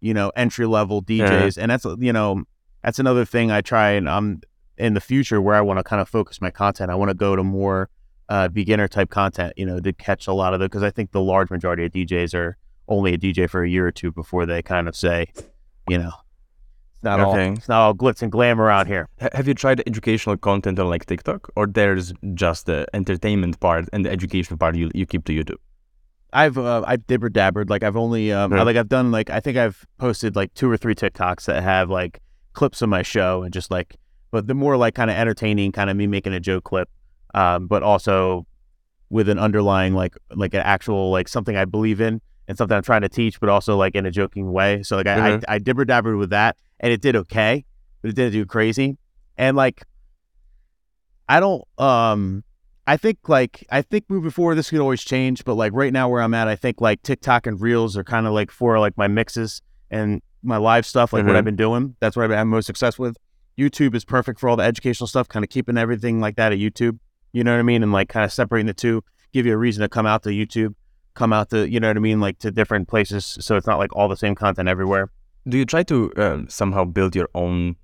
you 0.00 0.12
know, 0.12 0.32
entry 0.34 0.66
level 0.66 1.00
DJs, 1.02 1.56
and 1.56 1.70
that's 1.70 1.86
you 2.00 2.12
know 2.12 2.42
that's 2.82 2.98
another 2.98 3.24
thing 3.24 3.50
I 3.50 3.60
try 3.60 3.92
and 3.92 4.08
I'm 4.08 4.40
in 4.76 4.94
the 4.94 5.00
future 5.00 5.40
where 5.40 5.54
I 5.54 5.60
want 5.60 5.78
to 5.78 5.84
kind 5.84 6.02
of 6.02 6.08
focus 6.08 6.40
my 6.40 6.50
content. 6.50 6.90
I 6.90 6.96
want 6.96 7.10
to 7.10 7.14
go 7.14 7.36
to 7.36 7.44
more 7.44 7.88
uh, 8.28 8.48
beginner 8.48 8.88
type 8.88 9.10
content, 9.10 9.52
you 9.56 9.66
know, 9.66 9.80
to 9.80 9.92
catch 9.92 10.26
a 10.26 10.32
lot 10.32 10.54
of 10.54 10.60
the 10.60 10.66
because 10.66 10.82
I 10.82 10.90
think 10.90 11.12
the 11.12 11.20
large 11.20 11.50
majority 11.50 11.84
of 11.84 11.92
DJs 11.92 12.34
are 12.34 12.56
only 12.88 13.14
a 13.14 13.18
DJ 13.18 13.48
for 13.48 13.62
a 13.62 13.68
year 13.68 13.86
or 13.86 13.92
two 13.92 14.12
before 14.12 14.46
they 14.46 14.62
kind 14.62 14.88
of 14.88 14.96
say, 14.96 15.28
you 15.88 15.98
know, 15.98 16.12
it's 16.94 17.02
not 17.02 17.20
all 17.20 17.36
it's 17.36 17.68
not 17.68 17.80
all 17.80 17.94
glitz 17.94 18.22
and 18.22 18.32
glamour 18.32 18.70
out 18.70 18.86
here. 18.86 19.08
Have 19.32 19.46
you 19.46 19.54
tried 19.54 19.82
educational 19.86 20.36
content 20.36 20.78
on 20.78 20.88
like 20.88 21.06
TikTok, 21.06 21.50
or 21.56 21.66
there's 21.66 22.12
just 22.34 22.66
the 22.66 22.86
entertainment 22.94 23.60
part 23.60 23.88
and 23.92 24.04
the 24.04 24.10
education 24.10 24.58
part 24.58 24.76
you 24.76 24.90
you 24.94 25.06
keep 25.06 25.24
to 25.24 25.32
YouTube? 25.32 25.58
I've 26.32 26.58
uh, 26.58 26.82
I've 26.86 27.06
dibber 27.06 27.28
dabbered. 27.28 27.70
Like 27.70 27.82
I've 27.82 27.96
only 27.96 28.32
um, 28.32 28.52
I, 28.52 28.62
like 28.62 28.76
I've 28.76 28.88
done 28.88 29.12
like 29.12 29.30
I 29.30 29.40
think 29.40 29.56
I've 29.56 29.86
posted 29.98 30.34
like 30.34 30.52
two 30.54 30.70
or 30.70 30.76
three 30.76 30.94
TikToks 30.94 31.44
that 31.44 31.62
have 31.62 31.90
like 31.90 32.20
clips 32.54 32.82
of 32.82 32.88
my 32.88 33.02
show 33.02 33.42
and 33.42 33.52
just 33.52 33.70
like, 33.70 33.96
but 34.30 34.46
the 34.46 34.54
more 34.54 34.76
like 34.76 34.94
kind 34.94 35.10
of 35.10 35.16
entertaining, 35.16 35.72
kind 35.72 35.90
of 35.90 35.96
me 35.96 36.06
making 36.06 36.32
a 36.32 36.40
joke 36.40 36.64
clip, 36.64 36.88
um, 37.34 37.66
but 37.66 37.82
also 37.82 38.46
with 39.10 39.28
an 39.28 39.38
underlying 39.38 39.94
like 39.94 40.16
like 40.34 40.54
an 40.54 40.62
actual 40.62 41.10
like 41.10 41.28
something 41.28 41.56
I 41.56 41.66
believe 41.66 42.00
in 42.00 42.20
and 42.48 42.56
something 42.58 42.76
I'm 42.76 42.82
trying 42.82 43.02
to 43.02 43.08
teach, 43.08 43.40
but 43.40 43.48
also 43.48 43.76
like 43.76 43.94
in 43.94 44.06
a 44.06 44.10
joking 44.10 44.52
way. 44.52 44.82
So 44.82 44.96
like 44.96 45.06
I 45.06 45.34
I, 45.34 45.40
I 45.48 45.58
dibber 45.58 45.84
dabbered 45.84 46.16
with 46.16 46.30
that 46.30 46.56
and 46.80 46.92
it 46.92 47.00
did 47.00 47.16
okay, 47.16 47.64
but 48.02 48.10
it 48.10 48.14
didn't 48.16 48.32
do 48.32 48.44
crazy. 48.46 48.98
And 49.36 49.56
like 49.56 49.82
I 51.28 51.40
don't. 51.40 51.64
Um, 51.78 52.44
I 52.86 52.96
think 52.98 53.28
like 53.28 53.66
I 53.70 53.80
think 53.82 54.04
moving 54.08 54.30
forward, 54.30 54.56
this 54.56 54.70
could 54.70 54.80
always 54.80 55.02
change. 55.02 55.44
But 55.44 55.54
like 55.54 55.72
right 55.72 55.92
now, 55.92 56.08
where 56.08 56.20
I'm 56.20 56.34
at, 56.34 56.48
I 56.48 56.56
think 56.56 56.80
like 56.80 57.02
TikTok 57.02 57.46
and 57.46 57.60
Reels 57.60 57.96
are 57.96 58.04
kind 58.04 58.26
of 58.26 58.32
like 58.34 58.50
for 58.50 58.78
like 58.78 58.96
my 58.98 59.08
mixes 59.08 59.62
and 59.90 60.20
my 60.42 60.58
live 60.58 60.84
stuff, 60.84 61.12
like 61.12 61.24
what 61.24 61.32
Mhm. 61.32 61.36
I've 61.38 61.44
been 61.44 61.56
doing. 61.56 61.96
That's 62.00 62.14
what 62.16 62.24
I've 62.24 62.30
had 62.36 62.44
most 62.44 62.66
success 62.66 62.98
with. 62.98 63.16
YouTube 63.58 63.94
is 63.94 64.04
perfect 64.04 64.38
for 64.38 64.48
all 64.48 64.56
the 64.56 64.64
educational 64.64 65.06
stuff, 65.06 65.28
kind 65.28 65.44
of 65.44 65.48
keeping 65.48 65.78
everything 65.78 66.20
like 66.20 66.36
that 66.36 66.52
at 66.52 66.58
YouTube. 66.58 66.98
You 67.32 67.44
know 67.44 67.52
what 67.52 67.60
I 67.60 67.62
mean? 67.62 67.82
And 67.82 67.92
like 67.92 68.08
kind 68.08 68.24
of 68.24 68.32
separating 68.32 68.66
the 68.66 68.74
two, 68.74 69.02
give 69.32 69.46
you 69.46 69.54
a 69.54 69.56
reason 69.56 69.80
to 69.82 69.88
come 69.88 70.04
out 70.06 70.22
to 70.24 70.30
YouTube, 70.30 70.74
come 71.14 71.32
out 71.32 71.50
to 71.50 71.68
you 71.68 71.80
know 71.80 71.88
what 71.88 71.96
I 71.96 72.00
mean, 72.00 72.20
like 72.20 72.38
to 72.40 72.50
different 72.50 72.88
places, 72.88 73.38
so 73.40 73.56
it's 73.56 73.66
not 73.66 73.78
like 73.78 73.94
all 73.94 74.08
the 74.08 74.16
same 74.16 74.34
content 74.34 74.68
everywhere. 74.68 75.10
Do 75.48 75.58
you 75.58 75.64
try 75.64 75.82
to 75.84 76.12
um, 76.16 76.48
somehow 76.48 76.84
build 76.84 77.14
your 77.14 77.28
own 77.34 77.76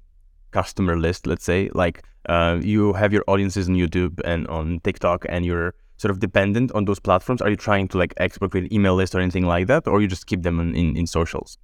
customer 0.51 0.99
list? 0.99 1.27
Let's 1.27 1.45
say, 1.45 1.71
like 1.75 2.03
uh, 2.27 2.59
you 2.63 2.93
have 2.95 3.13
your 3.13 3.25
audiences 3.27 3.69
on 3.69 3.75
YouTube 3.75 4.21
and 4.25 4.47
on 4.49 4.81
TikTok, 4.81 5.27
and 5.29 5.45
you're 5.45 5.75
sort 5.97 6.11
of 6.11 6.19
dependent 6.19 6.73
on 6.73 6.87
those 6.87 6.99
platforms. 6.99 7.43
Are 7.43 7.51
you 7.51 7.57
trying 7.57 7.89
to 7.89 7.99
like 7.99 8.15
export 8.17 8.55
an 8.55 8.73
email 8.73 8.95
list 8.95 9.15
or 9.15 9.21
anything 9.21 9.47
like 9.47 9.67
that, 9.67 9.87
or 9.87 10.01
you 10.01 10.09
just 10.09 10.27
keep 10.27 10.43
them 10.43 10.59
in, 10.61 10.75
in, 10.75 10.97
in 10.97 11.07
socials? 11.07 11.59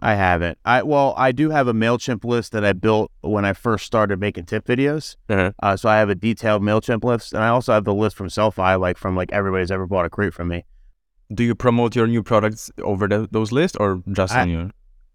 I 0.00 0.14
haven't. 0.14 0.58
I 0.64 0.82
well, 0.82 1.14
I 1.16 1.30
do 1.30 1.50
have 1.50 1.68
a 1.68 1.72
Mailchimp 1.72 2.24
list 2.24 2.52
that 2.52 2.64
I 2.64 2.72
built 2.72 3.12
when 3.20 3.44
I 3.44 3.52
first 3.52 3.86
started 3.86 4.18
making 4.18 4.46
tip 4.46 4.66
videos. 4.66 5.16
Uh-huh. 5.28 5.52
Uh, 5.62 5.76
so 5.76 5.88
I 5.88 5.98
have 5.98 6.10
a 6.10 6.16
detailed 6.16 6.62
Mailchimp 6.62 7.04
list, 7.04 7.32
and 7.32 7.44
I 7.44 7.48
also 7.48 7.72
have 7.72 7.84
the 7.84 7.94
list 7.94 8.16
from 8.16 8.28
Sellfy, 8.28 8.80
like 8.80 8.98
from 8.98 9.14
like 9.14 9.30
everybody's 9.30 9.70
ever 9.70 9.86
bought 9.86 10.04
a 10.04 10.10
crate 10.10 10.34
from 10.34 10.48
me. 10.48 10.64
Do 11.34 11.44
you 11.44 11.54
promote 11.54 11.96
your 11.96 12.06
new 12.06 12.22
products 12.22 12.70
over 12.82 13.08
the, 13.08 13.28
those 13.30 13.52
lists, 13.52 13.76
or 13.78 14.02
just 14.12 14.34
I- 14.34 14.42
on 14.42 14.50
your? 14.50 14.70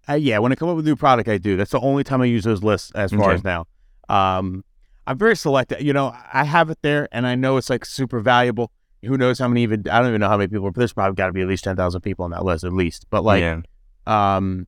Uh, 0.09 0.13
yeah, 0.13 0.39
when 0.39 0.53
I 0.53 0.55
come 0.55 0.69
up 0.69 0.77
with 0.77 0.85
a 0.85 0.89
new 0.89 0.95
product, 0.95 1.27
I 1.27 1.37
do. 1.37 1.57
That's 1.57 1.71
the 1.71 1.81
only 1.81 2.03
time 2.03 2.21
I 2.21 2.25
use 2.25 2.45
those 2.45 2.63
lists 2.63 2.91
as 2.95 3.11
far 3.11 3.25
Okay. 3.25 3.33
as 3.33 3.43
now. 3.43 3.67
Um, 4.07 4.63
I'm 5.05 5.17
very 5.17 5.35
selective. 5.35 5.81
You 5.81 5.91
know, 5.91 6.15
I 6.33 6.45
have 6.45 6.69
it 6.69 6.77
there, 6.81 7.09
and 7.11 7.27
I 7.27 7.35
know 7.35 7.57
it's 7.57 7.69
like 7.69 7.83
super 7.85 8.21
valuable. 8.21 8.71
Who 9.03 9.17
knows 9.17 9.37
how 9.37 9.49
many 9.49 9.63
even? 9.63 9.83
I 9.89 9.99
don't 9.99 10.07
even 10.09 10.21
know 10.21 10.29
how 10.29 10.37
many 10.37 10.47
people. 10.47 10.71
But 10.71 10.79
there's 10.79 10.93
probably 10.93 11.15
got 11.15 11.27
to 11.27 11.33
be 11.33 11.41
at 11.41 11.47
least 11.47 11.65
ten 11.65 11.75
thousand 11.75 12.01
people 12.01 12.23
on 12.25 12.31
that 12.31 12.45
list, 12.45 12.63
at 12.63 12.71
least. 12.71 13.05
But 13.09 13.23
like, 13.25 13.41
yeah. 13.41 13.61
um, 14.05 14.65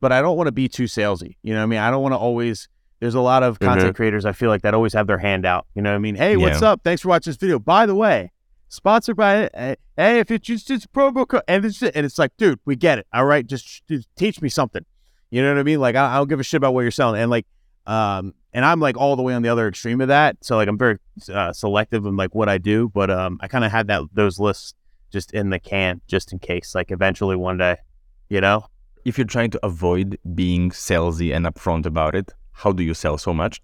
but 0.00 0.12
I 0.12 0.22
don't 0.22 0.36
want 0.36 0.46
to 0.46 0.52
be 0.52 0.68
too 0.68 0.84
salesy. 0.84 1.36
You 1.42 1.52
know 1.52 1.58
what 1.58 1.64
I 1.64 1.66
mean? 1.66 1.78
I 1.80 1.90
don't 1.90 2.02
want 2.02 2.12
to 2.12 2.18
always. 2.18 2.68
There's 3.00 3.16
a 3.16 3.20
lot 3.20 3.42
of 3.42 3.58
content 3.58 3.96
creators 3.96 4.24
I 4.24 4.32
feel 4.32 4.50
like 4.50 4.62
that 4.62 4.72
always 4.72 4.92
have 4.94 5.08
their 5.08 5.18
hand 5.18 5.44
out. 5.44 5.66
You 5.74 5.82
know 5.82 5.90
what 5.90 5.96
I 5.96 5.98
mean? 5.98 6.14
Hey, 6.14 6.36
what's 6.36 6.62
up? 6.62 6.80
Thanks 6.84 7.02
for 7.02 7.08
watching 7.08 7.32
this 7.32 7.36
video. 7.38 7.58
By 7.58 7.86
the 7.86 7.94
way, 7.94 8.30
sponsored 8.68 9.16
by 9.16 9.48
uh, 9.48 9.74
hey, 9.96 10.18
if 10.18 10.30
it's 10.30 10.46
just 10.46 10.70
it's 10.70 10.86
promo 10.86 11.26
code 11.26 11.42
and 11.48 11.64
it's 11.64 11.82
and 11.82 12.06
it's 12.06 12.18
like, 12.18 12.36
dude, 12.36 12.60
we 12.64 12.76
get 12.76 12.98
it. 12.98 13.06
All 13.12 13.24
right, 13.24 13.46
just, 13.46 13.86
just 13.88 14.08
teach 14.16 14.40
me 14.42 14.48
something. 14.48 14.84
You 15.30 15.42
know 15.42 15.52
what 15.52 15.60
I 15.60 15.62
mean? 15.62 15.80
Like 15.80 15.96
I, 15.96 16.14
I 16.14 16.16
don't 16.16 16.28
give 16.28 16.40
a 16.40 16.44
shit 16.44 16.58
about 16.58 16.74
what 16.74 16.82
you're 16.82 16.90
selling, 16.90 17.20
and 17.20 17.30
like, 17.30 17.46
um, 17.86 18.34
and 18.52 18.64
I'm 18.64 18.80
like 18.80 18.96
all 18.96 19.16
the 19.16 19.22
way 19.22 19.34
on 19.34 19.42
the 19.42 19.48
other 19.48 19.68
extreme 19.68 20.00
of 20.00 20.08
that. 20.08 20.36
So 20.42 20.56
like 20.56 20.68
I'm 20.68 20.78
very 20.78 20.98
uh, 21.32 21.52
selective 21.52 22.06
in 22.06 22.16
like 22.16 22.34
what 22.34 22.48
I 22.48 22.58
do, 22.58 22.88
but 22.88 23.10
um, 23.10 23.38
I 23.40 23.48
kind 23.48 23.64
of 23.64 23.72
had 23.72 23.88
that 23.88 24.02
those 24.12 24.38
lists 24.38 24.74
just 25.10 25.32
in 25.32 25.50
the 25.50 25.58
can 25.58 26.00
just 26.06 26.32
in 26.32 26.38
case, 26.38 26.74
like 26.74 26.90
eventually 26.90 27.36
one 27.36 27.58
day, 27.58 27.76
you 28.28 28.40
know. 28.40 28.66
If 29.04 29.18
you're 29.18 29.26
trying 29.26 29.50
to 29.50 29.60
avoid 29.62 30.18
being 30.34 30.70
salesy 30.70 31.34
and 31.36 31.44
upfront 31.44 31.84
about 31.84 32.14
it, 32.14 32.32
how 32.52 32.72
do 32.72 32.82
you 32.82 32.94
sell 32.94 33.18
so 33.18 33.34
much? 33.34 33.60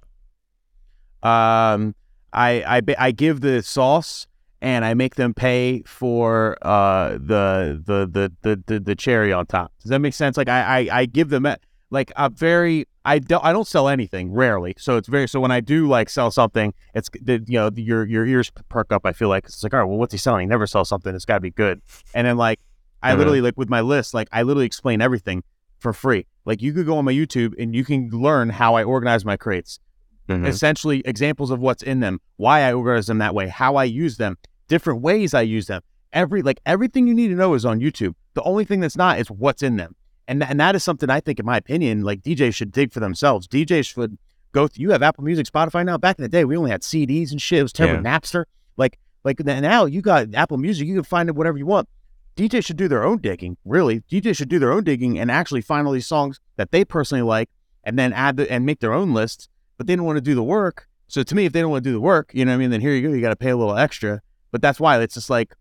Um, 1.22 1.94
I 2.32 2.62
I 2.78 2.82
I 2.98 3.10
give 3.12 3.40
the 3.40 3.62
sauce 3.62 4.26
and 4.62 4.85
I 4.85 4.94
make 4.94 5.14
them 5.14 5.35
pay 5.35 5.83
for 5.87 6.57
uh 6.62 7.12
the 7.12 7.83
the 7.85 8.33
the 8.42 8.62
the 8.66 8.81
the, 8.81 8.94
cherry 8.94 9.33
on 9.33 9.46
top. 9.46 9.73
Does 9.83 9.90
that 9.90 10.01
make 10.01 10.14
sense? 10.14 10.37
Like 10.37 10.49
I 10.49 10.88
I, 10.88 10.99
I 11.01 11.07
give 11.07 11.31
them 11.31 11.46
like 11.90 12.12
a 12.16 12.29
very 12.31 12.87
I 13.05 13.18
don't 13.18 13.44
I 13.44 13.53
don't 13.53 13.66
sell 13.66 13.88
anything 13.88 14.33
rarely. 14.33 14.75
So 14.79 14.96
it's 14.96 15.09
very 15.09 15.27
so 15.29 15.40
when 15.40 15.51
I 15.51 15.61
do 15.61 15.88
like 15.88 16.11
sell 16.11 16.31
something, 16.31 16.75
it's 16.94 17.09
the 17.23 17.42
you 17.46 17.59
know 17.59 17.70
your 17.75 18.07
your 18.07 18.27
ears 18.27 18.51
perk 18.68 18.92
up. 18.92 19.07
I 19.07 19.12
feel 19.12 19.29
like 19.29 19.44
it's 19.46 19.62
like 19.62 19.73
all 19.75 19.81
right, 19.81 19.87
well, 19.88 19.99
what's 19.99 20.12
he 20.12 20.18
selling? 20.18 20.42
He 20.42 20.46
never 20.46 20.66
sells 20.66 20.88
something. 20.88 21.14
It's 21.14 21.25
got 21.25 21.35
to 21.37 21.40
be 21.40 21.51
good. 21.51 21.81
And 22.14 22.27
then 22.27 22.37
like 22.37 22.61
I 23.03 23.11
Uh-huh. 23.11 23.18
literally 23.18 23.40
like 23.40 23.57
with 23.57 23.70
my 23.70 23.81
list, 23.81 24.12
like 24.12 24.29
I 24.31 24.42
literally 24.42 24.66
explain 24.66 25.01
everything 25.01 25.42
for 25.79 25.94
free. 25.94 26.27
Like 26.44 26.61
you 26.61 26.75
could 26.75 26.85
go 26.85 26.99
on 26.99 27.07
my 27.07 27.12
YouTube 27.14 27.55
and 27.59 27.75
you 27.75 27.85
can 27.85 28.11
learn 28.11 28.51
how 28.51 28.75
I 28.75 28.85
organize 28.85 29.25
my 29.25 29.37
crates 29.38 29.81
Mhm. 30.29 30.46
essentially 30.46 31.01
examples 31.07 31.51
of 31.51 31.59
what's 31.59 31.83
in 31.83 31.99
them, 32.01 32.20
why 32.37 32.61
I 32.61 32.73
organize 32.75 33.07
them 33.07 33.18
that 33.18 33.35
way, 33.35 33.49
how 33.49 33.75
I 33.75 33.85
use 33.85 34.16
them, 34.18 34.37
different 34.70 35.02
ways 35.02 35.35
I 35.35 35.42
use 35.42 35.66
them. 35.66 35.83
Every 36.12 36.40
like 36.40 36.61
everything 36.64 37.06
you 37.06 37.14
need 37.14 37.28
to 37.28 37.35
know 37.35 37.52
is 37.54 37.66
on 37.66 37.80
YouTube. 37.80 38.14
The 38.35 38.42
only 38.42 38.64
thing 38.64 38.80
that's 38.80 38.96
not 38.96 39.18
is 39.18 39.30
what's 39.30 39.62
in 39.62 39.76
them. 39.76 39.94
And 40.26 40.42
and 40.42 40.59
that 40.59 40.74
is 40.74 40.83
something 40.83 41.11
I 41.11 41.20
think 41.20 41.38
in 41.38 41.44
my 41.44 41.59
opinion 41.59 42.02
like 42.02 42.22
DJs 42.22 42.54
should 42.54 42.72
dig 42.72 42.92
for 42.92 43.00
themselves. 43.00 43.46
DJs 43.46 43.87
should 43.87 44.16
go 44.52 44.66
th- 44.66 44.78
you 44.78 44.90
have 44.90 45.02
Apple 45.02 45.24
Music, 45.24 45.46
Spotify 45.46 45.85
now. 45.85 45.98
Back 45.98 46.18
in 46.18 46.22
the 46.22 46.28
day 46.28 46.44
we 46.46 46.56
only 46.56 46.70
had 46.70 46.80
CDs 46.80 47.30
and 47.33 47.42
shit. 47.42 47.59
It 47.59 47.62
was 47.64 47.72
terrible 47.72 48.02
Napster. 48.02 48.44
Like 48.76 48.98
like 49.24 49.38
now 49.40 49.85
you 49.85 50.00
got 50.00 50.35
Apple 50.35 50.56
Music, 50.56 50.87
you 50.87 50.94
can 50.94 51.04
find 51.04 51.28
it 51.28 51.35
whatever 51.35 51.59
you 51.59 51.66
want. 51.66 51.88
DJs 52.37 52.64
should 52.64 52.78
do 52.78 52.88
their 52.88 53.04
own 53.04 53.18
digging, 53.18 53.59
really. 53.64 54.00
DJs 54.11 54.37
should 54.37 54.48
do 54.48 54.59
their 54.59 54.72
own 54.72 54.85
digging 54.85 55.18
and 55.18 55.30
actually 55.30 55.61
find 55.61 55.87
all 55.87 55.92
these 55.92 56.06
songs 56.06 56.40
that 56.56 56.70
they 56.70 56.85
personally 56.85 57.22
like 57.22 57.50
and 57.85 57.98
then 57.98 58.12
add 58.12 58.37
the, 58.37 58.50
and 58.50 58.64
make 58.64 58.80
their 58.80 58.92
own 58.92 59.12
lists 59.12 59.48
but 59.80 59.87
they 59.87 59.96
don't 59.96 60.04
want 60.04 60.18
to 60.18 60.20
do 60.20 60.35
the 60.35 60.42
work. 60.42 60.88
So 61.09 61.22
to 61.22 61.35
me, 61.35 61.46
if 61.46 61.54
they 61.54 61.62
don't 61.62 61.70
want 61.70 61.83
to 61.83 61.88
do 61.88 61.94
the 61.94 62.02
work, 62.02 62.33
you 62.35 62.44
know 62.44 62.50
what 62.50 62.56
I 62.56 62.59
mean, 62.59 62.68
then 62.68 62.83
here 62.83 62.92
you 62.92 63.00
go, 63.00 63.14
you 63.14 63.22
got 63.22 63.30
to 63.30 63.37
pay 63.37 63.48
a 63.48 63.56
little 63.56 63.78
extra. 63.78 64.20
But 64.50 64.62
that's 64.62 64.80
why 64.80 65.00
it's 65.00 65.14
just 65.14 65.30
like, 65.30 65.54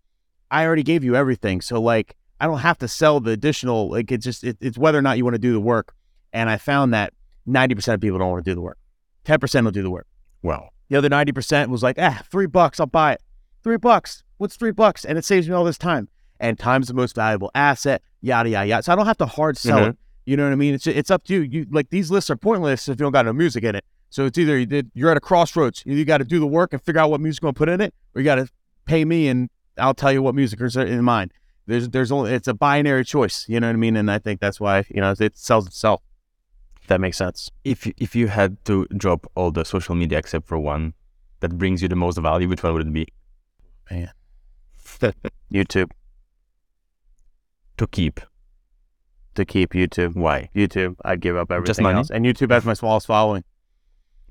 I 0.50 0.64
already 0.66 0.82
gave 0.82 1.04
you 1.04 1.14
everything. 1.16 1.60
So 1.60 1.80
like, 1.80 2.16
I 2.40 2.46
don't 2.46 2.58
have 2.58 2.78
to 2.78 2.88
sell 2.88 3.20
the 3.20 3.30
additional, 3.32 3.90
like 3.90 4.10
it's 4.10 4.24
just, 4.24 4.44
it, 4.44 4.56
it's 4.60 4.78
whether 4.78 4.98
or 4.98 5.02
not 5.02 5.16
you 5.18 5.24
want 5.24 5.34
to 5.34 5.38
do 5.40 5.52
the 5.52 5.60
work. 5.60 5.94
And 6.32 6.48
I 6.50 6.56
found 6.56 6.92
that 6.94 7.12
90% 7.48 7.94
of 7.94 8.00
people 8.00 8.18
don't 8.18 8.30
want 8.30 8.44
to 8.44 8.50
do 8.50 8.54
the 8.54 8.60
work. 8.60 8.78
10% 9.24 9.64
will 9.64 9.70
do 9.70 9.82
the 9.82 9.90
work. 9.90 10.06
Well, 10.42 10.70
The 10.88 10.96
other 10.96 11.08
90% 11.08 11.68
was 11.68 11.82
like, 11.82 11.96
ah, 11.98 12.22
three 12.30 12.46
bucks, 12.46 12.80
I'll 12.80 12.86
buy 12.86 13.12
it. 13.12 13.22
Three 13.62 13.76
bucks. 13.76 14.22
What's 14.38 14.56
three 14.56 14.72
bucks? 14.72 15.04
And 15.04 15.18
it 15.18 15.24
saves 15.24 15.48
me 15.48 15.54
all 15.54 15.64
this 15.64 15.78
time. 15.78 16.08
And 16.40 16.58
time's 16.58 16.88
the 16.88 16.94
most 16.94 17.14
valuable 17.14 17.50
asset, 17.54 18.02
yada, 18.22 18.48
yada, 18.48 18.66
yada. 18.66 18.82
So 18.82 18.92
I 18.92 18.96
don't 18.96 19.04
have 19.06 19.18
to 19.18 19.26
hard 19.26 19.58
sell 19.58 19.80
Mhm. 19.80 19.90
it. 19.90 19.96
You 20.24 20.36
know 20.38 20.44
what 20.44 20.52
I 20.52 20.56
mean? 20.56 20.72
It's 20.74 20.86
it's 20.86 21.10
up 21.10 21.24
to 21.24 21.34
you. 21.34 21.40
You 21.42 21.66
like 21.70 21.90
these 21.90 22.10
lists 22.10 22.30
are 22.30 22.36
pointless 22.36 22.88
if 22.88 22.98
you 22.98 23.04
don't 23.04 23.12
got 23.12 23.26
no 23.26 23.32
music 23.32 23.62
in 23.64 23.74
it. 23.74 23.84
So 24.10 24.24
it's 24.26 24.38
either 24.38 24.58
you 24.58 24.64
did, 24.66 24.90
you're 24.94 25.10
at 25.10 25.16
a 25.16 25.20
crossroads. 25.20 25.82
You 25.84 26.04
got 26.04 26.18
to 26.18 26.24
do 26.24 26.38
the 26.40 26.46
work 26.46 26.72
and 26.72 26.80
figure 26.80 27.00
out 27.00 27.10
what 27.10 27.20
music 27.20 27.42
you 27.42 27.46
want 27.46 27.56
to 27.56 27.58
put 27.58 27.68
in 27.68 27.80
it, 27.80 27.92
or 28.14 28.20
you 28.20 28.24
got 28.24 28.36
to 28.36 28.48
pay 28.84 29.04
me 29.04 29.28
and 29.28 29.48
I'll 29.78 29.94
tell 29.94 30.12
you 30.12 30.22
what 30.22 30.34
music 30.34 30.60
is 30.60 30.76
in 30.76 31.02
mind. 31.04 31.32
There's 31.66 31.88
there's 31.88 32.10
only 32.12 32.32
it's 32.32 32.48
a 32.48 32.54
binary 32.54 33.04
choice. 33.04 33.46
You 33.48 33.60
know 33.60 33.68
what 33.68 33.74
I 33.74 33.76
mean? 33.76 33.96
And 33.96 34.10
I 34.10 34.18
think 34.18 34.40
that's 34.40 34.60
why 34.60 34.84
you 34.90 35.00
know 35.00 35.14
it 35.18 35.36
sells 35.38 35.66
itself. 35.66 36.02
If 36.80 36.86
that 36.88 37.00
makes 37.00 37.16
sense. 37.18 37.50
If 37.64 37.86
you- 37.86 37.94
if 37.98 38.16
you 38.16 38.28
had 38.28 38.62
to 38.64 38.86
drop 38.96 39.30
all 39.36 39.50
the 39.52 39.64
social 39.64 39.94
media 39.94 40.18
except 40.18 40.46
for 40.48 40.58
one 40.58 40.94
that 41.40 41.56
brings 41.56 41.80
you 41.82 41.88
the 41.88 41.96
most 41.96 42.18
value, 42.18 42.48
which 42.48 42.62
one 42.62 42.72
would 42.74 42.86
it 42.86 42.92
be? 42.92 43.06
Man, 43.90 44.10
YouTube 45.52 45.90
To 47.76 47.86
keep. 47.86 48.20
to 49.36 49.44
keep 49.44 49.70
YouTube. 49.72 50.16
Why? 50.16 50.50
YouTube, 50.54 50.96
I'd 51.04 51.20
give 51.20 51.36
up 51.36 51.50
everything 51.52 51.66
Just 51.70 51.80
money? 51.80 51.96
else. 51.98 52.10
And 52.10 52.24
YouTube 52.24 52.50
has 52.50 52.64
my 52.64 52.74
smallest 52.74 53.06
following 53.06 53.44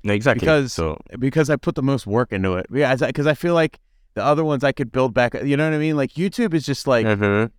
No, 0.04 0.12
exactly. 0.12 0.40
Because- 0.40 0.72
so 0.72 0.98
because 1.18 1.48
I 1.50 1.56
put 1.56 1.74
the 1.74 1.82
most 1.82 2.06
work 2.06 2.32
into 2.32 2.54
it. 2.54 2.66
Yeah, 2.72 2.94
because 2.94 3.26
I 3.26 3.34
feel 3.34 3.54
like 3.54 3.78
the 4.14 4.24
other 4.24 4.44
ones 4.44 4.64
I 4.64 4.72
could 4.72 4.90
build 4.92 5.14
back. 5.14 5.34
You 5.34 5.56
know 5.56 5.64
what 5.68 5.74
I 5.74 5.78
mean? 5.78 5.96
Like 5.96 6.12
YouTube 6.12 6.54
is 6.54 6.64
just 6.66 6.86
like 6.86 7.06
Mhm. 7.06 7.50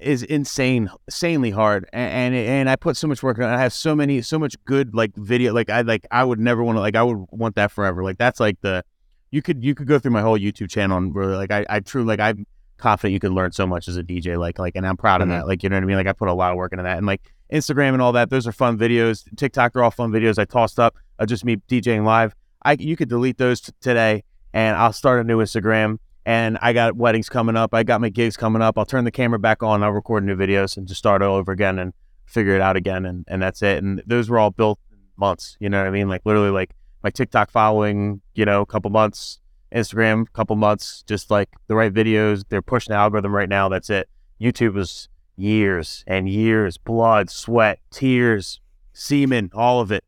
is 0.00 0.22
insane, 0.22 0.90
insanely 1.06 1.50
hard, 1.50 1.88
and, 1.92 2.34
and 2.34 2.34
and 2.34 2.70
I 2.70 2.76
put 2.76 2.96
so 2.96 3.06
much 3.08 3.22
work 3.22 3.38
on. 3.38 3.44
it. 3.44 3.54
I 3.54 3.60
have 3.60 3.72
so 3.72 3.94
many, 3.94 4.20
so 4.22 4.38
much 4.38 4.56
good 4.64 4.94
like 4.94 5.14
video. 5.16 5.52
Like 5.54 5.70
I 5.70 5.80
like 5.82 6.06
I 6.10 6.24
would 6.24 6.38
never 6.40 6.62
want 6.62 6.76
to 6.76 6.80
like 6.80 6.96
I 6.96 7.02
would 7.02 7.24
want 7.30 7.54
that 7.56 7.70
forever. 7.72 8.02
Like 8.02 8.18
that's 8.18 8.40
like 8.40 8.60
the 8.60 8.84
you 9.30 9.40
could 9.42 9.64
you 9.64 9.74
could 9.74 9.86
go 9.86 9.98
through 9.98 10.12
my 10.12 10.20
whole 10.22 10.38
YouTube 10.38 10.70
channel 10.70 10.98
and 10.98 11.14
really 11.14 11.36
like 11.36 11.50
I 11.50 11.64
I 11.68 11.80
truly 11.80 12.06
like 12.06 12.20
I'm 12.20 12.46
confident 12.76 13.12
you 13.12 13.20
can 13.20 13.34
learn 13.34 13.52
so 13.52 13.66
much 13.66 13.88
as 13.88 13.96
a 13.96 14.02
DJ. 14.02 14.36
Like 14.38 14.58
like 14.58 14.74
and 14.76 14.86
I'm 14.86 14.96
proud 14.96 15.22
of 15.22 15.28
Mhm. 15.28 15.30
that. 15.32 15.46
Like 15.48 15.62
you 15.62 15.68
know 15.70 15.76
what 15.76 15.84
I 15.84 15.86
mean? 15.86 15.96
Like 15.96 16.06
I 16.08 16.12
put 16.12 16.28
a 16.28 16.34
lot 16.34 16.50
of 16.50 16.56
work 16.58 16.72
into 16.72 16.82
that, 16.82 16.98
and 16.98 17.06
like 17.06 17.22
Instagram 17.52 17.92
and 17.94 18.02
all 18.02 18.12
that. 18.12 18.30
Those 18.30 18.46
are 18.46 18.52
fun 18.52 18.76
videos. 18.76 19.24
TikTok 19.36 19.72
they're 19.72 19.82
all 19.84 19.90
fun 19.90 20.10
videos 20.10 20.38
I 20.38 20.44
tossed 20.44 20.78
up. 20.80 20.96
of 21.20 21.28
just 21.28 21.44
me 21.44 21.56
DJing 21.68 22.04
live. 22.04 22.34
I 22.64 22.72
you 22.80 22.96
could 22.96 23.08
delete 23.08 23.38
those 23.38 23.60
t- 23.60 23.72
today, 23.80 24.24
and 24.54 24.76
I'll 24.76 24.92
start 24.92 25.20
a 25.20 25.24
new 25.24 25.38
Instagram. 25.38 25.98
And 26.24 26.56
I 26.62 26.72
got 26.72 26.96
weddings 26.96 27.28
coming 27.28 27.56
up. 27.56 27.74
I 27.74 27.82
got 27.82 28.00
my 28.00 28.08
gigs 28.08 28.38
coming 28.38 28.62
up. 28.62 28.78
I'll 28.78 28.86
turn 28.86 29.04
the 29.04 29.10
camera 29.10 29.38
back 29.38 29.62
on. 29.62 29.82
I'll 29.82 29.90
record 29.90 30.24
new 30.24 30.36
videos 30.36 30.78
and 30.78 30.88
just 30.88 30.98
start 30.98 31.20
all 31.20 31.36
over 31.36 31.52
again 31.52 31.78
and 31.78 31.92
figure 32.24 32.54
it 32.54 32.62
out 32.62 32.76
again. 32.76 33.04
And, 33.04 33.26
and 33.28 33.42
that's 33.42 33.60
it. 33.60 33.82
And 33.82 34.02
those 34.06 34.30
were 34.30 34.38
all 34.38 34.50
built 34.50 34.78
months. 35.18 35.58
You 35.60 35.68
know 35.68 35.78
what 35.78 35.86
I 35.86 35.90
mean? 35.90 36.08
Like 36.08 36.22
literally, 36.24 36.48
like 36.48 36.70
my 37.02 37.10
TikTok 37.10 37.50
following, 37.50 38.22
you 38.34 38.46
know, 38.46 38.62
a 38.62 38.66
couple 38.66 38.90
months, 38.90 39.40
Instagram, 39.74 40.24
couple 40.32 40.56
months, 40.56 41.04
just 41.06 41.30
like 41.30 41.50
the 41.66 41.74
right 41.74 41.92
videos. 41.92 42.44
They're 42.48 42.62
pushing 42.62 42.92
the 42.92 42.96
algorithm 42.96 43.34
right 43.34 43.48
now. 43.48 43.68
That's 43.68 43.90
it. 43.90 44.08
YouTube 44.40 44.74
was 44.74 45.10
years 45.36 46.04
and 46.06 46.26
years, 46.26 46.78
blood, 46.78 47.28
sweat, 47.28 47.80
tears, 47.90 48.60
semen, 48.94 49.50
all 49.52 49.80
of 49.80 49.92
it. 49.92 50.04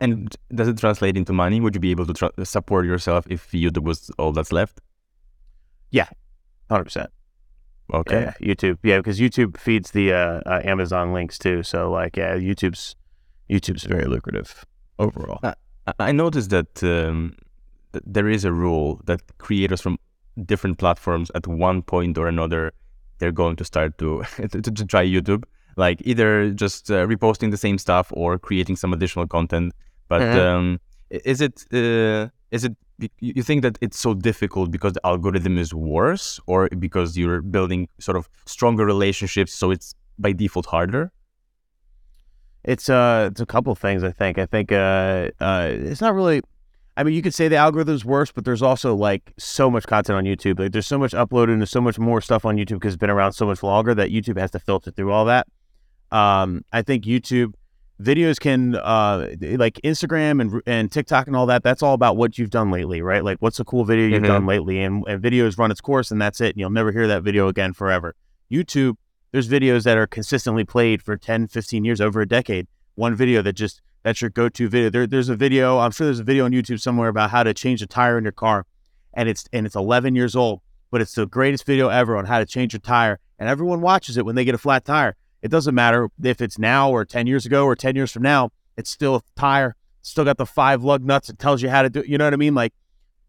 And 0.00 0.34
does 0.54 0.68
it 0.68 0.78
translate 0.78 1.16
into 1.16 1.32
money? 1.32 1.60
Would 1.60 1.74
you 1.74 1.80
be 1.80 1.90
able 1.90 2.06
to 2.06 2.14
tr- 2.14 2.44
support 2.44 2.86
yourself 2.86 3.26
if 3.28 3.50
YouTube 3.52 3.84
was 3.84 4.10
all 4.18 4.32
that's 4.32 4.52
left? 4.52 4.80
Yeah, 5.90 6.08
Hundred 6.70 6.84
percent. 6.84 7.10
Okay. 7.92 8.32
Yeah, 8.40 8.54
YouTube. 8.54 8.78
Yeah, 8.82 8.96
because 8.98 9.20
YouTube 9.20 9.56
feeds 9.58 9.92
the 9.92 10.12
uh, 10.12 10.40
uh, 10.46 10.60
Amazon 10.64 11.12
links 11.12 11.38
too. 11.38 11.62
So 11.62 11.90
like, 11.90 12.16
yeah, 12.16 12.34
YouTube's 12.36 12.96
YouTube's 13.48 13.84
very 13.84 14.06
lucrative 14.06 14.64
overall. 14.98 15.38
I- 15.42 15.54
I 16.00 16.10
noticed 16.12 16.50
that 16.50 16.82
um, 16.82 17.36
th- 17.92 18.02
there 18.04 18.28
is 18.28 18.44
a 18.44 18.52
rule 18.52 19.00
that 19.04 19.20
creators 19.38 19.80
from 19.80 19.98
different 20.44 20.78
platforms 20.78 21.30
at 21.36 21.46
one 21.46 21.80
point 21.82 22.18
or 22.18 22.26
another 22.26 22.72
they're 23.18 23.30
going 23.32 23.54
to 23.56 23.64
start 23.64 23.96
to 23.98 24.24
to, 24.50 24.60
to 24.60 24.84
try 24.84 25.04
YouTube, 25.06 25.44
like 25.76 26.00
either 26.04 26.50
just 26.50 26.90
uh, 26.90 27.06
reposting 27.06 27.50
the 27.50 27.56
same 27.56 27.78
stuff 27.78 28.06
or 28.12 28.38
creating 28.38 28.76
some 28.76 28.92
additional 28.92 29.26
content. 29.26 29.72
But 30.08 30.22
Mhm. 30.22 30.38
um, 30.46 30.80
is 31.10 31.40
it 31.40 31.64
uh, 31.72 32.28
is 32.50 32.64
it 32.64 32.74
you 33.20 33.42
think 33.42 33.60
that 33.62 33.76
it's 33.82 33.98
so 33.98 34.14
difficult 34.14 34.70
because 34.70 34.94
the 34.94 35.06
algorithm 35.06 35.58
is 35.58 35.74
worse, 35.74 36.40
or 36.46 36.68
because 36.78 37.18
you're 37.18 37.42
building 37.42 37.88
sort 37.98 38.16
of 38.16 38.28
stronger 38.46 38.84
relationships, 38.86 39.52
so 39.52 39.70
it's 39.70 39.94
by 40.18 40.32
default 40.32 40.66
harder? 40.66 41.12
It's 42.64 42.88
uh, 42.88 43.28
it's 43.30 43.40
a 43.40 43.46
couple 43.46 43.74
things. 43.74 44.02
I 44.02 44.10
think. 44.12 44.38
I 44.38 44.46
think 44.46 44.72
uh, 44.72 45.30
uh, 45.40 45.68
it's 45.70 46.00
not 46.00 46.14
really. 46.14 46.40
I 46.98 47.04
mean, 47.04 47.12
you 47.14 47.20
could 47.20 47.34
say 47.34 47.46
the 47.48 47.56
algorithm's 47.56 48.06
worse, 48.06 48.32
but 48.32 48.46
there's 48.46 48.62
also 48.62 48.94
like 48.94 49.32
so 49.38 49.70
much 49.70 49.86
content 49.86 50.16
on 50.16 50.24
YouTube. 50.24 50.58
Like, 50.58 50.72
there's 50.72 50.86
so 50.86 50.98
much 50.98 51.12
uploaded 51.12 51.52
and 51.52 51.60
there's 51.60 51.70
so 51.70 51.82
much 51.82 51.98
more 51.98 52.22
stuff 52.22 52.46
on 52.46 52.56
YouTube 52.56 52.76
because 52.80 52.94
it's 52.94 53.00
been 53.00 53.10
around 53.10 53.32
so 53.32 53.44
much 53.46 53.62
longer 53.62 53.94
that 53.94 54.08
YouTube 54.10 54.38
has 54.40 54.50
to 54.52 54.58
filter 54.58 54.90
through 54.90 55.12
all 55.12 55.26
that. 55.26 55.46
Um, 56.12 56.64
I 56.72 56.82
think 56.82 57.04
YouTube 57.04 57.54
videos 58.00 58.38
can, 58.38 58.76
uh, 58.76 59.28
like 59.56 59.80
Instagram 59.82 60.40
and 60.40 60.62
and 60.66 60.92
TikTok 60.92 61.26
and 61.26 61.34
all 61.36 61.46
that. 61.46 61.62
That's 61.62 61.82
all 61.82 61.94
about 61.94 62.16
what 62.16 62.38
you've 62.38 62.50
done 62.50 62.70
lately, 62.70 63.00
right? 63.02 63.24
Like, 63.24 63.38
what's 63.40 63.58
a 63.58 63.64
cool 63.64 63.84
video 63.84 64.06
you've 64.06 64.22
Mhm. 64.22 64.26
done 64.26 64.46
lately, 64.46 64.82
and 64.82 65.02
and 65.08 65.22
videos 65.22 65.58
run 65.58 65.70
its 65.70 65.80
course, 65.80 66.10
and 66.10 66.20
that's 66.20 66.40
it. 66.40 66.50
And 66.50 66.58
you'll 66.58 66.70
never 66.70 66.92
hear 66.92 67.06
that 67.08 67.22
video 67.22 67.48
again 67.48 67.72
forever. 67.72 68.14
YouTube, 68.52 68.96
there's 69.32 69.48
videos 69.48 69.84
that 69.84 69.96
are 69.98 70.06
consistently 70.06 70.64
played 70.64 71.02
for 71.02 71.16
10, 71.16 71.46
15 71.48 71.84
years, 71.84 72.00
over 72.00 72.20
a 72.20 72.28
decade. 72.28 72.66
One 72.94 73.14
video 73.14 73.42
that 73.42 73.54
just 73.54 73.80
that's 74.02 74.20
your 74.20 74.30
go-to 74.30 74.68
video. 74.68 74.88
There, 74.88 75.06
there's 75.06 75.28
a 75.28 75.34
video. 75.36 75.78
I'm 75.78 75.90
sure 75.90 76.06
there's 76.06 76.20
a 76.20 76.24
video 76.24 76.44
on 76.44 76.52
YouTube 76.52 76.80
somewhere 76.80 77.08
about 77.08 77.30
how 77.30 77.42
to 77.42 77.52
change 77.52 77.82
a 77.82 77.86
tire 77.86 78.16
in 78.18 78.24
your 78.24 78.32
car, 78.32 78.64
and 79.14 79.28
it's 79.28 79.46
and 79.52 79.66
it's 79.66 79.74
11 79.74 80.14
years 80.14 80.36
old, 80.36 80.60
but 80.90 81.00
it's 81.00 81.14
the 81.14 81.26
greatest 81.26 81.66
video 81.66 81.88
ever 81.88 82.16
on 82.16 82.26
how 82.26 82.38
to 82.38 82.46
change 82.46 82.72
your 82.72 82.80
tire, 82.80 83.18
and 83.38 83.48
everyone 83.48 83.80
watches 83.80 84.16
it 84.16 84.24
when 84.24 84.36
they 84.36 84.44
get 84.44 84.54
a 84.54 84.58
flat 84.58 84.84
tire. 84.84 85.16
It 85.46 85.50
doesn't 85.50 85.76
matter 85.76 86.08
if 86.22 86.40
it's 86.40 86.58
now 86.58 86.90
or 86.90 87.04
10 87.04 87.28
years 87.28 87.46
ago 87.46 87.64
or 87.64 87.76
10 87.76 87.94
years 87.94 88.10
from 88.10 88.24
now. 88.24 88.50
It's 88.76 88.90
still 88.90 89.14
a 89.14 89.20
tire. 89.36 89.76
Still 90.02 90.24
got 90.24 90.38
the 90.38 90.44
five 90.44 90.82
lug 90.82 91.04
nuts. 91.04 91.28
It 91.28 91.38
tells 91.38 91.62
you 91.62 91.70
how 91.70 91.82
to 91.82 91.88
do. 91.88 92.00
it. 92.00 92.08
You 92.08 92.18
know 92.18 92.24
what 92.24 92.34
I 92.34 92.36
mean? 92.36 92.54
Like, 92.54 92.74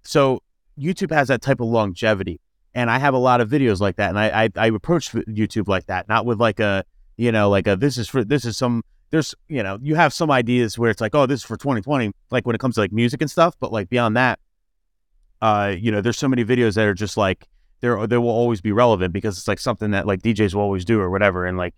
so 0.02 0.42
YouTube 0.80 1.12
has 1.12 1.28
that 1.28 1.44
type 1.44 1.60
of 1.60 1.68
longevity, 1.68 2.40
and 2.74 2.90
I 2.90 2.98
have 2.98 3.14
a 3.14 3.20
lot 3.20 3.40
of 3.40 3.50
videos 3.50 3.80
like 3.80 3.98
that, 3.98 4.10
and 4.10 4.20
I 4.20 4.46
I, 4.46 4.50
I 4.56 4.68
approach 4.68 5.12
YouTube 5.12 5.68
like 5.68 5.86
that, 5.86 6.08
not 6.10 6.26
with 6.26 6.40
like 6.40 6.60
a 6.60 6.84
you 7.18 7.32
know 7.32 7.50
like 7.50 7.68
a 7.68 7.76
this 7.76 7.98
is 7.98 8.08
for 8.08 8.24
this 8.24 8.46
is 8.46 8.58
some 8.58 8.84
there's 9.10 9.36
you 9.48 9.62
know 9.62 9.78
you 9.82 9.96
have 9.96 10.14
some 10.14 10.32
ideas 10.32 10.78
where 10.78 10.90
it's 10.90 11.02
like 11.02 11.16
oh 11.16 11.26
this 11.26 11.40
is 11.40 11.46
for 11.46 11.58
2020 11.58 12.12
like 12.30 12.46
when 12.46 12.56
it 12.56 12.60
comes 12.60 12.76
to 12.76 12.82
like 12.82 12.92
music 12.92 13.22
and 13.22 13.32
stuff 13.32 13.56
but 13.60 13.72
like 13.72 13.90
beyond 13.90 14.16
that 14.16 14.40
uh 15.42 15.74
you 15.78 15.92
know 15.92 16.02
there's 16.02 16.18
so 16.18 16.28
many 16.28 16.44
videos 16.46 16.76
that 16.76 16.86
are 16.86 16.94
just 16.94 17.18
like 17.18 17.48
they're 17.82 18.06
they 18.08 18.18
will 18.18 18.30
always 18.30 18.62
be 18.62 18.72
relevant 18.72 19.14
because 19.14 19.38
it's 19.38 19.48
like 19.48 19.60
something 19.60 19.92
that 19.92 20.06
like 20.06 20.22
DJs 20.22 20.54
will 20.54 20.62
always 20.62 20.86
do 20.86 21.00
or 21.00 21.10
whatever 21.10 21.46
and 21.46 21.58
like 21.58 21.74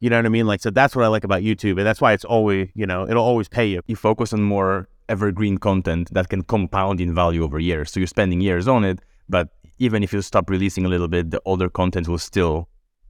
you 0.00 0.10
know 0.10 0.16
what 0.16 0.26
I 0.26 0.28
mean 0.28 0.46
like 0.46 0.60
so 0.60 0.70
that's 0.70 0.94
what 0.94 1.04
I 1.04 1.08
like 1.08 1.24
about 1.24 1.42
YouTube 1.42 1.78
and 1.78 1.86
that's 1.86 2.00
why 2.00 2.12
it's 2.12 2.24
always 2.24 2.68
you 2.74 2.86
know 2.86 3.08
it'll 3.08 3.24
always 3.24 3.48
pay 3.48 3.66
you 3.66 3.80
you 3.86 3.96
focus 3.96 4.32
on 4.32 4.42
more 4.42 4.88
evergreen 5.08 5.56
content 5.58 6.12
that 6.12 6.28
can 6.28 6.42
compound 6.42 7.00
in 7.00 7.14
value 7.14 7.44
over 7.44 7.58
years. 7.60 7.92
So 7.92 8.00
you're 8.00 8.08
spending 8.08 8.40
years 8.40 8.66
on 8.66 8.84
it, 8.84 8.98
but 9.28 9.48
even 9.78 10.02
if 10.02 10.12
you 10.12 10.20
stop 10.22 10.50
releasing 10.50 10.84
a 10.84 10.88
little 10.88 11.06
bit, 11.08 11.30
the 11.30 11.40
older 11.44 11.68
content 11.68 12.08
will 12.08 12.18
still 12.18 12.68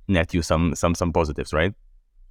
net 0.08 0.34
you 0.34 0.42
some 0.42 0.74
some 0.74 0.94
some 0.94 1.12
positives, 1.12 1.52
right? 1.52 1.72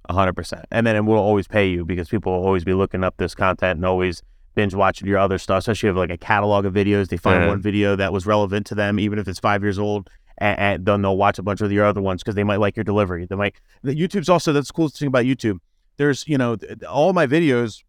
A 0.08 0.12
hundred 0.14 0.34
percent. 0.34 0.64
And 0.70 0.86
then 0.86 0.94
it 0.94 1.04
will 1.04 1.18
always 1.18 1.48
pay 1.48 1.66
you 1.68 1.84
because 1.84 2.08
people 2.08 2.32
will 2.32 2.44
always 2.46 2.64
be 2.64 2.74
looking 2.74 3.02
up 3.02 3.16
this 3.16 3.34
content 3.34 3.76
and 3.78 3.84
always 3.84 4.22
binge 4.54 4.72
watching 4.74 5.08
your 5.08 5.18
other 5.18 5.36
stuff. 5.38 5.58
Especially 5.58 5.88
if 5.88 5.94
you 5.94 6.00
have 6.00 6.08
like 6.08 6.10
a 6.10 6.16
catalog 6.18 6.64
of 6.64 6.72
videos. 6.72 7.08
They 7.08 7.16
find 7.16 7.42
Yeah. 7.42 7.48
one 7.48 7.60
video 7.60 7.96
that 7.96 8.12
was 8.12 8.24
relevant 8.24 8.66
to 8.66 8.74
them, 8.76 9.00
even 9.00 9.18
if 9.18 9.26
it's 9.26 9.40
five 9.40 9.62
years 9.62 9.78
old, 9.78 10.08
and, 10.38 10.58
and 10.58 10.86
then 10.86 11.02
they'll 11.02 11.16
watch 11.16 11.38
a 11.38 11.42
bunch 11.42 11.60
of 11.60 11.70
your 11.72 11.84
other 11.84 12.00
ones 12.00 12.22
because 12.22 12.34
they 12.34 12.44
might 12.44 12.60
like 12.60 12.76
your 12.76 12.84
delivery. 12.84 13.26
They 13.26 13.36
might. 13.36 13.54
The 13.82 13.94
YouTube's 13.94 14.28
also 14.28 14.52
that's 14.52 14.68
the 14.68 14.72
coolest 14.72 14.98
thing 14.98 15.08
about 15.08 15.24
YouTube. 15.24 15.58
There's 15.96 16.26
you 16.28 16.38
know 16.38 16.56
th- 16.56 16.82
all 16.84 17.12
my 17.12 17.26
videos. 17.26 17.82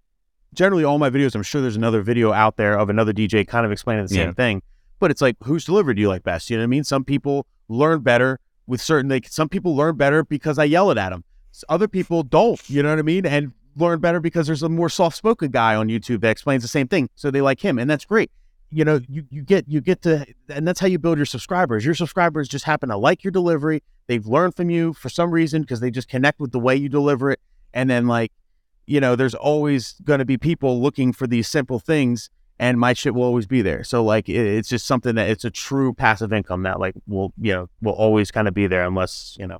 Generally, 0.54 0.86
all 0.86 0.98
my 0.98 1.10
videos. 1.10 1.36
I'm 1.36 1.44
sure 1.44 1.62
there's 1.62 1.76
another 1.76 2.02
video 2.02 2.32
out 2.32 2.58
there 2.58 2.78
of 2.80 2.90
another 2.90 3.14
DJ 3.14 3.46
kind 3.48 3.66
of 3.66 3.72
explaining 3.72 4.06
the 4.06 4.10
same 4.10 4.28
Yeah. 4.30 4.34
thing. 4.34 4.62
But 5.00 5.12
it's 5.12 5.22
like 5.22 5.36
whose 5.44 5.66
delivery 5.66 5.94
do 5.94 6.02
you 6.02 6.08
like 6.08 6.24
best? 6.24 6.50
You 6.50 6.58
know 6.58 6.62
what 6.62 6.68
I 6.68 6.68
mean? 6.68 6.84
Some 6.84 7.04
people 7.04 7.46
learn 7.68 8.00
better 8.00 8.40
with 8.66 8.82
certain. 8.82 9.10
They 9.10 9.22
some 9.28 9.50
people 9.50 9.76
learn 9.76 9.96
better 9.98 10.24
because 10.24 10.58
I 10.58 10.64
yell 10.64 10.90
it 10.90 10.98
at 10.98 11.10
them. 11.10 11.24
Other 11.70 11.88
people 11.88 12.24
don't, 12.24 12.60
you 12.70 12.82
know 12.84 12.90
what 12.92 13.00
I 13.00 13.04
mean? 13.04 13.26
And 13.26 13.52
learn 13.76 14.00
better 14.00 14.20
because 14.20 14.48
there's 14.48 14.64
a 14.64 14.70
more 14.70 14.90
soft-spoken 14.90 15.50
guy 15.52 15.76
on 15.76 15.88
YouTube 15.88 16.22
that 16.22 16.30
explains 16.30 16.62
the 16.64 16.68
same 16.68 16.88
thing. 16.88 17.10
So 17.16 17.30
they 17.32 17.42
like 17.42 17.60
him, 17.64 17.78
and 17.80 17.90
that's 17.90 18.06
great. 18.06 18.32
You 18.70 18.84
know, 18.84 19.00
you, 19.08 19.26
you 19.30 19.42
get 19.44 19.66
you 19.68 19.80
get 19.82 20.02
to 20.02 20.26
and 20.50 20.68
that's 20.68 20.80
how 20.80 20.88
you 20.88 21.00
build 21.00 21.18
your 21.18 21.26
subscribers. 21.26 21.86
Your 21.86 21.94
subscribers 21.96 22.48
just 22.50 22.66
happen 22.66 22.90
to 22.90 22.98
like 22.98 23.24
your 23.24 23.32
delivery. 23.32 23.82
They've 24.08 24.26
learned 24.26 24.56
from 24.56 24.70
you 24.70 24.94
for 24.94 25.10
some 25.10 25.32
reason 25.32 25.62
because 25.62 25.80
they 25.80 25.92
just 25.92 26.10
connect 26.10 26.40
with 26.40 26.52
the 26.52 26.60
way 26.60 26.76
you 26.76 26.90
deliver 26.90 27.32
it. 27.32 27.40
And 27.74 27.90
then 27.90 28.08
like, 28.08 28.32
you 28.86 29.00
know, 29.00 29.16
there's 29.16 29.36
always 29.36 29.94
gonna 30.04 30.26
be 30.26 30.38
people 30.38 30.82
looking 30.82 31.14
for 31.14 31.28
these 31.28 31.48
simple 31.48 31.80
things 31.80 32.30
and 32.60 32.80
my 32.80 32.92
shit 32.94 33.14
will 33.14 33.24
always 33.24 33.46
be 33.48 33.62
there. 33.62 33.84
So 33.84 34.04
like 34.04 34.28
it, 34.28 34.36
it's 34.36 34.68
just 34.68 34.86
something 34.86 35.16
that 35.16 35.30
it's 35.30 35.46
a 35.46 35.52
true 35.52 35.94
passive 35.94 36.34
income 36.34 36.64
that 36.64 36.80
like 36.80 36.96
will 37.08 37.32
you 37.40 37.54
know 37.54 37.70
will 37.82 37.94
always 37.94 38.32
kind 38.32 38.48
of 38.48 38.54
be 38.54 38.68
there 38.68 38.86
unless 38.86 39.38
you 39.40 39.48
know 39.48 39.60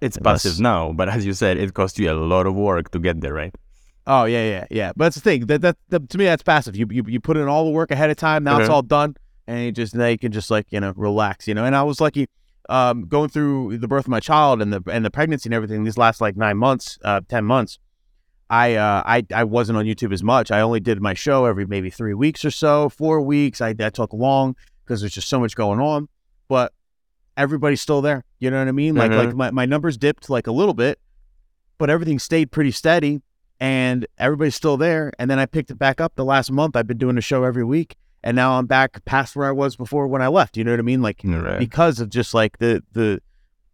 It's 0.00 0.16
Unless- 0.16 0.44
passive 0.44 0.60
now, 0.60 0.92
but 0.92 1.08
as 1.10 1.26
you 1.26 1.34
said, 1.34 1.58
it 1.58 1.74
costs 1.74 1.98
you 1.98 2.10
a 2.10 2.14
lot 2.14 2.46
of 2.46 2.54
work 2.54 2.90
to 2.92 2.98
get 2.98 3.20
there, 3.20 3.34
right? 3.34 3.54
Oh 4.06 4.24
yeah, 4.24 4.44
yeah, 4.44 4.66
yeah. 4.70 4.92
But 4.96 5.04
that's 5.04 5.16
the 5.16 5.22
thing. 5.22 5.46
That, 5.46 5.60
that 5.60 5.76
that 5.90 6.08
to 6.10 6.18
me 6.18 6.24
that's 6.24 6.42
passive. 6.42 6.74
You 6.76 6.86
you, 6.90 7.04
you 7.06 7.20
put 7.20 7.36
in 7.36 7.46
all 7.48 7.64
the 7.64 7.70
work 7.70 7.90
ahead 7.90 8.10
of 8.10 8.16
time. 8.16 8.42
Now 8.44 8.58
it's 8.58 8.68
Mhm. 8.68 8.72
all 8.72 8.82
done, 8.82 9.16
and 9.46 9.64
you 9.64 9.72
just 9.72 9.94
now 9.94 10.06
you 10.06 10.18
can 10.18 10.32
just 10.32 10.50
like 10.50 10.66
you 10.70 10.80
know 10.80 10.92
relax. 10.96 11.46
You 11.46 11.54
know. 11.54 11.64
And 11.64 11.76
I 11.76 11.82
was 11.84 12.00
lucky, 12.00 12.26
um, 12.68 13.06
going 13.06 13.28
through 13.28 13.78
the 13.78 13.86
birth 13.86 14.06
of 14.06 14.08
my 14.10 14.18
child 14.20 14.60
and 14.60 14.72
the 14.72 14.82
and 14.90 15.04
the 15.04 15.10
pregnancy 15.10 15.48
and 15.48 15.54
everything. 15.54 15.84
These 15.84 15.98
last 15.98 16.20
like 16.20 16.36
nine 16.36 16.56
months, 16.56 16.98
uh, 17.04 17.20
ten 17.28 17.44
months. 17.44 17.78
I 18.50 18.74
uh 18.74 19.02
I 19.06 19.24
I 19.32 19.44
wasn't 19.44 19.78
on 19.78 19.84
YouTube 19.86 20.12
as 20.12 20.22
much. 20.22 20.50
I 20.50 20.60
only 20.60 20.80
did 20.80 21.00
my 21.00 21.14
show 21.14 21.44
every 21.46 21.64
maybe 21.64 21.88
three 21.88 22.12
weeks 22.14 22.44
or 22.44 22.50
so, 22.50 22.88
four 22.88 23.20
weeks. 23.20 23.60
I 23.60 23.72
that 23.74 23.94
took 23.94 24.12
long 24.12 24.56
because 24.84 25.00
there's 25.00 25.14
just 25.14 25.28
so 25.28 25.38
much 25.40 25.54
going 25.54 25.78
on. 25.80 26.08
But 26.48 26.72
everybody's 27.36 27.80
still 27.80 28.02
there. 28.02 28.24
You 28.40 28.50
know 28.50 28.58
what 28.58 28.68
I 28.68 28.72
mean? 28.72 28.94
Like 28.96 29.12
Mhm. 29.12 29.16
like 29.16 29.34
my, 29.34 29.50
my 29.52 29.64
numbers 29.64 29.96
dipped 29.96 30.28
like 30.28 30.46
a 30.48 30.52
little 30.52 30.74
bit, 30.74 30.98
but 31.78 31.88
everything 31.88 32.18
stayed 32.18 32.50
pretty 32.50 32.72
steady 32.72 33.22
and 33.62 34.06
everybody's 34.18 34.56
still 34.56 34.76
there. 34.76 35.12
And 35.20 35.30
then 35.30 35.38
I 35.38 35.46
picked 35.46 35.70
it 35.70 35.78
back 35.78 36.00
up 36.00 36.16
the 36.16 36.24
last 36.24 36.50
month. 36.50 36.74
I've 36.74 36.88
been 36.88 36.98
doing 36.98 37.16
a 37.16 37.20
show 37.20 37.44
every 37.44 37.62
week, 37.64 37.94
and 38.24 38.34
now 38.34 38.58
I'm 38.58 38.66
back 38.66 39.04
past 39.04 39.36
where 39.36 39.46
I 39.46 39.52
was 39.52 39.76
before 39.76 40.08
when 40.08 40.20
I 40.20 40.26
left. 40.26 40.56
You 40.56 40.64
know 40.64 40.72
what 40.72 40.80
I 40.80 40.82
mean? 40.82 41.00
Like 41.00 41.20
Right. 41.24 41.60
because 41.60 42.00
of 42.00 42.10
just 42.10 42.34
like 42.34 42.58
the 42.58 42.82
the 42.92 43.20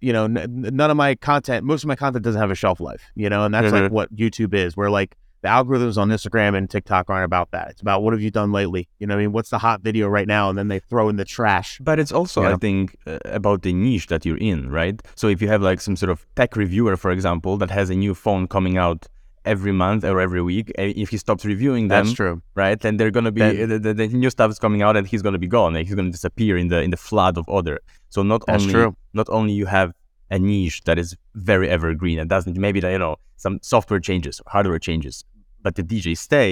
you 0.01 0.13
know 0.13 0.25
n- 0.25 0.69
none 0.81 0.91
of 0.91 0.97
my 0.99 1.15
content, 1.15 1.65
most 1.65 1.85
of 1.85 1.89
my 1.89 1.97
content 1.97 2.23
doesn't 2.23 2.41
have 2.41 2.51
a 2.51 2.55
shelf 2.55 2.81
life. 2.81 3.03
You 3.15 3.31
know, 3.31 3.45
and 3.47 3.55
that's 3.55 3.73
like 3.73 3.85
Mhm. 3.85 3.91
what 3.91 4.15
YouTube 4.15 4.53
is, 4.53 4.77
where 4.77 4.91
like 4.91 5.17
the 5.41 5.49
algorithms 5.49 5.97
on 5.97 6.09
Instagram 6.11 6.55
and 6.57 6.69
TikTok 6.69 7.09
aren't 7.09 7.25
about 7.25 7.53
that. 7.53 7.69
It's 7.71 7.81
about 7.81 8.03
what 8.03 8.13
have 8.13 8.21
you 8.21 8.31
done 8.31 8.51
lately? 8.53 8.89
You 8.99 9.07
know, 9.07 9.15
what 9.15 9.21
I 9.21 9.23
mean, 9.23 9.33
what's 9.33 9.51
the 9.51 9.59
hot 9.59 9.81
video 9.83 10.07
right 10.09 10.27
now, 10.27 10.51
and 10.51 10.59
then 10.59 10.69
they 10.69 10.81
throw 10.81 11.09
in 11.09 11.17
the 11.17 11.25
trash. 11.25 11.79
But 11.81 11.99
it's 12.01 12.11
also, 12.13 12.43
Yeah. 12.43 12.55
I 12.55 12.57
think, 12.57 12.97
uh, 13.07 13.19
about 13.25 13.63
the 13.63 13.73
niche 13.73 14.09
that 14.09 14.27
you're 14.27 14.37
in, 14.53 14.69
right? 14.69 15.01
So 15.15 15.29
if 15.29 15.41
you 15.41 15.47
have 15.49 15.63
like 15.63 15.81
some 15.81 15.95
sort 15.97 16.11
of 16.11 16.27
tech 16.35 16.57
reviewer, 16.57 16.97
for 16.97 17.11
example, 17.13 17.57
that 17.59 17.71
has 17.71 17.89
a 17.89 17.95
new 17.95 18.15
phone 18.15 18.49
coming 18.49 18.77
out 18.77 19.07
every 19.55 19.73
month 19.85 20.03
or 20.05 20.21
every 20.27 20.43
week, 20.43 20.67
if 20.77 21.09
he 21.13 21.19
stops 21.25 21.43
reviewing 21.53 21.89
them, 21.89 22.07
That's 22.07 22.17
true. 22.17 22.43
right, 22.55 22.79
then 22.85 22.93
they're 22.99 23.15
gonna 23.19 23.33
be 23.33 23.65
the, 23.71 23.79
the, 23.79 23.93
the 23.95 24.07
new 24.09 24.31
stuff 24.37 24.51
is 24.55 24.59
coming 24.59 24.83
out, 24.87 24.95
and 24.99 25.05
he's 25.13 25.23
gonna 25.27 25.43
be 25.47 25.53
gone. 25.59 25.73
and 25.75 25.87
he's 25.87 25.97
gonna 25.99 26.17
disappear 26.19 26.55
in 26.63 26.69
the 26.73 26.81
in 26.87 26.91
the 26.91 27.03
flood 27.09 27.35
of 27.41 27.45
other. 27.49 27.77
So 28.15 28.23
not 28.23 28.43
only 28.49 28.73
true. 28.77 28.91
not 29.21 29.29
only 29.39 29.53
you 29.61 29.67
have 29.79 29.89
a 30.31 30.39
niche 30.39 30.83
that 30.89 30.97
is 31.03 31.17
very 31.35 31.69
evergreen 31.77 32.19
and 32.21 32.27
doesn't 32.35 32.57
maybe 32.67 32.81
you 32.81 32.99
know 33.05 33.17
some 33.45 33.59
software 33.63 34.01
changes, 34.09 34.35
hardware 34.55 34.83
changes, 34.89 35.25
but 35.65 35.73
the 35.79 35.85
DJs 35.91 36.19
stay, 36.31 36.51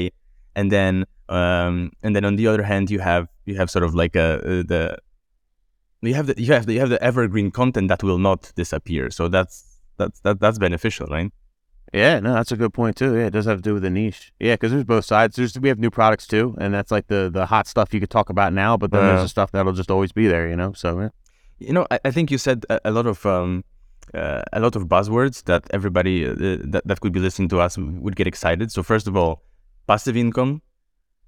and 0.59 0.67
then 0.77 1.05
um 1.29 1.75
and 2.05 2.11
then 2.14 2.25
on 2.31 2.35
the 2.41 2.47
other 2.51 2.64
hand 2.73 2.85
you 2.95 3.01
have 3.01 3.25
you 3.49 3.55
have 3.61 3.68
sort 3.75 3.85
of 3.89 3.93
like 4.03 4.14
a, 4.27 4.29
uh 4.51 4.62
the 4.73 4.83
you 6.03 6.14
have 6.14 6.27
the 6.29 6.35
you 6.41 6.53
have 6.53 6.66
the, 6.66 6.75
you 6.75 6.81
have 6.81 6.93
the 6.97 7.03
evergreen 7.03 7.51
content 7.51 7.89
that 7.89 8.03
will 8.03 8.18
not 8.18 8.53
disappear. 8.57 9.11
So 9.11 9.29
that's 9.29 9.57
that's 9.99 10.20
that, 10.20 10.41
that's 10.41 10.59
beneficial, 10.59 11.07
right? 11.07 11.31
Yeah, 11.97 12.20
no, 12.20 12.34
that's 12.34 12.53
a 12.53 12.59
good 12.59 12.74
point 12.74 12.94
too. 12.97 13.16
Yeah, 13.16 13.26
it 13.26 13.30
does 13.30 13.47
have 13.47 13.57
to 13.57 13.62
do 13.62 13.72
with 13.72 13.82
the 13.82 13.88
niche. 13.88 14.30
Yeah, 14.38 14.53
because 14.53 14.70
there's 14.70 14.84
both 14.84 15.07
sides. 15.07 15.36
There's 15.36 15.59
we 15.59 15.70
have 15.70 15.78
new 15.78 15.90
products 15.90 16.26
too, 16.26 16.55
and 16.61 16.74
that's 16.74 16.90
like 16.90 17.07
the 17.07 17.30
the 17.32 17.47
hot 17.47 17.66
stuff 17.66 17.94
you 17.94 18.01
could 18.01 18.11
talk 18.11 18.28
about 18.28 18.53
now. 18.53 18.76
But 18.76 18.90
then 18.90 19.03
there's 19.07 19.22
the 19.22 19.28
stuff 19.30 19.51
that'll 19.53 19.72
just 19.72 19.90
always 19.90 20.12
be 20.12 20.26
there. 20.26 20.47
You 20.47 20.57
know, 20.57 20.74
so 20.74 21.01
yeah. 21.01 21.09
You 21.59 21.72
know, 21.72 21.86
I, 21.90 21.99
I 22.05 22.11
think 22.11 22.30
you 22.30 22.36
said 22.36 22.66
a, 22.68 22.80
a 22.84 22.90
lot 22.90 23.07
of 23.07 23.24
um, 23.24 23.64
uh, 24.12 24.42
a 24.53 24.61
lot 24.61 24.76
of 24.76 24.88
buzzwords 24.88 25.44
that 25.44 25.64
everybody 25.70 26.26
uh, 26.26 26.34
that 26.36 26.82
that 26.84 27.01
could 27.01 27.14
be 27.14 27.20
listening 27.20 27.49
to 27.49 27.61
us 27.61 27.78
would 27.78 28.14
get 28.14 28.26
excited. 28.26 28.70
So 28.70 28.82
first 28.82 29.09
of 29.09 29.16
all, 29.16 29.42
passive 29.86 30.18
income. 30.18 30.61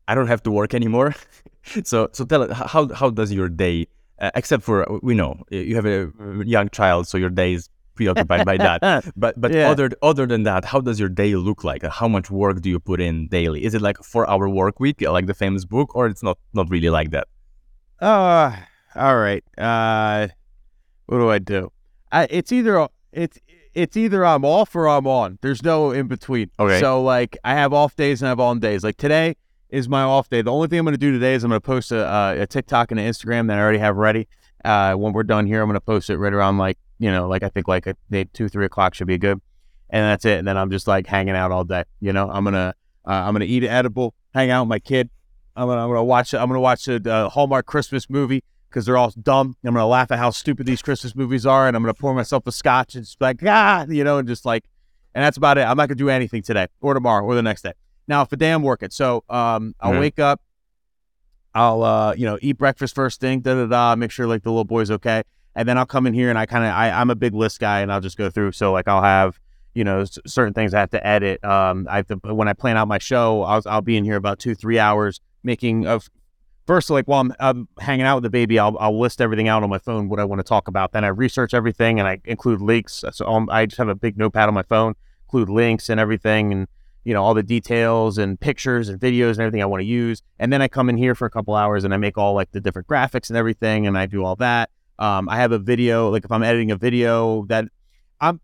I 0.07 0.15
don't 0.15 0.29
have 0.29 0.43
to 0.43 0.51
work 0.51 0.75
anymore. 0.75 1.15
so 1.85 2.11
so 2.13 2.27
tell 2.27 2.43
us 2.43 2.53
how 2.53 2.93
how 2.93 3.09
does 3.09 3.33
your 3.33 3.49
day, 3.49 3.87
uh, 4.19 4.33
except 4.35 4.65
for 4.65 4.87
we 5.03 5.15
know 5.15 5.45
you 5.51 5.77
have 5.77 5.87
a 5.87 6.13
young 6.45 6.69
child, 6.69 7.09
so 7.09 7.17
your 7.17 7.31
day 7.31 7.55
is 7.55 7.71
preoccupied 7.99 8.45
by 8.51 8.57
that. 8.67 8.81
But 9.23 9.33
but 9.43 9.51
Yeah. 9.53 9.71
other 9.73 9.87
other 10.11 10.27
than 10.33 10.43
that, 10.51 10.63
how 10.73 10.81
does 10.89 10.99
your 11.03 11.13
day 11.23 11.31
look 11.49 11.61
like? 11.71 11.83
How 12.01 12.09
much 12.17 12.27
work 12.43 12.57
do 12.65 12.69
you 12.75 12.81
put 12.91 12.99
in 13.09 13.15
daily? 13.39 13.61
Is 13.69 13.73
it 13.79 13.83
like 13.89 13.99
a 14.05 14.07
four 14.13 14.25
hour 14.31 14.47
work 14.61 14.77
week, 14.85 14.97
like 15.19 15.27
the 15.33 15.39
famous 15.45 15.65
book, 15.75 15.89
or 15.97 16.03
it's 16.13 16.23
not 16.29 16.37
not 16.59 16.67
really 16.75 16.91
like 16.99 17.11
that? 17.17 17.27
Uh, 18.11 18.51
all 19.05 19.17
right. 19.27 19.45
Uh, 19.69 20.29
what 21.07 21.19
do 21.19 21.29
I 21.37 21.39
do? 21.57 21.61
I, 22.13 22.21
it's 22.39 22.53
either 22.59 22.75
it's 23.13 23.39
it's 23.75 23.97
either 24.05 24.21
I'm 24.33 24.45
off 24.45 24.71
or 24.79 24.85
I'm 24.89 25.07
on. 25.07 25.39
There's 25.43 25.63
no 25.63 25.91
in 25.99 26.07
between. 26.09 26.51
Okay. 26.59 26.81
So 26.81 26.91
like 27.03 27.33
I 27.45 27.53
have 27.55 27.73
off 27.73 27.93
days 27.97 28.23
and 28.23 28.27
I 28.29 28.31
have 28.31 28.41
on 28.41 28.61
days. 28.61 28.83
Like 28.85 28.97
today 28.97 29.37
is 29.71 29.89
my 29.89 30.03
off 30.03 30.29
day. 30.29 30.43
The 30.43 30.53
only 30.53 30.69
thing 30.69 30.79
I'm 30.79 30.85
going 30.85 30.95
to 31.01 31.07
do 31.09 31.13
today 31.13 31.35
is 31.35 31.45
I'm 31.45 31.51
going 31.51 31.61
to 31.61 31.67
post 31.75 31.93
a, 31.93 32.41
a 32.43 32.47
TikTok 32.47 32.91
and 32.91 32.99
an 33.01 33.07
Instagram 33.13 33.49
that 33.49 33.59
I 33.59 33.61
already 33.61 33.79
have 33.79 33.97
ready. 33.97 34.27
Uh, 34.65 34.95
when 34.95 35.13
we're 35.13 35.23
done 35.37 35.47
here, 35.47 35.61
I'm 35.63 35.69
going 35.69 35.75
to 35.85 35.89
post 35.95 36.11
it 36.11 36.17
right 36.19 36.33
around 36.33 36.59
like 36.59 36.79
you 36.99 37.11
know 37.11 37.29
like 37.29 37.43
I 37.43 37.49
think 37.49 37.69
like 37.69 37.87
a, 37.87 38.25
two 38.33 38.49
three 38.49 38.67
o'clock 38.67 38.95
should 38.95 39.07
be 39.07 39.19
good, 39.19 39.41
and 39.91 40.03
that's 40.05 40.25
it. 40.25 40.39
And 40.39 40.47
then 40.49 40.57
I'm 40.57 40.71
just 40.71 40.87
like 40.87 41.07
hanging 41.07 41.35
out 41.37 41.51
all 41.53 41.65
day. 41.65 41.85
You 42.01 42.13
know, 42.13 42.31
I'm 42.31 42.45
gonna 42.45 42.75
uh, 43.07 43.11
I'm 43.11 43.33
gonna 43.35 43.45
eat 43.47 43.65
an 43.65 43.71
edible, 43.71 44.15
hang 44.35 44.51
out 44.51 44.63
with 44.65 44.69
my 44.69 44.79
kid. 44.79 45.11
I'm 45.57 45.67
gonna 45.69 45.83
I'm 45.83 45.89
gonna 45.89 46.05
watch 46.05 46.35
I'm 46.35 46.49
gonna 46.49 46.61
watch 46.61 46.87
a 46.89 46.97
uh, 47.11 47.29
Hallmark 47.29 47.67
Christmas 47.67 48.09
movie 48.11 48.43
because 48.69 48.85
they're 48.87 48.97
all 48.99 49.11
dumb. 49.23 49.57
I'm 49.65 49.75
gonna 49.75 49.87
laugh 49.87 50.11
at 50.11 50.19
how 50.19 50.31
stupid 50.31 50.67
these 50.67 50.83
Christmas 50.83 51.15
movies 51.17 51.47
are, 51.47 51.67
and 51.67 51.77
I'm 51.77 51.83
gonna 51.83 51.95
pour 51.95 52.15
myself 52.15 52.47
a 52.47 52.53
scotch 52.53 52.95
and 52.95 53.05
just 53.05 53.19
be 53.19 53.25
like 53.25 53.41
ah, 53.45 53.87
you 53.89 54.05
know, 54.05 54.19
and 54.19 54.29
just 54.29 54.45
like, 54.45 54.65
and 55.15 55.25
that's 55.25 55.37
about 55.37 55.59
it. 55.59 55.63
I'm 55.63 55.77
not 55.77 55.89
gonna 55.89 55.97
do 55.97 56.11
anything 56.11 56.43
today 56.43 56.67
or 56.81 56.95
tomorrow 56.95 57.25
or 57.25 57.35
the 57.35 57.43
next 57.43 57.63
day. 57.63 57.73
Now, 58.07 58.23
if 58.23 58.33
a 58.33 58.37
day 58.37 58.51
I'm 58.53 58.63
working, 58.63 58.91
so 58.91 59.25
um, 59.29 59.75
I'll 59.81 59.93
Mhm. 59.93 59.99
wake 60.01 60.19
up, 60.19 60.41
I'll 61.55 61.83
uh, 61.83 62.15
you 62.15 62.27
know, 62.27 62.39
eat 62.41 62.57
breakfast 62.59 62.95
first 62.95 63.21
thing, 63.21 63.41
da 63.41 63.55
da 63.55 63.67
da, 63.67 63.97
make 63.97 64.11
sure 64.11 64.27
like 64.27 64.43
the 64.43 64.51
little 64.51 64.65
boy's 64.65 64.91
okay, 64.91 65.23
and 65.59 65.69
then 65.69 65.77
I'll 65.77 65.87
come 65.87 66.07
in 66.07 66.15
here 66.15 66.31
and 66.31 66.39
I 66.39 66.47
kind 66.47 66.65
of 66.65 66.73
I'm 66.73 67.11
a 67.11 67.17
big 67.17 67.35
list 67.35 67.59
guy, 67.59 67.81
and 67.81 67.93
I'll 67.93 68.01
just 68.01 68.17
go 68.17 68.31
through. 68.31 68.53
So 68.53 68.73
like 68.73 68.87
I'll 68.87 69.03
have 69.03 69.41
you 69.75 69.83
know 69.83 70.03
s- 70.03 70.19
certain 70.25 70.55
things 70.55 70.73
I 70.73 70.79
have 70.79 70.91
to 70.91 71.05
edit. 71.05 71.45
Um, 71.45 71.89
I 71.91 71.97
have 71.97 72.07
to 72.07 72.17
when 72.33 72.47
I 72.47 72.53
plan 72.53 72.77
out 72.77 72.87
my 72.87 72.99
show, 72.99 73.43
I'll 73.43 73.61
I'll 73.67 73.83
be 73.83 73.97
in 73.97 74.05
here 74.05 74.15
about 74.15 74.39
two 74.39 74.55
three 74.55 74.79
hours 74.79 75.21
making 75.43 75.87
of 75.87 76.09
first 76.65 76.91
like 76.91 77.07
while 77.07 77.23
I'm, 77.23 77.35
I'm 77.41 77.69
hanging 77.81 78.07
out 78.07 78.17
with 78.17 78.25
the 78.25 78.31
baby 78.31 78.59
I'll, 78.59 78.77
I'll 78.79 78.99
list 78.99 79.21
everything 79.21 79.49
out 79.49 79.63
on 79.63 79.71
my 79.71 79.79
phone 79.79 80.09
what 80.09 80.21
i 80.21 80.25
want 80.25 80.41
to 80.41 80.43
talk 80.43 80.69
about 80.69 80.93
then 80.93 81.03
i 81.05 81.09
research 81.09 81.55
everything 81.55 81.99
and 81.99 82.07
i 82.07 82.19
include 82.27 82.61
links 82.61 83.05
so 83.13 83.27
um, 83.27 83.49
i 83.51 83.65
just 83.65 83.79
have 83.79 83.89
a 83.89 83.95
big 83.95 84.19
notepad 84.19 84.49
on 84.49 84.55
my 84.55 84.65
phone 84.65 84.95
include 85.27 85.49
links 85.49 85.89
and 85.89 85.99
everything 85.99 86.53
and 86.53 86.69
you 87.05 87.15
know 87.15 87.23
all 87.23 87.33
the 87.33 87.43
details 87.43 88.19
and 88.19 88.39
pictures 88.39 88.91
and 88.91 89.01
videos 89.01 89.31
and 89.31 89.41
everything 89.41 89.63
i 89.63 89.65
want 89.65 89.81
to 89.81 89.87
use 89.87 90.21
and 90.39 90.53
then 90.53 90.61
i 90.61 90.69
come 90.69 90.91
in 90.91 90.99
here 90.99 91.15
for 91.15 91.25
a 91.25 91.31
couple 91.31 91.55
hours 91.55 91.85
and 91.85 91.95
i 91.95 91.97
make 91.97 92.19
all 92.19 92.35
like 92.35 92.51
the 92.51 92.61
different 92.61 92.87
graphics 92.87 93.31
and 93.31 93.39
everything 93.39 93.87
and 93.87 93.97
i 93.97 94.05
do 94.05 94.23
all 94.23 94.37
that 94.37 94.69
um, 94.99 95.29
i 95.29 95.37
have 95.37 95.53
a 95.53 95.59
video 95.59 96.11
like 96.11 96.25
if 96.25 96.33
i'm 96.33 96.43
editing 96.43 96.71
a 96.71 96.77
video 96.77 97.45
that 97.47 97.65
i'm 98.21 98.41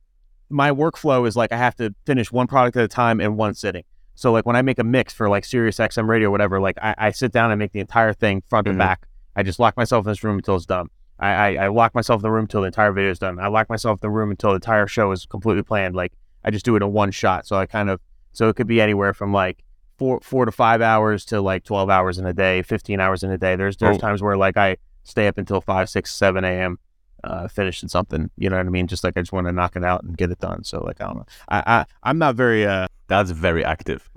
my 0.50 0.70
workflow 0.70 1.26
is 1.26 1.36
like 1.36 1.52
i 1.52 1.56
have 1.56 1.74
to 1.74 1.94
finish 2.06 2.30
one 2.32 2.46
product 2.46 2.76
at 2.76 2.84
a 2.84 2.88
time 2.88 3.20
in 3.20 3.36
one 3.36 3.54
sitting 3.54 3.84
so 4.16 4.30
like 4.30 4.46
when 4.46 4.54
I 4.54 4.62
make 4.62 4.78
a 4.78 4.84
mix 4.84 5.12
for 5.12 5.28
like 5.28 5.44
Sirius 5.44 5.78
XM 5.78 6.06
radio, 6.06 6.28
or 6.28 6.30
whatever, 6.30 6.60
like 6.60 6.78
I, 6.80 6.94
I 6.96 7.10
sit 7.10 7.32
down 7.32 7.50
and 7.50 7.58
make 7.58 7.72
the 7.72 7.80
entire 7.80 8.12
thing 8.12 8.44
front 8.48 8.68
Mhm. 8.68 8.74
to 8.74 8.78
back. 8.78 9.08
I 9.34 9.42
just 9.42 9.58
lock 9.58 9.76
myself 9.76 10.06
in 10.06 10.12
this 10.12 10.22
room 10.22 10.36
until 10.36 10.54
it's 10.54 10.66
done. 10.66 10.86
I, 11.18 11.30
I, 11.56 11.64
I 11.64 11.66
lock 11.66 11.96
myself 11.96 12.20
in 12.20 12.22
the 12.22 12.30
room 12.30 12.42
until 12.44 12.60
the 12.60 12.66
entire 12.68 12.92
video 12.92 13.10
is 13.10 13.18
done. 13.18 13.40
I 13.40 13.48
lock 13.48 13.68
myself 13.68 13.96
in 13.96 14.02
the 14.02 14.10
room 14.10 14.30
until 14.30 14.50
the 14.50 14.54
entire 14.54 14.86
show 14.86 15.10
is 15.10 15.26
completely 15.26 15.64
planned. 15.64 15.96
Like 15.96 16.12
I 16.44 16.52
just 16.52 16.64
do 16.64 16.76
it 16.76 16.82
in 16.84 16.92
one 16.92 17.10
shot. 17.10 17.44
So 17.48 17.56
I 17.56 17.66
kind 17.66 17.90
of 17.90 18.00
so 18.30 18.48
it 18.48 18.54
could 18.54 18.68
be 18.68 18.80
anywhere 18.80 19.12
from 19.14 19.32
like 19.32 19.64
four 19.98 20.20
four 20.22 20.44
to 20.44 20.52
five 20.52 20.80
hours 20.80 21.24
to 21.24 21.40
like 21.40 21.64
twelve 21.64 21.90
hours 21.90 22.16
in 22.16 22.24
a 22.24 22.32
day, 22.32 22.62
fifteen 22.62 23.00
hours 23.00 23.24
in 23.24 23.32
a 23.32 23.36
day. 23.36 23.56
There's 23.56 23.76
there's 23.78 23.96
Oh. 23.96 23.98
times 23.98 24.22
where 24.22 24.36
like 24.36 24.56
I 24.56 24.76
stay 25.04 25.26
up 25.28 25.38
until 25.38 25.60
five, 25.60 25.88
six, 25.88 26.12
seven 26.12 26.44
a.m. 26.44 26.78
Uh, 27.22 27.48
finishing 27.48 27.88
something. 27.88 28.30
You 28.36 28.50
know 28.50 28.56
what 28.56 28.66
I 28.66 28.68
mean? 28.70 28.86
Just 28.86 29.04
like 29.04 29.16
I 29.16 29.22
just 29.22 29.32
want 29.32 29.46
to 29.46 29.52
knock 29.52 29.76
it 29.76 29.84
out 29.84 30.02
and 30.02 30.16
get 30.16 30.30
it 30.30 30.40
done. 30.40 30.64
So 30.64 30.80
like 30.82 31.00
I 31.00 31.04
don't 31.06 31.16
know. 31.16 31.26
I, 31.48 31.62
I 31.66 31.84
I'm 32.02 32.18
not 32.18 32.34
very 32.34 32.66
uh 32.66 32.86
That's 33.06 33.30
very 33.30 33.64
active. 33.64 34.10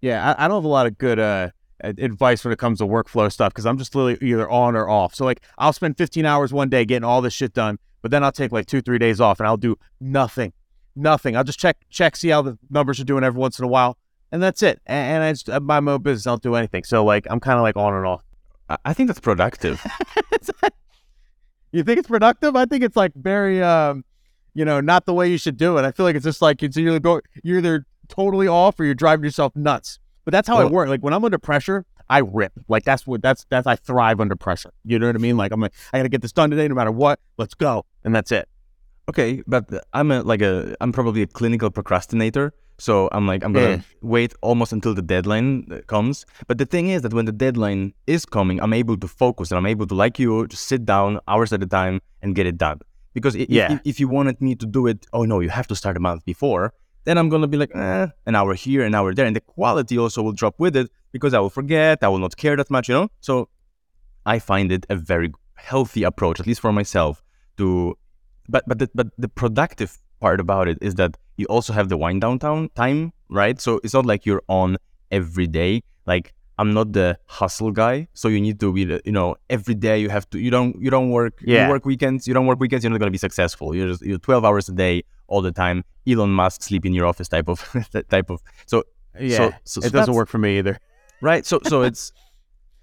yeah, 0.00 0.34
I, 0.36 0.44
I 0.44 0.48
don't 0.48 0.56
have 0.58 0.64
a 0.64 0.68
lot 0.68 0.86
of 0.86 0.98
good 0.98 1.18
uh, 1.20 1.50
advice 1.82 2.44
when 2.44 2.52
it 2.52 2.58
comes 2.58 2.78
to 2.78 2.84
workflow 2.84 3.30
stuff 3.30 3.52
because 3.52 3.66
I'm 3.66 3.78
just 3.78 3.94
literally 3.94 4.18
either 4.28 4.48
on 4.50 4.74
or 4.74 4.88
off. 4.88 5.14
So 5.14 5.24
like 5.24 5.40
I'll 5.58 5.72
spend 5.72 5.96
15 5.98 6.24
hours 6.24 6.52
one 6.52 6.68
day 6.68 6.84
getting 6.84 7.04
all 7.04 7.20
this 7.20 7.32
shit 7.34 7.52
done, 7.52 7.78
but 8.02 8.10
then 8.10 8.24
I'll 8.24 8.32
take 8.32 8.50
like 8.50 8.66
two 8.66 8.80
three 8.80 8.98
days 8.98 9.20
off 9.20 9.38
and 9.38 9.46
I'll 9.46 9.56
do 9.56 9.76
nothing, 10.00 10.52
nothing. 10.96 11.36
I'll 11.36 11.44
just 11.44 11.60
check 11.60 11.76
check 11.90 12.16
see 12.16 12.28
how 12.30 12.42
the 12.42 12.58
numbers 12.70 12.98
are 12.98 13.04
doing 13.04 13.22
every 13.22 13.38
once 13.38 13.58
in 13.60 13.64
a 13.64 13.68
while, 13.68 13.96
and 14.32 14.42
that's 14.42 14.62
it. 14.64 14.80
And, 14.86 15.14
and 15.14 15.22
I 15.22 15.32
just 15.32 15.48
uh, 15.48 15.60
my 15.60 15.78
own 15.78 16.02
business. 16.02 16.26
I 16.26 16.30
don't 16.30 16.42
do 16.42 16.56
anything. 16.56 16.82
So 16.82 17.04
like 17.04 17.26
I'm 17.30 17.38
kind 17.38 17.56
of 17.56 17.62
like 17.62 17.76
on 17.76 17.94
and 17.94 18.04
off. 18.04 18.24
I, 18.84 18.92
think 18.92 19.08
that's 19.08 19.20
productive. 19.20 19.84
you 21.72 21.82
think 21.82 21.98
it's 21.98 22.08
productive? 22.08 22.56
I 22.56 22.66
think 22.66 22.84
it's 22.84 22.96
like 22.96 23.12
very 23.14 23.62
um, 23.62 24.04
you 24.54 24.64
know, 24.64 24.80
not 24.80 25.06
the 25.06 25.14
way 25.14 25.28
you 25.28 25.38
should 25.38 25.56
do 25.56 25.78
it. 25.78 25.84
I 25.84 25.92
feel 25.92 26.04
like 26.04 26.16
it's 26.16 26.24
just 26.24 26.42
like 26.42 26.62
it's 26.62 26.76
either 26.76 26.98
go 26.98 27.20
you're 27.42 27.58
either 27.58 27.86
totally 28.08 28.48
off 28.48 28.78
or 28.80 28.84
you're 28.84 28.94
driving 28.94 29.24
yourself 29.24 29.54
nuts. 29.54 29.98
But 30.24 30.32
that's 30.32 30.48
how 30.48 30.58
I 30.58 30.64
work. 30.66 30.88
Like 30.88 31.00
when 31.00 31.14
I'm 31.14 31.24
under 31.24 31.38
pressure, 31.38 31.86
I 32.10 32.18
rip. 32.18 32.52
Like 32.68 32.84
that's 32.84 33.06
what 33.06 33.22
that's 33.22 33.46
that's 33.48 33.66
I 33.66 33.76
thrive 33.76 34.20
under 34.20 34.36
pressure. 34.36 34.72
You 34.84 34.98
know 34.98 35.06
what 35.06 35.14
I 35.14 35.18
mean? 35.18 35.36
Like 35.36 35.52
I'm 35.52 35.60
like 35.60 35.72
I 35.92 35.98
gotta 35.98 36.08
get 36.08 36.22
this 36.22 36.32
done 36.32 36.50
today, 36.50 36.68
no 36.68 36.74
matter 36.74 36.90
what. 36.90 37.20
Let's 37.36 37.54
go, 37.54 37.86
and 38.04 38.14
that's 38.14 38.32
it. 38.32 38.48
Okay, 39.08 39.42
but 39.46 39.64
I'm 39.92 40.10
a, 40.10 40.22
like 40.22 40.42
a 40.42 40.76
I'm 40.80 40.92
probably 40.92 41.22
a 41.22 41.26
clinical 41.26 41.70
procrastinator. 41.70 42.52
So 42.78 43.08
I'm 43.12 43.26
like 43.26 43.44
I'm 43.44 43.52
gonna 43.52 43.68
Yeah. 43.76 43.80
wait 44.02 44.32
almost 44.40 44.72
until 44.72 44.94
the 44.94 45.02
deadline 45.02 45.66
uh, 45.70 45.78
comes. 45.86 46.24
But 46.46 46.58
the 46.58 46.66
thing 46.66 46.88
is 46.88 47.02
that 47.02 47.12
when 47.12 47.24
the 47.26 47.32
deadline 47.32 47.92
is 48.06 48.24
coming, 48.24 48.60
I'm 48.60 48.72
able 48.72 48.96
to 48.98 49.08
focus 49.08 49.50
and 49.50 49.58
I'm 49.58 49.66
able 49.66 49.86
to, 49.88 49.94
like 49.94 50.18
you, 50.18 50.46
just 50.46 50.66
sit 50.68 50.84
down 50.84 51.18
hours 51.26 51.52
at 51.52 51.62
a 51.62 51.66
time 51.66 52.00
and 52.22 52.34
get 52.34 52.46
it 52.46 52.56
done. 52.56 52.78
Because 53.14 53.34
if, 53.34 53.48
Yeah. 53.48 53.72
if, 53.72 53.80
if 53.84 54.00
you 54.00 54.08
wanted 54.08 54.40
me 54.40 54.54
to 54.54 54.66
do 54.66 54.86
it, 54.86 55.06
oh 55.12 55.24
no, 55.24 55.40
you 55.40 55.50
have 55.50 55.66
to 55.68 55.74
start 55.74 55.96
a 55.96 56.00
month 56.00 56.24
before. 56.24 56.72
Then 57.04 57.18
I'm 57.18 57.28
gonna 57.28 57.48
be 57.48 57.56
like, 57.56 57.72
eh, 57.74 58.06
an 58.26 58.34
hour 58.36 58.54
here, 58.54 58.84
an 58.84 58.94
hour 58.94 59.12
there, 59.14 59.26
and 59.26 59.34
the 59.34 59.40
quality 59.40 59.98
also 59.98 60.22
will 60.22 60.32
drop 60.42 60.54
with 60.58 60.76
it 60.76 60.88
because 61.10 61.32
I 61.34 61.40
will 61.40 61.50
forget, 61.50 61.98
I 62.02 62.08
will 62.08 62.18
not 62.26 62.36
care 62.36 62.54
that 62.56 62.70
much, 62.70 62.88
you 62.88 62.94
know. 62.94 63.08
So 63.20 63.48
I 64.26 64.38
find 64.38 64.70
it 64.70 64.86
a 64.90 64.94
very 64.96 65.32
healthy 65.54 66.02
approach, 66.04 66.38
at 66.38 66.46
least 66.46 66.60
for 66.60 66.72
myself, 66.72 67.22
to 67.56 67.96
but 68.48 68.62
but 68.68 68.78
the, 68.78 68.88
but 68.94 69.08
the 69.18 69.28
productive 69.28 69.98
part 70.20 70.40
about 70.40 70.68
it 70.68 70.78
is 70.80 70.94
that 70.96 71.16
you 71.36 71.46
also 71.46 71.72
have 71.72 71.88
the 71.88 71.96
wind 71.96 72.20
down 72.20 72.38
time, 72.38 73.12
right? 73.28 73.60
So 73.60 73.80
it's 73.84 73.94
not 73.94 74.06
like 74.06 74.26
you're 74.26 74.42
on 74.48 74.76
every 75.10 75.46
day. 75.46 75.82
Like 76.06 76.34
I'm 76.58 76.74
not 76.74 76.92
the 76.92 77.18
hustle 77.26 77.70
guy, 77.70 78.08
so 78.14 78.28
you 78.28 78.40
need 78.40 78.58
to 78.60 78.72
be, 78.72 78.84
the- 78.84 79.00
you 79.04 79.12
know, 79.12 79.36
every 79.48 79.74
day 79.74 79.98
you 80.00 80.08
have 80.08 80.28
to. 80.30 80.38
You 80.40 80.50
don't 80.50 80.80
you 80.80 80.90
don't 80.90 81.10
work. 81.10 81.34
Yeah. 81.40 81.64
You 81.66 81.70
work 81.70 81.84
weekends. 81.86 82.26
You 82.26 82.34
don't 82.34 82.46
work 82.46 82.58
weekends. 82.58 82.82
You're 82.84 82.90
not 82.90 82.98
gonna 82.98 83.12
be 83.12 83.18
successful. 83.18 83.74
You're 83.74 83.88
just 83.88 84.02
you're 84.02 84.18
12 84.18 84.44
hours 84.44 84.68
a 84.68 84.72
day 84.72 85.04
all 85.28 85.42
the 85.42 85.52
time. 85.52 85.84
Elon 86.06 86.30
Musk 86.30 86.62
sleep 86.62 86.84
in 86.86 86.92
your 86.94 87.06
office 87.06 87.28
type 87.28 87.48
of 87.48 87.58
type 88.10 88.30
of. 88.30 88.40
So 88.66 88.84
Yeah, 89.20 89.36
so, 89.36 89.52
so, 89.64 89.80
it 89.80 89.90
so 89.92 89.98
doesn't 89.98 90.14
work 90.14 90.28
for 90.28 90.38
me 90.38 90.58
either. 90.58 90.78
right 91.20 91.44
so 91.44 91.58
so 91.64 91.82
it's 91.82 92.12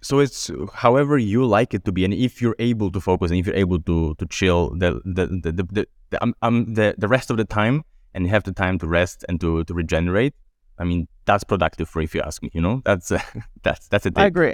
so 0.01 0.19
it's 0.19 0.51
however 0.73 1.17
you 1.17 1.45
like 1.45 1.73
it 1.73 1.85
to 1.85 1.91
be 1.91 2.03
and 2.03 2.13
if 2.13 2.41
you're 2.41 2.55
able 2.59 2.91
to 2.91 2.99
focus 2.99 3.31
and 3.31 3.39
if 3.39 3.47
you're 3.47 3.55
able 3.55 3.79
to 3.79 4.13
to 4.15 4.25
chill 4.27 4.71
the 4.75 4.99
the 5.05 5.25
the, 5.27 5.63
the, 5.71 5.87
the, 6.15 6.19
the, 6.19 6.23
um, 6.23 6.35
um, 6.41 6.73
the, 6.73 6.95
the 6.97 7.07
rest 7.07 7.29
of 7.29 7.37
the 7.37 7.45
time 7.45 7.83
and 8.13 8.25
you 8.25 8.29
have 8.29 8.43
the 8.43 8.53
time 8.53 8.79
to 8.79 8.87
rest 8.87 9.25
and 9.27 9.39
to 9.41 9.63
to 9.63 9.73
regenerate 9.73 10.33
i 10.79 10.83
mean 10.83 11.07
that's 11.25 11.43
productive 11.43 11.89
for 11.89 12.01
if 12.01 12.15
you 12.15 12.21
ask 12.21 12.41
me 12.43 12.49
you 12.53 12.61
know 12.61 12.81
that's 12.85 13.11
uh, 13.11 13.19
that's 13.63 13.87
that's 13.87 14.05
a 14.05 14.11
tip. 14.11 14.19
I 14.19 14.25
agree. 14.27 14.53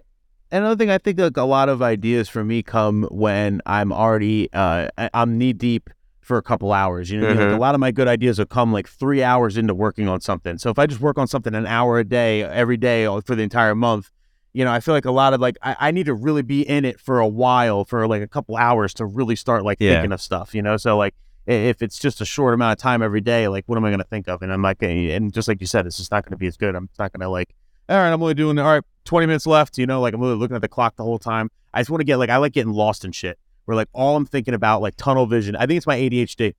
Another 0.54 0.76
thing, 0.76 0.90
I 0.90 0.98
think 0.98 1.20
like 1.20 1.38
a 1.38 1.44
lot 1.44 1.70
of 1.70 1.82
ideas 1.82 2.28
for 2.28 2.44
me 2.44 2.62
come 2.62 3.08
when 3.12 3.62
I'm 3.66 3.94
already 3.94 4.50
uh, 4.54 4.90
I'm 5.14 5.38
knee 5.38 5.54
deep 5.54 5.90
for 6.20 6.38
a 6.38 6.42
couple 6.42 6.74
hours. 6.74 7.10
You 7.10 7.22
know, 7.22 7.28
mean? 7.28 7.38
like 7.38 7.52
a 7.52 7.56
lot 7.58 7.74
of 7.74 7.80
my 7.80 7.92
good 7.92 8.08
ideas 8.08 8.38
will 8.40 8.46
come 8.46 8.74
like 8.74 8.88
three 8.88 9.24
hours 9.24 9.58
into 9.58 9.74
working 9.74 10.10
on 10.10 10.20
something. 10.22 10.58
So 10.58 10.70
if 10.70 10.78
I 10.78 10.88
just 10.88 11.00
work 11.02 11.18
on 11.18 11.28
something 11.28 11.56
an 11.56 11.66
hour 11.66 12.00
a 12.00 12.04
day 12.04 12.44
every 12.44 12.78
day 12.78 13.06
for 13.26 13.36
the 13.36 13.44
entire 13.44 13.76
month, 13.76 14.10
you 14.54 14.66
know, 14.66 14.72
I 14.72 14.82
feel 14.82 14.94
like 14.94 15.06
a 15.06 15.12
lot 15.12 15.34
of 15.34 15.40
like 15.40 15.58
I, 15.62 15.76
I 15.80 15.92
need 15.92 16.08
to 16.08 16.14
really 16.14 16.42
be 16.42 16.62
in 16.62 16.84
it 16.84 17.00
for 17.00 17.20
a 17.20 17.28
while 17.28 17.86
for 17.86 18.08
like 18.08 18.22
a 18.22 18.28
couple 18.28 18.58
hours 18.58 18.94
to 18.96 19.06
really 19.06 19.38
start 19.38 19.64
like 19.64 19.80
Yeah. 19.80 19.96
thinking 19.96 20.12
of 20.12 20.22
stuff. 20.22 20.54
You 20.54 20.62
know, 20.62 20.76
so 20.78 20.98
like 20.98 21.16
if 21.46 21.82
it's 21.82 22.00
just 22.00 22.22
a 22.22 22.26
short 22.26 22.54
amount 22.54 22.74
of 22.74 22.82
time 22.82 23.02
every 23.02 23.22
day, 23.22 23.48
like 23.48 23.66
what 23.66 23.78
am 23.78 23.86
I 23.86 23.90
going 23.90 24.00
to 24.00 24.06
think 24.06 24.28
of? 24.28 24.42
And 24.42 24.52
I'm 24.52 24.62
like, 24.62 24.82
and 24.82 25.34
just 25.34 25.48
like 25.48 25.60
you 25.62 25.68
said, 25.68 25.86
it's 25.86 25.98
just 25.98 26.12
not 26.12 26.24
going 26.24 26.32
to 26.32 26.38
be 26.38 26.48
as 26.48 26.58
good. 26.58 26.76
I'm 26.76 26.90
not 27.00 27.12
going 27.12 27.22
to 27.22 27.30
like 27.30 27.56
all 27.92 27.98
right, 27.98 28.14
I'm 28.14 28.22
only 28.22 28.34
doing 28.34 28.58
all 28.58 28.74
right, 28.74 28.84
20 29.06 29.28
minutes 29.28 29.46
left. 29.46 29.78
You 29.78 29.86
know, 29.86 30.00
like 30.00 30.14
I'm 30.14 30.22
really 30.22 30.36
looking 30.36 30.56
at 30.56 30.62
the 30.62 30.70
clock 30.70 30.96
the 30.96 31.04
whole 31.04 31.20
time. 31.20 31.50
I 31.74 31.82
just 31.82 31.90
want 31.90 32.00
to 32.00 32.06
get 32.06 32.18
like 32.18 32.30
I 32.30 32.38
like 32.38 32.54
getting 32.54 32.72
lost 32.72 33.04
in 33.04 33.12
shit. 33.12 33.38
Where 33.66 33.76
like 33.76 33.90
all 33.94 34.16
I'm 34.16 34.26
thinking 34.26 34.54
about 34.54 34.82
like 34.82 34.96
tunnel 34.96 35.26
vision. 35.26 35.56
I 35.56 35.66
think 35.66 35.78
it's 35.78 35.88
my 35.88 35.98
ADHD. 35.98 36.54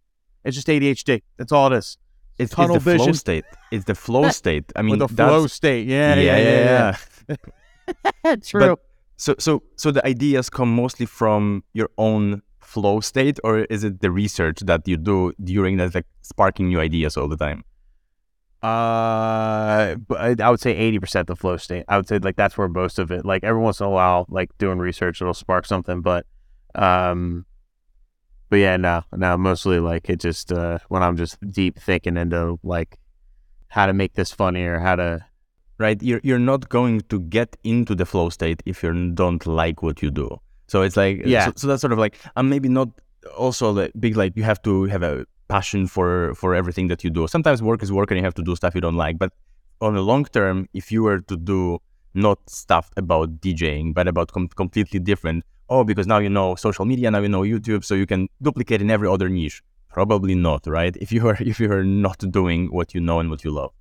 It's 0.45 0.57
just 0.57 0.67
ADHD. 0.67 1.23
That's 1.39 1.53
all 1.53 1.73
it 1.73 1.77
is. 1.77 1.97
it's, 2.39 2.51
it's 2.51 2.55
tunnel 2.55 2.75
the 2.75 2.81
flow 2.81 2.93
vision. 2.99 3.15
state 3.15 3.45
it's 3.71 3.85
the 3.85 3.95
flow 3.95 4.29
state 4.41 4.65
i 4.75 4.83
mean 4.83 4.99
With 4.99 5.09
the 5.09 5.17
flow 5.17 5.47
state. 5.47 5.87
Yeah, 5.87 6.15
yeah, 6.17 6.97
yeah, 7.29 7.37
yeah. 8.25 8.37
True. 8.45 8.77
so 9.17 9.35
so 9.39 9.63
so 9.77 9.91
the 9.91 10.07
ideas 10.07 10.51
come 10.51 10.75
mostly 10.75 11.07
from 11.07 11.65
your 11.73 11.91
own 11.97 12.43
flow 12.73 12.97
state 13.01 13.39
or 13.45 13.55
is 13.75 13.81
it 13.89 13.95
the 14.05 14.11
research 14.23 14.59
that 14.71 14.83
you 14.91 14.97
do 14.97 15.19
during 15.53 15.75
that 15.79 15.95
like 15.95 16.09
sparking 16.33 16.67
new 16.69 16.81
ideas 16.89 17.17
all 17.19 17.29
the 17.35 17.43
time 17.47 17.61
Uh, 18.63 19.97
but 20.07 20.41
I, 20.41 20.49
would 20.51 20.61
say 20.61 20.71
eighty 20.77 20.99
percent 21.01 21.27
the 21.27 21.35
flow 21.35 21.57
state. 21.57 21.85
I 21.89 21.97
would 21.97 22.07
say 22.07 22.19
like 22.19 22.37
that's 22.37 22.57
where 22.57 22.69
most 22.69 23.01
of 23.03 23.11
it. 23.11 23.25
Like 23.25 23.43
every 23.43 23.61
once 23.61 23.81
in 23.81 23.87
a 23.87 23.91
while, 23.91 24.25
like 24.29 24.51
doing 24.59 24.79
research, 24.79 25.21
it'll 25.21 25.35
spark 25.35 25.67
something. 25.67 26.01
But, 26.01 26.27
um, 26.77 27.45
but 28.51 28.59
yeah, 28.67 28.77
no, 28.77 29.03
no, 29.11 29.37
mostly 29.37 29.81
like 29.81 30.09
it 30.09 30.21
just 30.21 30.53
uh, 30.53 30.79
when 30.89 31.03
I'm 31.03 31.17
just 31.17 31.39
deep 31.51 31.75
thinking 31.79 32.17
into 32.17 32.61
like 32.63 32.99
how 33.69 33.87
to 33.87 33.93
make 33.93 34.13
this 34.15 34.31
funnier, 34.31 34.79
how 34.79 34.95
to 34.95 35.27
right? 35.79 36.01
You're 36.01 36.21
you're 36.23 36.39
not 36.39 36.69
going 36.69 37.01
to 37.11 37.19
get 37.19 37.57
into 37.65 37.95
the 37.95 38.07
flow 38.07 38.31
state 38.31 38.63
if 38.65 38.83
you 38.85 38.93
don't 39.15 39.45
like 39.47 39.83
what 39.83 40.03
you 40.03 40.11
do. 40.11 40.39
So 40.69 40.83
it's 40.83 40.97
like 40.97 41.21
uh, 41.21 41.29
Yeah. 41.29 41.47
So, 41.47 41.53
so 41.57 41.67
that's 41.69 41.81
sort 41.81 41.93
of 41.93 41.99
like 41.99 42.19
I'm 42.37 42.49
maybe 42.49 42.69
not 42.69 42.89
also 43.37 43.73
the 43.73 43.93
big 43.99 44.17
like 44.17 44.37
you 44.37 44.43
have 44.43 44.61
to 44.63 44.85
have 44.85 45.03
a 45.03 45.27
passion 45.49 45.87
for 45.87 46.35
for 46.35 46.55
everything 46.55 46.89
that 46.89 47.05
you 47.05 47.11
do. 47.11 47.27
Sometimes 47.27 47.63
work 47.63 47.83
is 47.83 47.93
work 47.93 48.11
and 48.11 48.19
you 48.19 48.25
have 48.25 48.35
to 48.35 48.43
do 48.43 48.57
stuff 48.57 48.75
you 48.75 48.81
don't 48.81 48.97
like. 48.97 49.19
But 49.19 49.33
on 49.81 49.95
the 49.95 50.03
long 50.03 50.25
term, 50.25 50.69
if 50.73 50.91
you 50.93 51.03
were 51.03 51.21
to 51.21 51.37
do 51.37 51.79
not 52.15 52.39
stuff 52.49 52.91
about 52.97 53.41
DJing, 53.41 53.95
but 53.95 54.07
about 54.09 54.33
com- 54.33 54.49
completely 54.49 55.01
different. 55.01 55.45
Oh, 55.69 55.85
because 55.85 56.07
now 56.07 56.19
you 56.19 56.29
know 56.29 56.55
social 56.55 56.85
media, 56.85 57.11
now 57.11 57.21
you 57.21 57.29
know 57.29 57.43
YouTube, 57.43 57.85
so 57.85 57.95
you 57.95 58.07
can 58.07 58.29
duplicate 58.43 58.81
in 58.83 58.91
every 58.91 59.09
other 59.09 59.29
niche. 59.29 59.63
Probably 59.89 60.35
not, 60.35 60.67
right? 60.67 60.97
If 61.01 61.13
you 61.13 61.27
are 61.29 61.37
if 61.53 61.61
you 61.61 61.71
are 61.73 61.85
not 61.85 62.19
doing 62.31 62.73
what 62.73 62.95
you 62.95 63.01
know 63.01 63.21
and 63.21 63.31
what 63.31 63.45
you 63.45 63.51
love. 63.51 63.73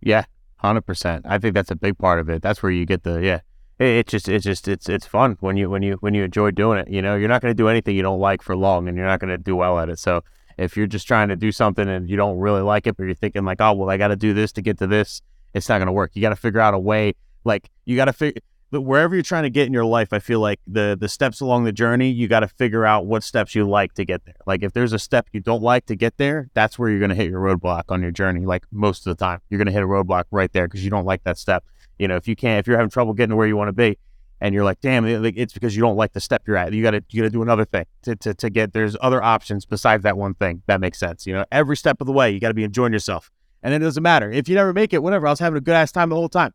Yeah, 0.00 0.24
hundred 0.56 0.82
percent. 0.82 1.24
I 1.28 1.38
think 1.38 1.54
that's 1.54 1.70
a 1.70 1.76
big 1.76 1.98
part 1.98 2.18
of 2.20 2.28
it. 2.28 2.42
That's 2.42 2.62
where 2.62 2.72
you 2.72 2.84
get 2.86 3.02
the 3.04 3.20
yeah. 3.20 3.40
It, 3.78 3.86
it's 3.86 4.10
just 4.10 4.28
it's 4.28 4.44
just 4.44 4.68
it's 4.68 4.88
it's 4.88 5.06
fun 5.06 5.36
when 5.40 5.56
you 5.56 5.70
when 5.70 5.82
you 5.82 5.94
when 6.00 6.14
you 6.14 6.24
enjoy 6.24 6.50
doing 6.50 6.78
it. 6.78 6.88
You 6.88 7.02
know, 7.02 7.16
you're 7.16 7.28
not 7.28 7.42
going 7.42 7.50
to 7.50 7.56
do 7.56 7.68
anything 7.68 7.96
you 7.96 8.02
don't 8.02 8.20
like 8.20 8.42
for 8.42 8.56
long, 8.56 8.88
and 8.88 8.96
you're 8.96 9.06
not 9.06 9.20
going 9.20 9.30
to 9.30 9.38
do 9.38 9.56
well 9.56 9.78
at 9.78 9.88
it. 9.88 9.98
So 9.98 10.22
if 10.58 10.76
you're 10.76 10.86
just 10.86 11.06
trying 11.06 11.28
to 11.28 11.36
do 11.36 11.50
something 11.52 11.88
and 11.88 12.08
you 12.08 12.16
don't 12.16 12.38
really 12.38 12.62
like 12.62 12.86
it, 12.86 12.96
but 12.96 13.04
you're 13.04 13.14
thinking 13.14 13.44
like, 13.44 13.60
oh 13.60 13.72
well, 13.72 13.90
I 13.90 13.96
got 13.96 14.08
to 14.08 14.16
do 14.16 14.32
this 14.34 14.52
to 14.52 14.62
get 14.62 14.78
to 14.78 14.86
this, 14.86 15.20
it's 15.52 15.68
not 15.68 15.78
going 15.78 15.86
to 15.86 15.92
work. 15.92 16.12
You 16.14 16.22
got 16.22 16.30
to 16.30 16.36
figure 16.36 16.60
out 16.60 16.74
a 16.74 16.78
way. 16.78 17.14
Like 17.44 17.70
you 17.84 17.96
got 17.96 18.06
to 18.06 18.12
figure 18.12 18.40
wherever 18.70 19.14
you're 19.14 19.22
trying 19.22 19.44
to 19.44 19.50
get 19.50 19.66
in 19.66 19.72
your 19.72 19.84
life. 19.84 20.12
I 20.12 20.18
feel 20.18 20.40
like 20.40 20.60
the 20.66 20.96
the 20.98 21.08
steps 21.08 21.40
along 21.40 21.64
the 21.64 21.72
journey, 21.72 22.10
you 22.10 22.28
got 22.28 22.40
to 22.40 22.48
figure 22.48 22.84
out 22.84 23.06
what 23.06 23.22
steps 23.22 23.54
you 23.54 23.68
like 23.68 23.94
to 23.94 24.04
get 24.04 24.24
there. 24.24 24.34
Like 24.46 24.62
if 24.62 24.72
there's 24.72 24.92
a 24.92 24.98
step 24.98 25.28
you 25.32 25.40
don't 25.40 25.62
like 25.62 25.86
to 25.86 25.96
get 25.96 26.16
there, 26.16 26.48
that's 26.54 26.78
where 26.78 26.88
you're 26.90 26.98
going 26.98 27.10
to 27.10 27.14
hit 27.14 27.30
your 27.30 27.40
roadblock 27.40 27.84
on 27.88 28.02
your 28.02 28.10
journey. 28.10 28.46
Like 28.46 28.64
most 28.70 29.06
of 29.06 29.16
the 29.16 29.24
time, 29.24 29.40
you're 29.48 29.58
going 29.58 29.66
to 29.66 29.72
hit 29.72 29.82
a 29.82 29.86
roadblock 29.86 30.24
right 30.30 30.52
there 30.52 30.66
because 30.66 30.84
you 30.84 30.90
don't 30.90 31.04
like 31.04 31.24
that 31.24 31.38
step. 31.38 31.64
You 31.98 32.08
know, 32.08 32.16
if 32.16 32.28
you 32.28 32.36
can't, 32.36 32.60
if 32.60 32.66
you're 32.66 32.76
having 32.76 32.90
trouble 32.90 33.12
getting 33.14 33.30
to 33.30 33.36
where 33.36 33.46
you 33.46 33.56
want 33.56 33.68
to 33.68 33.72
be, 33.72 33.98
and 34.40 34.54
you're 34.54 34.64
like, 34.64 34.80
damn, 34.80 35.06
it's 35.06 35.54
because 35.54 35.74
you 35.74 35.80
don't 35.80 35.96
like 35.96 36.12
the 36.12 36.20
step 36.20 36.42
you're 36.46 36.56
at. 36.56 36.72
You 36.72 36.82
got 36.82 36.90
to 36.90 37.02
you 37.10 37.22
got 37.22 37.26
to 37.26 37.30
do 37.30 37.42
another 37.42 37.64
thing 37.64 37.86
to, 38.02 38.16
to 38.16 38.34
to 38.34 38.50
get. 38.50 38.72
There's 38.72 38.96
other 39.00 39.22
options 39.22 39.64
besides 39.64 40.02
that 40.02 40.16
one 40.16 40.34
thing. 40.34 40.62
That 40.66 40.80
makes 40.80 40.98
sense. 40.98 41.26
You 41.26 41.34
know, 41.34 41.44
every 41.50 41.76
step 41.76 42.00
of 42.00 42.06
the 42.06 42.12
way, 42.12 42.30
you 42.30 42.40
got 42.40 42.48
to 42.48 42.54
be 42.54 42.64
enjoying 42.64 42.92
yourself, 42.92 43.30
and 43.62 43.72
it 43.72 43.78
doesn't 43.78 44.02
matter 44.02 44.30
if 44.30 44.48
you 44.48 44.54
never 44.54 44.72
make 44.72 44.92
it. 44.92 45.02
Whatever, 45.02 45.26
I 45.26 45.30
was 45.30 45.40
having 45.40 45.56
a 45.56 45.60
good 45.60 45.74
ass 45.74 45.92
time 45.92 46.08
the 46.10 46.16
whole 46.16 46.28
time. 46.28 46.52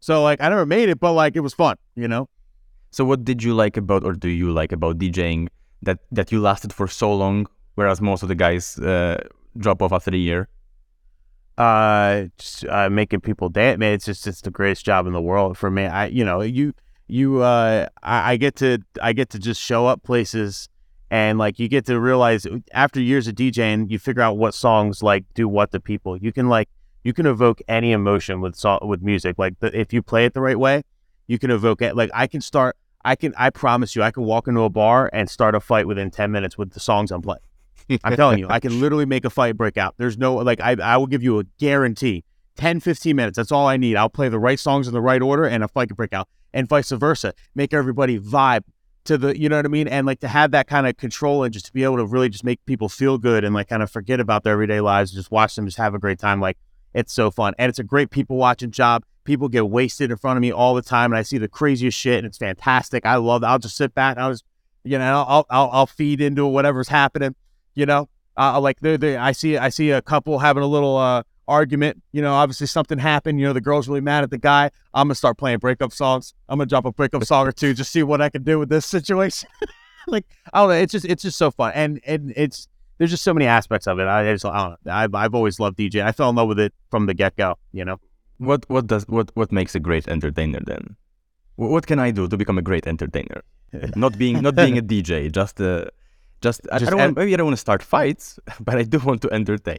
So 0.00 0.22
like, 0.22 0.40
I 0.42 0.48
never 0.48 0.66
made 0.66 0.88
it, 0.88 0.98
but 1.00 1.12
like, 1.12 1.36
it 1.36 1.40
was 1.40 1.54
fun. 1.54 1.76
You 1.94 2.08
know. 2.08 2.28
So 2.90 3.04
what 3.04 3.24
did 3.24 3.42
you 3.42 3.54
like 3.54 3.78
about 3.78 4.04
or 4.04 4.12
do 4.12 4.28
you 4.28 4.52
like 4.52 4.72
about 4.72 4.98
DJing 4.98 5.48
that 5.80 6.00
that 6.10 6.32
you 6.32 6.40
lasted 6.40 6.72
for 6.72 6.86
so 6.86 7.14
long, 7.14 7.46
whereas 7.76 8.02
most 8.02 8.22
of 8.22 8.28
the 8.28 8.34
guys 8.34 8.78
uh, 8.78 9.16
drop 9.56 9.80
off 9.80 9.92
after 9.92 10.10
a 10.10 10.18
year? 10.18 10.48
Uh, 11.58 12.24
just, 12.38 12.64
uh 12.66 12.88
making 12.90 13.20
people 13.20 13.48
dance. 13.48 13.78
Man 13.78 13.92
it's 13.94 14.04
just 14.04 14.26
it's 14.26 14.40
the 14.40 14.50
greatest 14.50 14.84
job 14.84 15.06
in 15.06 15.12
the 15.12 15.20
world 15.20 15.58
for 15.58 15.70
me. 15.70 15.84
I 15.84 16.06
you 16.06 16.24
know 16.24 16.40
you 16.40 16.72
you 17.08 17.42
uh 17.42 17.86
I, 18.02 18.32
I 18.32 18.36
get 18.36 18.56
to 18.56 18.78
i 19.02 19.12
get 19.12 19.28
to 19.30 19.38
just 19.38 19.60
show 19.60 19.86
up 19.86 20.02
places 20.02 20.68
and 21.10 21.38
like 21.38 21.58
you 21.58 21.68
get 21.68 21.84
to 21.86 22.00
realize 22.00 22.46
after 22.72 23.00
years 23.00 23.28
of 23.28 23.34
djing 23.34 23.90
you 23.90 23.98
figure 23.98 24.22
out 24.22 24.38
what 24.38 24.54
songs 24.54 25.02
like 25.02 25.24
do 25.34 25.46
what 25.46 25.72
to 25.72 25.80
people. 25.80 26.16
You 26.16 26.32
can 26.32 26.48
like 26.48 26.68
you 27.04 27.12
can 27.12 27.26
evoke 27.26 27.60
any 27.68 27.92
emotion 27.92 28.40
with 28.40 28.56
song 28.56 28.78
with 28.82 29.02
music. 29.02 29.38
Like 29.38 29.58
the, 29.60 29.78
if 29.78 29.92
you 29.92 30.02
play 30.02 30.24
it 30.24 30.34
the 30.34 30.40
right 30.40 30.58
way 30.58 30.82
you 31.26 31.38
can 31.38 31.50
evoke 31.50 31.82
it. 31.82 31.96
Like 31.96 32.10
i 32.14 32.26
can 32.26 32.40
start 32.40 32.76
i 33.04 33.16
can 33.16 33.34
i 33.36 33.50
promise 33.50 33.96
you 33.96 34.02
i 34.02 34.10
can 34.10 34.24
walk 34.24 34.48
into 34.48 34.62
a 34.62 34.70
bar 34.70 35.10
and 35.12 35.28
start 35.28 35.54
a 35.54 35.60
fight 35.60 35.86
within 35.86 36.10
10 36.10 36.30
minutes 36.30 36.56
with 36.56 36.72
the 36.72 36.80
songs 36.80 37.10
i'm 37.10 37.20
playing 37.20 37.40
I'm 38.04 38.16
telling 38.16 38.38
you, 38.38 38.48
I 38.48 38.60
can 38.60 38.80
literally 38.80 39.06
make 39.06 39.24
a 39.24 39.30
fight 39.30 39.56
break 39.56 39.76
out. 39.76 39.94
There's 39.98 40.18
no, 40.18 40.34
like, 40.36 40.60
I, 40.60 40.76
I 40.82 40.96
will 40.96 41.06
give 41.06 41.22
you 41.22 41.38
a 41.38 41.44
guarantee 41.58 42.24
10, 42.56 42.80
15 42.80 43.16
minutes. 43.16 43.36
That's 43.36 43.52
all 43.52 43.66
I 43.66 43.76
need. 43.76 43.96
I'll 43.96 44.08
play 44.08 44.28
the 44.28 44.38
right 44.38 44.58
songs 44.58 44.86
in 44.86 44.94
the 44.94 45.00
right 45.00 45.22
order 45.22 45.44
and 45.44 45.64
a 45.64 45.68
fight 45.68 45.88
can 45.88 45.96
break 45.96 46.12
out, 46.12 46.28
and 46.52 46.68
vice 46.68 46.90
versa. 46.90 47.34
Make 47.54 47.72
everybody 47.72 48.18
vibe 48.18 48.64
to 49.04 49.18
the, 49.18 49.38
you 49.38 49.48
know 49.48 49.56
what 49.56 49.64
I 49.64 49.68
mean? 49.68 49.88
And 49.88 50.06
like 50.06 50.20
to 50.20 50.28
have 50.28 50.52
that 50.52 50.68
kind 50.68 50.86
of 50.86 50.96
control 50.96 51.44
and 51.44 51.52
just 51.52 51.66
to 51.66 51.72
be 51.72 51.84
able 51.84 51.96
to 51.96 52.06
really 52.06 52.28
just 52.28 52.44
make 52.44 52.64
people 52.66 52.88
feel 52.88 53.18
good 53.18 53.44
and 53.44 53.54
like 53.54 53.68
kind 53.68 53.82
of 53.82 53.90
forget 53.90 54.20
about 54.20 54.44
their 54.44 54.52
everyday 54.52 54.80
lives, 54.80 55.12
and 55.12 55.18
just 55.18 55.30
watch 55.30 55.54
them 55.56 55.66
just 55.66 55.78
have 55.78 55.94
a 55.94 55.98
great 55.98 56.18
time. 56.18 56.40
Like, 56.40 56.58
it's 56.94 57.12
so 57.12 57.30
fun. 57.30 57.54
And 57.58 57.68
it's 57.70 57.78
a 57.78 57.84
great 57.84 58.10
people 58.10 58.36
watching 58.36 58.70
job. 58.70 59.04
People 59.24 59.48
get 59.48 59.68
wasted 59.68 60.10
in 60.10 60.16
front 60.16 60.36
of 60.36 60.40
me 60.40 60.52
all 60.52 60.74
the 60.74 60.82
time, 60.82 61.12
and 61.12 61.18
I 61.18 61.22
see 61.22 61.38
the 61.38 61.48
craziest 61.48 61.96
shit, 61.96 62.18
and 62.18 62.26
it's 62.26 62.38
fantastic. 62.38 63.06
I 63.06 63.16
love. 63.16 63.44
I'll 63.44 63.58
just 63.58 63.76
sit 63.76 63.94
back. 63.94 64.16
And 64.16 64.24
I'll 64.24 64.32
just, 64.32 64.44
you 64.84 64.98
know, 64.98 65.24
I'll 65.26 65.46
I'll, 65.48 65.70
I'll 65.72 65.86
feed 65.86 66.20
into 66.20 66.44
whatever's 66.46 66.88
happening 66.88 67.34
you 67.74 67.86
know? 67.86 68.08
Uh, 68.36 68.58
like 68.58 68.80
they 68.80 68.96
they 68.96 69.14
i 69.18 69.30
see 69.30 69.58
i 69.58 69.68
see 69.68 69.90
a 69.90 70.00
couple 70.00 70.38
having 70.38 70.62
a 70.62 70.66
little 70.66 70.96
uh 70.96 71.22
argument 71.46 72.02
you 72.12 72.22
know 72.22 72.32
obviously 72.32 72.66
something 72.66 72.98
happened 72.98 73.38
you 73.38 73.44
know 73.46 73.52
the 73.52 73.60
girl's 73.60 73.86
really 73.88 74.00
mad 74.00 74.24
at 74.24 74.30
the 74.30 74.38
guy. 74.38 74.70
I'm 74.94 75.06
gonna 75.08 75.14
start 75.16 75.36
playing 75.36 75.58
breakup 75.58 75.92
songs. 75.92 76.32
I'm 76.48 76.56
gonna 76.58 76.66
drop 76.66 76.86
a 76.86 76.92
breakup 76.92 77.24
song 77.24 77.46
or 77.46 77.52
two 77.52 77.74
just 77.74 77.92
see 77.92 78.02
what 78.02 78.22
i 78.22 78.30
can 78.30 78.42
do 78.42 78.58
with 78.58 78.68
this 78.70 78.86
situation. 78.86 79.48
Like 80.08 80.24
i 80.52 80.60
don't 80.60 80.70
know 80.70 80.74
it's 80.76 80.92
just 80.92 81.04
it's 81.04 81.22
just 81.22 81.36
so 81.38 81.50
fun. 81.50 81.72
And 81.74 82.00
and 82.06 82.32
it's 82.34 82.68
there's 82.96 83.10
just 83.10 83.22
so 83.22 83.34
many 83.34 83.46
aspects 83.46 83.86
of 83.86 83.98
it. 84.00 84.06
I 84.08 84.32
just 84.32 84.44
i 84.46 84.56
don't 84.62 84.70
know. 84.86 84.92
I've, 84.92 85.14
I've 85.14 85.34
always 85.34 85.60
loved 85.60 85.76
dj 85.78 86.02
i 86.02 86.10
fell 86.12 86.30
in 86.30 86.36
love 86.36 86.48
with 86.48 86.58
it 86.58 86.72
from 86.90 87.04
the 87.06 87.14
get-go 87.14 87.58
you 87.72 87.84
know? 87.84 87.98
What 88.38 88.64
what 88.68 88.86
does 88.86 89.04
what 89.08 89.30
what 89.34 89.52
makes 89.52 89.74
a 89.74 89.80
great 89.80 90.08
entertainer 90.08 90.60
then? 90.64 90.96
Wh- 91.56 91.70
What 91.74 91.86
can 91.86 91.98
I 91.98 92.10
do 92.12 92.26
to 92.28 92.36
become 92.36 92.56
a 92.58 92.62
great 92.70 92.86
entertainer? 92.86 93.42
Not 93.94 94.16
being 94.18 94.40
not 94.42 94.54
being 94.56 94.76
a 94.78 94.82
DJ, 94.82 95.30
just 95.30 95.60
uh, 95.60 95.84
just, 96.42 96.60
I, 96.70 96.78
Just 96.78 96.90
don't 96.90 97.00
want, 97.00 97.16
maybe 97.16 97.32
I 97.32 97.36
don't 97.36 97.46
want 97.46 97.56
to 97.56 97.60
start 97.60 97.82
fights, 97.82 98.38
but 98.60 98.76
I 98.76 98.82
do 98.82 98.98
want 98.98 99.22
to 99.22 99.30
entertain. 99.32 99.78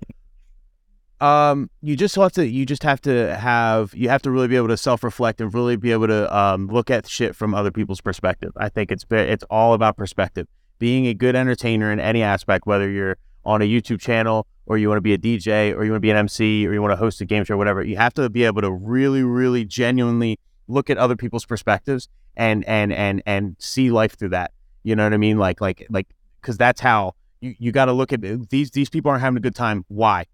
um 1.22 1.70
you 1.82 1.95
just 1.95 2.16
have 2.16 2.32
to 2.34 2.45
you 2.47 2.66
just 2.66 2.84
have 2.84 2.99
to 2.99 3.36
have 3.36 3.93
you 3.95 4.09
have 4.09 4.22
to 4.24 4.32
really 4.32 4.47
be 4.47 4.57
able 4.57 4.68
to 4.68 4.76
self-reflect 4.76 5.39
and 5.41 5.53
really 5.53 5.78
be 5.78 5.91
able 5.91 6.07
to 6.07 6.22
um 6.36 6.68
look 6.68 6.89
at 6.89 7.07
shit 7.07 7.36
from 7.36 7.53
other 7.53 7.72
people's 7.72 8.01
perspective. 8.01 8.51
I 8.57 8.70
think 8.70 8.91
it's 8.91 9.05
it's 9.11 9.45
all 9.49 9.74
about 9.74 9.95
perspective. 9.95 10.47
Being 10.80 11.05
a 11.07 11.14
good 11.14 11.36
entertainer 11.36 11.91
in 11.91 11.99
any 11.99 12.22
aspect 12.24 12.66
whether 12.66 12.89
you're 12.89 13.18
on 13.45 13.61
a 13.61 13.66
youtube 13.66 14.01
channel 14.01 14.47
or 14.66 14.78
you 14.78 14.88
want 14.89 14.97
to 14.97 15.01
be 15.01 15.14
a 15.14 15.18
dj 15.18 15.74
or 15.76 15.84
you 15.86 15.91
want 15.91 16.01
to 16.01 16.07
be 16.07 16.09
an 16.09 16.18
mc 16.18 16.66
or 16.68 16.74
you 16.74 16.82
want 16.82 16.91
to 16.91 16.97
host 16.97 17.22
a 17.22 17.26
game 17.26 17.43
show 17.45 17.53
or 17.53 17.57
whatever 17.57 17.84
you 17.84 17.95
have 17.97 18.14
to 18.14 18.30
be 18.30 18.43
able 18.43 18.61
to 18.61 18.72
really 18.72 19.24
really 19.24 19.64
genuinely 19.66 20.39
look 20.68 20.89
at 20.89 20.97
other 20.97 21.16
people's 21.16 21.45
perspectives 21.45 22.07
and 22.36 22.66
and 22.66 22.91
and 22.91 23.22
and 23.26 23.55
see 23.59 23.91
life 23.91 24.18
through 24.18 24.30
that. 24.30 24.51
You 24.84 24.95
know 24.95 25.03
what 25.03 25.14
i 25.14 25.18
mean? 25.18 25.38
Like 25.38 25.61
like 25.61 25.86
like 25.89 26.07
because 26.44 26.58
that's 26.58 26.82
how 26.82 27.16
you, 27.41 27.56
you 27.58 27.72
got 27.72 27.86
to 27.86 27.94
look 27.94 28.14
at 28.14 28.22
these 28.50 28.70
these 28.72 28.89
people 28.89 29.10
aren't 29.10 29.22
having 29.22 29.38
a 29.38 29.41
good 29.41 29.56
time 29.56 29.84
why 29.88 30.26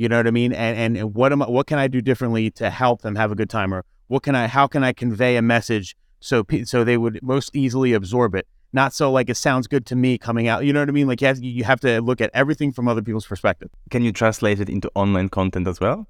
you 0.00 0.08
know 0.08 0.16
what 0.16 0.26
I 0.26 0.30
mean? 0.30 0.54
And, 0.54 0.78
and 0.78 0.96
and 0.96 1.14
what 1.14 1.30
am 1.30 1.42
I, 1.42 1.50
what 1.50 1.66
can 1.66 1.78
I 1.78 1.86
do 1.86 2.00
differently 2.00 2.50
to 2.52 2.70
help 2.70 3.02
them 3.02 3.16
have 3.16 3.30
a 3.30 3.34
good 3.34 3.50
time, 3.50 3.74
or 3.74 3.84
what 4.06 4.22
can 4.22 4.34
I 4.34 4.46
how 4.46 4.66
can 4.66 4.82
I 4.82 4.94
convey 4.94 5.36
a 5.36 5.42
message 5.42 5.94
so 6.20 6.42
so 6.64 6.84
they 6.84 6.96
would 6.96 7.22
most 7.22 7.54
easily 7.54 7.92
absorb 7.92 8.34
it, 8.34 8.46
not 8.72 8.94
so 8.94 9.12
like 9.12 9.28
it 9.28 9.36
sounds 9.36 9.66
good 9.66 9.84
to 9.84 9.96
me 9.96 10.16
coming 10.16 10.48
out. 10.48 10.64
You 10.64 10.72
know 10.72 10.80
what 10.80 10.88
I 10.88 10.92
mean? 10.92 11.06
Like 11.06 11.20
you 11.20 11.26
have, 11.26 11.44
you 11.44 11.64
have 11.64 11.80
to 11.80 12.00
look 12.00 12.22
at 12.22 12.30
everything 12.32 12.72
from 12.72 12.88
other 12.88 13.02
people's 13.02 13.26
perspective. 13.26 13.68
Can 13.90 14.02
you 14.02 14.10
translate 14.10 14.58
it 14.58 14.70
into 14.70 14.90
online 14.94 15.28
content 15.28 15.68
as 15.68 15.80
well? 15.80 16.08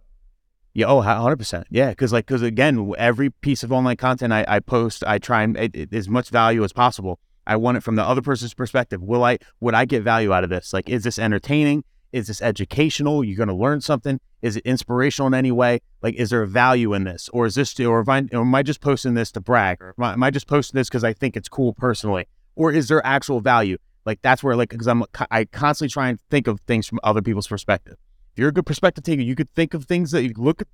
Yeah, 0.72 0.86
oh, 0.86 1.00
hundred 1.00 1.38
percent. 1.38 1.66
Yeah, 1.68 1.90
because 1.90 2.12
like 2.12 2.26
because 2.26 2.42
again, 2.42 2.92
every 2.96 3.30
piece 3.30 3.64
of 3.64 3.72
online 3.72 3.96
content 3.96 4.32
I, 4.32 4.44
I 4.46 4.60
post, 4.60 5.02
I 5.04 5.18
try 5.18 5.42
and 5.42 5.56
it, 5.56 5.74
it, 5.74 5.92
as 5.92 6.08
much 6.08 6.30
value 6.30 6.62
as 6.62 6.72
possible. 6.72 7.18
I 7.50 7.56
want 7.56 7.76
it 7.76 7.80
from 7.80 7.96
the 7.96 8.04
other 8.04 8.22
person's 8.22 8.54
perspective. 8.54 9.02
Will 9.02 9.24
I 9.24 9.38
would 9.58 9.74
I 9.74 9.84
get 9.84 10.04
value 10.04 10.32
out 10.32 10.44
of 10.44 10.50
this? 10.50 10.72
Like, 10.72 10.88
is 10.88 11.02
this 11.02 11.18
entertaining? 11.18 11.82
Is 12.12 12.28
this 12.28 12.40
educational? 12.40 13.24
You're 13.24 13.36
going 13.36 13.48
to 13.48 13.54
learn 13.54 13.80
something. 13.80 14.20
Is 14.40 14.56
it 14.56 14.64
inspirational 14.64 15.26
in 15.26 15.34
any 15.34 15.50
way? 15.50 15.80
Like, 16.00 16.14
is 16.14 16.30
there 16.30 16.42
a 16.42 16.46
value 16.46 16.94
in 16.94 17.02
this, 17.02 17.28
or 17.32 17.46
is 17.46 17.56
this, 17.56 17.78
or, 17.80 18.08
I, 18.08 18.28
or 18.32 18.42
am 18.42 18.54
I 18.54 18.62
just 18.62 18.80
posting 18.80 19.14
this 19.14 19.32
to 19.32 19.40
brag, 19.40 19.82
or 19.82 19.94
am 19.98 20.04
I, 20.04 20.12
am 20.12 20.22
I 20.22 20.30
just 20.30 20.46
posting 20.46 20.78
this 20.78 20.88
because 20.88 21.02
I 21.02 21.12
think 21.12 21.36
it's 21.36 21.48
cool 21.48 21.74
personally, 21.74 22.28
or 22.54 22.70
is 22.70 22.86
there 22.86 23.04
actual 23.04 23.40
value? 23.40 23.78
Like, 24.06 24.22
that's 24.22 24.44
where 24.44 24.54
like 24.54 24.68
because 24.68 24.86
I'm 24.86 25.02
I 25.32 25.44
constantly 25.46 25.90
try 25.90 26.08
and 26.08 26.20
think 26.30 26.46
of 26.46 26.60
things 26.68 26.86
from 26.86 27.00
other 27.02 27.20
people's 27.20 27.48
perspective. 27.48 27.96
If 28.32 28.38
you're 28.38 28.50
a 28.50 28.52
good 28.52 28.66
perspective 28.66 29.02
taker, 29.02 29.22
you 29.22 29.34
could 29.34 29.52
think 29.56 29.74
of 29.74 29.86
things 29.86 30.12
that 30.12 30.22
you 30.22 30.32
look 30.36 30.62
at, 30.62 30.68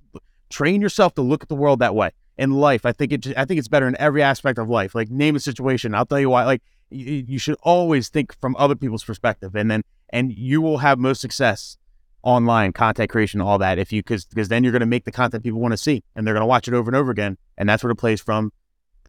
train 0.51 0.79
yourself 0.81 1.15
to 1.15 1.23
look 1.23 1.41
at 1.41 1.49
the 1.49 1.55
world 1.55 1.79
that 1.79 1.95
way. 1.95 2.11
In 2.37 2.51
life, 2.51 2.85
I 2.85 2.91
think 2.91 3.11
it, 3.11 3.37
I 3.37 3.45
think 3.45 3.57
it's 3.57 3.67
better 3.67 3.87
in 3.87 3.95
every 3.99 4.21
aspect 4.21 4.59
of 4.59 4.69
life. 4.69 4.93
Like, 4.93 5.09
name 5.09 5.35
a 5.35 5.39
situation, 5.39 5.95
I'll 5.95 6.05
tell 6.05 6.19
you 6.19 6.29
why. 6.29 6.45
Like, 6.45 6.61
you, 6.89 7.25
you 7.27 7.39
should 7.39 7.57
always 7.63 8.09
think 8.09 8.39
from 8.39 8.55
other 8.57 8.75
people's 8.75 9.03
perspective, 9.03 9.55
and 9.55 9.71
then 9.71 9.83
and 10.09 10.31
you 10.31 10.61
will 10.61 10.77
have 10.77 10.99
most 10.99 11.19
success 11.19 11.77
online 12.23 12.73
content 12.73 13.09
creation 13.09 13.39
all 13.41 13.57
that 13.57 13.77
if 13.77 13.93
you 13.93 14.01
because 14.01 14.25
because 14.25 14.49
then 14.49 14.63
you're 14.63 14.71
going 14.71 14.79
to 14.81 14.85
make 14.85 15.05
the 15.05 15.11
content 15.11 15.43
people 15.43 15.59
want 15.59 15.71
to 15.71 15.77
see 15.77 16.03
and 16.15 16.25
they're 16.25 16.33
going 16.33 16.41
to 16.41 16.47
watch 16.47 16.67
it 16.67 16.73
over 16.73 16.89
and 16.89 16.95
over 16.95 17.11
again 17.11 17.37
and 17.57 17.69
that's 17.69 17.83
where 17.83 17.91
the 17.91 17.95
plays 17.95 18.19
from 18.19 18.51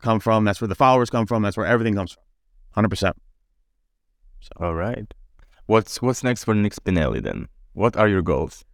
come 0.01 0.21
from 0.21 0.45
that's 0.45 0.61
where 0.61 0.69
the 0.69 0.75
followers 0.75 1.11
come 1.11 1.27
from 1.27 1.43
that's 1.43 1.57
where 1.57 1.67
everything 1.67 1.95
comes 1.95 2.13
from 2.13 2.23
100% 2.85 3.15
All 4.57 4.75
right. 4.75 5.13
What's 5.67 6.01
what's 6.01 6.23
next 6.23 6.45
for 6.45 6.55
Nick 6.55 6.75
Spinelli 6.75 7.23
then? 7.23 7.49
What 7.73 7.97
are 7.97 8.09
your 8.09 8.23
goals? 8.23 8.65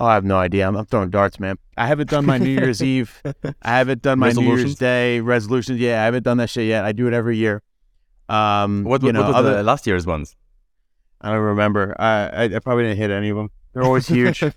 Oh 0.00 0.06
i 0.06 0.14
have 0.14 0.24
no 0.24 0.36
idea 0.36 0.66
i'm, 0.66 0.76
I'm 0.76 0.86
throwing 0.86 1.10
darts 1.10 1.38
man 1.38 1.56
i 1.76 1.86
haven't 1.86 2.10
done 2.10 2.26
my 2.26 2.38
new 2.38 2.50
year's 2.50 2.82
eve 2.94 3.22
i 3.62 3.76
haven't 3.78 4.02
done 4.02 4.18
my 4.18 4.32
new 4.32 4.56
year's 4.56 4.74
day 4.76 5.20
resolutions 5.20 5.78
yeah 5.80 6.02
i 6.02 6.04
haven't 6.04 6.22
done 6.22 6.36
that 6.38 6.50
shit 6.50 6.66
yet 6.66 6.84
i 6.84 6.92
do 6.92 7.06
it 7.06 7.14
every 7.14 7.36
year 7.36 7.62
um 8.28 8.84
What, 8.84 9.02
you 9.02 9.06
what, 9.08 9.14
know 9.14 9.20
what 9.20 9.28
was 9.28 9.36
other, 9.36 9.56
the 9.56 9.62
last 9.62 9.86
year's 9.86 10.06
ones? 10.06 10.34
I 11.20 11.30
don't 11.30 11.40
remember. 11.40 11.94
I, 11.98 12.26
I 12.26 12.44
I 12.44 12.58
probably 12.58 12.84
didn't 12.84 12.98
hit 12.98 13.10
any 13.10 13.30
of 13.30 13.36
them. 13.36 13.50
They're 13.72 13.82
always 13.82 14.06
huge. 14.06 14.42
I 14.42 14.50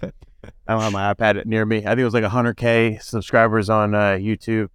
don't 0.68 0.82
have 0.82 0.92
my 0.92 1.14
iPad 1.14 1.46
near 1.46 1.66
me. 1.66 1.78
I 1.80 1.90
think 1.90 2.00
it 2.00 2.04
was 2.06 2.14
like 2.14 2.24
100k 2.26 3.02
subscribers 3.02 3.70
on 3.70 3.96
uh, 3.96 4.18
YouTube 4.20 4.68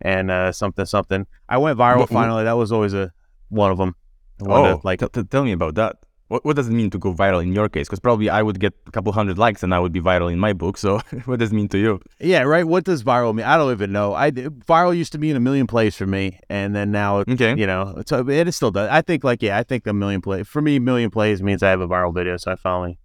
and 0.00 0.30
uh, 0.30 0.50
something 0.50 0.84
something. 0.86 1.26
I 1.48 1.58
went 1.58 1.78
viral 1.78 1.98
What- 2.00 2.08
finally. 2.10 2.44
That 2.44 2.52
was 2.56 2.72
always 2.72 2.94
a 2.94 3.12
one 3.48 3.70
of 3.70 3.78
them. 3.78 3.94
Oh, 4.42 4.76
to, 4.78 4.80
like 4.84 5.00
t- 5.00 5.08
t- 5.12 5.22
tell 5.24 5.44
me 5.44 5.52
about 5.52 5.74
that. 5.76 5.96
What, 6.30 6.44
what 6.44 6.54
does 6.54 6.68
it 6.68 6.72
mean 6.72 6.90
to 6.90 6.98
go 6.98 7.12
viral 7.12 7.42
in 7.42 7.52
your 7.52 7.68
case? 7.68 7.88
Because 7.88 7.98
probably 7.98 8.28
I 8.30 8.40
would 8.40 8.60
get 8.60 8.72
a 8.86 8.92
couple 8.92 9.10
hundred 9.12 9.36
likes 9.36 9.64
and 9.64 9.74
I 9.74 9.80
would 9.80 9.92
be 9.92 10.00
viral 10.00 10.32
in 10.32 10.38
my 10.38 10.52
book. 10.52 10.76
So 10.78 11.00
what 11.24 11.40
does 11.40 11.50
it 11.50 11.54
mean 11.56 11.68
to 11.70 11.78
you? 11.78 12.00
yeah, 12.20 12.42
right. 12.42 12.64
What 12.64 12.84
does 12.84 13.02
viral 13.02 13.34
mean? 13.34 13.44
I 13.46 13.56
don't 13.56 13.72
even 13.72 13.90
know. 13.90 14.14
I 14.14 14.30
viral 14.30 14.96
used 14.96 15.12
to 15.14 15.18
mean 15.18 15.34
a 15.34 15.40
million 15.40 15.66
plays 15.66 15.96
for 15.96 16.06
me, 16.06 16.38
and 16.48 16.68
then 16.76 16.92
now 16.92 17.24
Okay. 17.36 17.54
you 17.56 17.66
know, 17.66 17.82
so 18.06 18.14
it 18.28 18.52
still 18.54 18.70
does. 18.70 18.88
I 18.98 19.02
think 19.02 19.24
like 19.24 19.42
yeah, 19.42 19.58
I 19.58 19.64
think 19.64 19.86
a 19.88 19.92
million 19.92 20.20
plays 20.20 20.46
for 20.46 20.62
me. 20.62 20.78
Million 20.78 21.10
plays 21.10 21.42
means 21.42 21.62
I 21.64 21.70
have 21.70 21.80
a 21.80 21.88
viral 21.88 22.14
video, 22.14 22.36
so 22.36 22.52
I 22.52 22.56
finally 22.56 22.98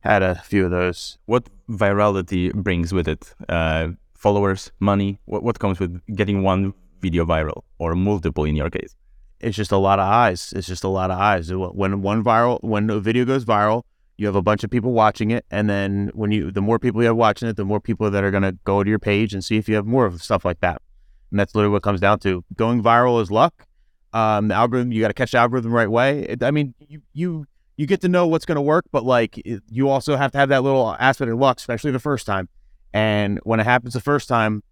had 0.00 0.22
a 0.22 0.36
few 0.50 0.64
of 0.66 0.70
those. 0.70 1.18
What 1.26 1.48
virality 1.68 2.52
brings 2.54 2.92
with 2.92 3.08
it? 3.08 3.34
Uh, 3.48 3.88
followers, 4.14 4.70
money? 4.78 5.18
What, 5.24 5.42
what 5.42 5.58
comes 5.58 5.80
with 5.80 6.00
getting 6.14 6.42
one 6.44 6.72
video 7.00 7.24
viral 7.24 7.62
or 7.78 7.94
multiple 7.96 8.44
in 8.44 8.54
your 8.54 8.70
case? 8.70 8.94
It's 9.44 9.56
just 9.56 9.72
a 9.72 9.76
lot 9.78 9.98
of 9.98 10.06
eyes. 10.06 10.52
It's 10.56 10.66
just 10.66 10.84
a 10.84 10.88
lot 10.88 11.10
of 11.10 11.18
eyes. 11.18 11.52
When 11.52 12.02
one 12.02 12.24
viral, 12.24 12.62
when 12.62 12.88
a 12.90 12.98
video 12.98 13.24
goes 13.24 13.44
viral, 13.44 13.82
you 14.16 14.26
have 14.26 14.36
a 14.36 14.42
bunch 14.42 14.64
of 14.64 14.70
people 14.70 14.92
watching 14.92 15.30
it, 15.30 15.44
and 15.50 15.68
then 15.68 16.10
when 16.14 16.30
you, 16.30 16.50
the 16.50 16.60
more 16.60 16.78
people 16.78 17.02
you 17.02 17.08
have 17.08 17.16
watching 17.16 17.48
it, 17.48 17.56
the 17.56 17.64
more 17.64 17.80
people 17.80 18.10
that 18.10 18.22
are 18.24 18.30
gonna 18.30 18.52
go 18.64 18.82
to 18.82 18.88
your 18.88 18.98
page 18.98 19.34
and 19.34 19.44
see 19.44 19.56
if 19.56 19.68
you 19.68 19.74
have 19.74 19.86
more 19.86 20.06
of 20.06 20.22
stuff 20.22 20.44
like 20.44 20.60
that. 20.60 20.80
And 21.30 21.40
that's 21.40 21.52
literally 21.54 21.72
what 21.72 21.82
comes 21.82 22.00
down 22.00 22.20
to. 22.20 22.44
Going 22.54 22.80
viral 22.80 23.20
is 23.20 23.28
luck. 23.28 23.66
Um, 24.12 24.46
the 24.46 24.54
algorithm, 24.54 24.92
you 24.92 25.00
got 25.00 25.08
to 25.08 25.14
catch 25.14 25.32
the 25.32 25.38
algorithm 25.38 25.72
the 25.72 25.76
right 25.76 25.90
way. 25.90 26.20
It, 26.20 26.44
I 26.44 26.52
mean, 26.52 26.74
you 26.78 27.02
you 27.12 27.46
you 27.76 27.86
get 27.88 28.00
to 28.02 28.08
know 28.08 28.28
what's 28.28 28.46
going 28.46 28.54
to 28.54 28.62
work, 28.62 28.84
but 28.92 29.04
like 29.04 29.42
you 29.44 29.88
also 29.88 30.16
have 30.16 30.30
to 30.30 30.38
have 30.38 30.50
that 30.50 30.62
little 30.62 30.94
aspect 31.00 31.32
of 31.32 31.38
luck, 31.38 31.58
especially 31.58 31.90
the 31.90 31.98
first 31.98 32.24
time. 32.24 32.48
And 32.92 33.40
when 33.42 33.58
it 33.58 33.64
happens 33.64 33.94
the 33.94 34.00
first 34.00 34.28
time, 34.28 34.62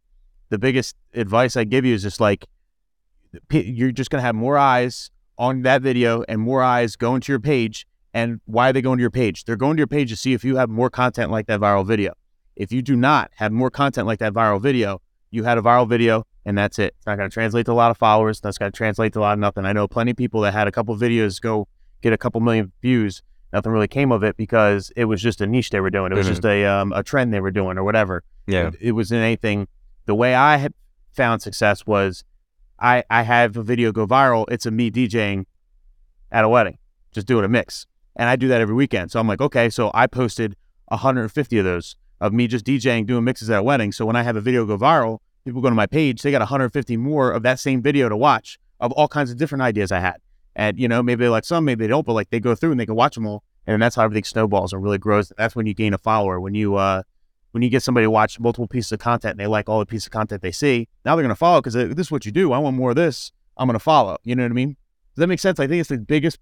the 0.51 0.59
biggest 0.59 0.95
advice 1.15 1.57
I 1.57 1.65
give 1.65 1.85
you 1.85 1.95
is 1.95 2.03
just 2.05 2.21
like 2.21 2.47
you're 3.51 3.93
just 3.93 4.11
going 4.11 4.21
to 4.21 4.27
have 4.27 4.35
more 4.35 4.59
eyes 4.59 5.11
on 5.39 5.63
that 5.63 5.83
video 5.83 6.23
and 6.29 6.41
more 6.41 6.63
eyes 6.63 6.97
going 6.97 7.21
to 7.23 7.33
your 7.33 7.41
page. 7.41 7.87
And 8.15 8.41
why 8.45 8.71
are 8.71 8.73
they 8.73 8.83
going 8.83 8.99
to 8.99 9.03
your 9.03 9.11
page? 9.11 9.45
They're 9.45 9.57
going 9.57 9.77
to 9.77 9.81
your 9.81 9.87
page 9.87 10.11
to 10.11 10.17
see 10.17 10.35
if 10.35 10.45
you 10.45 10.57
have 10.57 10.69
more 10.69 10.91
content 10.91 11.31
like 11.31 11.47
that 11.47 11.61
viral 11.61 11.87
video. 11.87 12.13
If 12.57 12.71
you 12.71 12.83
do 12.83 12.95
not 12.97 13.31
have 13.37 13.53
more 13.53 13.71
content 13.71 14.07
like 14.07 14.19
that 14.19 14.35
viral 14.35 14.61
video, 14.61 15.01
you 15.31 15.45
had 15.45 15.57
a 15.57 15.63
viral 15.63 15.89
video 15.89 16.27
and 16.45 16.59
that's 16.59 16.79
it. 16.79 16.95
It's 16.99 17.07
not 17.07 17.17
going 17.17 17.31
to 17.31 17.33
translate 17.33 17.65
to 17.67 17.73
a 17.73 17.75
lot 17.75 17.91
of 17.91 17.97
followers. 17.97 18.41
That's 18.41 18.59
going 18.59 18.71
to 18.71 18.77
translate 18.77 19.15
to 19.15 19.21
a 19.21 19.23
lot 19.23 19.33
of 19.33 19.39
nothing. 19.39 19.65
I 19.65 19.73
know 19.73 19.89
plenty 19.89 20.11
of 20.11 20.17
people 20.19 20.43
that 20.43 20.53
had 20.53 20.69
a 20.69 20.73
couple 20.73 20.95
videos 20.97 21.41
go 21.41 21.69
get 22.03 22.13
a 22.13 22.19
couple 22.19 22.41
million 22.43 22.71
views. 22.83 23.23
Nothing 23.55 23.73
really 23.73 23.89
came 23.89 24.13
of 24.13 24.23
it 24.23 24.37
because 24.37 24.93
it 24.97 25.07
was 25.07 25.23
just 25.23 25.41
a 25.41 25.47
niche 25.47 25.71
they 25.71 25.81
were 25.81 25.91
doing. 25.91 26.13
It 26.13 26.17
was 26.17 26.27
Mhm. 26.27 26.31
just 26.31 26.45
a 26.45 26.65
um, 26.67 26.93
a 26.93 27.03
trend 27.03 27.33
they 27.33 27.41
were 27.41 27.51
doing 27.51 27.79
or 27.79 27.85
whatever. 27.85 28.25
Yeah. 28.47 28.69
It, 28.69 28.75
it 28.81 28.93
wasn't 28.93 29.23
anything. 29.23 29.69
The 30.07 30.15
way 30.15 30.35
I 30.35 30.57
had 30.57 30.75
found 31.15 31.41
success 31.43 31.87
was 31.87 32.25
I 32.83 33.05
I 33.09 33.23
have 33.23 33.57
a 33.57 33.63
video 33.63 33.93
go 33.93 34.07
viral. 34.07 34.45
It's 34.51 34.67
a 34.67 34.71
me 34.71 34.91
DJing 34.91 35.47
at 36.31 36.45
a 36.45 36.49
wedding, 36.49 36.79
just 37.13 37.27
doing 37.27 37.45
a 37.45 37.49
mix, 37.49 37.87
and 38.17 38.29
I 38.29 38.37
do 38.37 38.49
that 38.49 38.61
every 38.61 38.75
weekend. 38.75 39.13
So 39.13 39.21
I'm 39.21 39.29
like, 39.29 39.41
okay, 39.41 39.71
so 39.71 39.91
I 39.95 40.07
posted 40.09 40.57
150 40.89 41.59
of 41.59 41.65
those 41.65 41.97
of 42.21 42.33
me 42.33 42.47
just 42.47 42.67
DJing 42.67 43.07
doing 43.07 43.25
mixes 43.25 43.49
at 43.51 43.61
a 43.61 43.63
wedding. 43.63 43.93
So 43.93 44.05
when 44.05 44.17
I 44.17 44.23
have 44.23 44.37
a 44.37 44.41
video 44.41 44.67
go 44.67 44.77
viral, 44.77 45.19
people 45.45 45.61
go 45.61 45.69
to 45.69 45.75
my 45.75 45.87
page, 45.87 46.23
they 46.23 46.31
got 46.31 46.41
150 46.41 46.97
more 46.97 47.31
of 47.31 47.43
that 47.45 47.61
same 47.61 47.81
video 47.81 48.09
to 48.09 48.17
watch 48.17 48.59
of 48.81 48.93
all 48.93 49.09
kinds 49.09 49.31
of 49.31 49.39
different 49.39 49.63
ideas 49.63 49.93
I 49.93 50.01
had. 50.01 50.17
And 50.55 50.79
you 50.79 50.89
know, 50.89 51.03
maybe 51.03 51.25
they 51.25 51.29
like 51.29 51.45
some, 51.45 51.65
maybe 51.65 51.85
they 51.85 51.89
don't, 51.89 52.05
but 52.05 52.13
like 52.13 52.31
they 52.31 52.41
go 52.41 52.55
through 52.55 52.73
and 52.73 52.81
they 52.81 52.87
can 52.87 52.97
watch 52.97 53.15
them 53.15 53.27
all, 53.27 53.45
and 53.67 53.81
that's 53.81 53.95
how 53.95 54.03
everything 54.03 54.25
snowballs 54.25 54.73
and 54.73 54.83
really 54.83 54.99
grows. 54.99 55.33
That's 55.39 55.55
when 55.55 55.67
you 55.67 55.75
gain 55.75 55.95
a 55.95 55.99
follower. 55.99 56.41
When 56.41 56.55
you 56.55 56.75
uh 56.75 57.05
when 57.53 57.63
you 57.63 57.71
get 57.71 57.83
somebody 57.83 58.05
to 58.05 58.11
watch 58.11 58.39
multiple 58.41 58.67
pieces 58.67 58.93
of 58.93 58.99
content 58.99 59.33
and 59.33 59.41
they 59.41 59.47
like 59.47 59.69
all 59.69 59.79
the 59.79 59.87
pieces 59.87 60.07
of 60.07 60.13
content 60.13 60.43
they 60.43 60.53
see, 60.53 60.89
now 61.05 61.15
they're 61.17 61.23
gonna 61.23 61.35
follow 61.35 61.61
because 61.61 61.75
this 61.75 62.07
is 62.07 62.11
what 62.11 62.27
you 62.27 62.33
do. 62.33 62.53
I 62.53 62.59
want 62.59 62.77
more 62.77 62.91
of 62.91 62.97
this. 62.97 63.33
I'm 63.57 63.67
gonna 63.69 63.79
follow. 63.79 64.19
You 64.25 64.35
know 64.35 64.43
what 64.43 64.51
I 64.51 64.55
mean? 64.55 64.71
Does 65.15 65.21
that 65.23 65.27
make 65.29 65.41
sense? 65.41 65.61
I 65.61 65.67
think 65.67 65.81
it's 65.81 65.89
the 65.91 65.99
biggest 65.99 66.39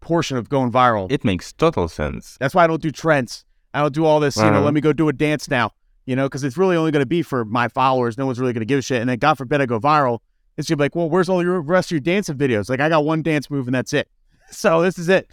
portion 0.00 0.36
of 0.36 0.48
going 0.48 0.70
viral. 0.72 1.10
It 1.10 1.24
makes 1.24 1.52
total 1.52 1.88
sense. 1.88 2.36
That's 2.40 2.54
why 2.54 2.64
I 2.64 2.66
don't 2.66 2.82
do 2.82 2.90
trends. 2.90 3.44
I 3.74 3.80
don't 3.82 3.94
do 3.94 4.04
all 4.04 4.20
this, 4.20 4.36
you 4.36 4.42
know, 4.44 4.48
Uh-huh. 4.50 4.60
let 4.62 4.74
me 4.74 4.80
go 4.80 4.92
do 4.92 5.08
a 5.08 5.12
dance 5.12 5.50
now, 5.50 5.72
you 6.06 6.16
know, 6.16 6.26
because 6.26 6.42
it's 6.44 6.56
really 6.56 6.76
only 6.76 6.90
going 6.90 7.02
to 7.02 7.06
be 7.06 7.20
for 7.22 7.44
my 7.44 7.68
followers. 7.68 8.16
No 8.16 8.24
one's 8.24 8.40
really 8.40 8.52
going 8.54 8.62
to 8.62 8.66
give 8.66 8.78
a 8.78 8.82
shit. 8.82 9.00
And 9.02 9.10
then, 9.10 9.18
God 9.18 9.34
forbid, 9.36 9.60
I 9.60 9.66
go 9.66 9.78
viral. 9.78 10.20
It's 10.56 10.68
going 10.68 10.74
to 10.74 10.76
be 10.78 10.84
like, 10.84 10.96
well, 10.96 11.10
where's 11.10 11.28
all 11.28 11.42
your 11.42 11.60
rest 11.60 11.88
of 11.88 11.92
your 11.92 12.00
dancing 12.00 12.36
videos? 12.38 12.70
Like, 12.70 12.80
I 12.80 12.88
got 12.88 13.04
one 13.04 13.20
dance 13.22 13.50
move 13.50 13.66
and 13.68 13.74
that's 13.74 13.92
it. 13.92 14.08
So, 14.50 14.80
this 14.80 14.98
is 14.98 15.10
it. 15.10 15.28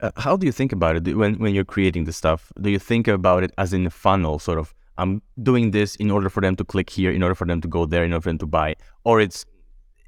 Uh, 0.00 0.10
how 0.16 0.36
do 0.36 0.44
you 0.46 0.52
think 0.52 0.72
about 0.72 0.96
it 0.96 1.16
when 1.16 1.34
when 1.38 1.54
you're 1.54 1.64
creating 1.64 2.04
the 2.04 2.12
stuff? 2.12 2.52
Do 2.60 2.70
you 2.70 2.78
think 2.78 3.08
about 3.08 3.44
it 3.44 3.52
as 3.58 3.72
in 3.72 3.86
a 3.86 3.90
funnel, 3.90 4.38
sort 4.38 4.58
of? 4.58 4.74
I'm 4.96 5.22
doing 5.42 5.72
this 5.72 5.96
in 5.96 6.10
order 6.10 6.28
for 6.28 6.40
them 6.40 6.56
to 6.56 6.64
click 6.64 6.90
here, 6.90 7.10
in 7.10 7.22
order 7.22 7.34
for 7.34 7.46
them 7.46 7.60
to 7.60 7.68
go 7.68 7.86
there, 7.86 8.04
in 8.04 8.12
order 8.12 8.22
for 8.22 8.30
them 8.30 8.38
to 8.38 8.46
buy, 8.46 8.74
or 9.04 9.20
it's 9.20 9.44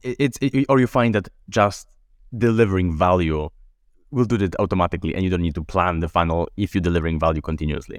it's 0.02 0.38
it, 0.40 0.66
or 0.68 0.78
you 0.80 0.86
find 0.86 1.14
that 1.14 1.28
just 1.48 1.88
delivering 2.36 2.96
value 2.96 3.48
will 4.10 4.24
do 4.24 4.36
that 4.38 4.54
automatically, 4.60 5.14
and 5.14 5.24
you 5.24 5.30
don't 5.30 5.42
need 5.42 5.54
to 5.54 5.64
plan 5.64 6.00
the 6.00 6.08
funnel 6.08 6.48
if 6.56 6.74
you're 6.74 6.82
delivering 6.82 7.18
value 7.18 7.40
continuously. 7.40 7.98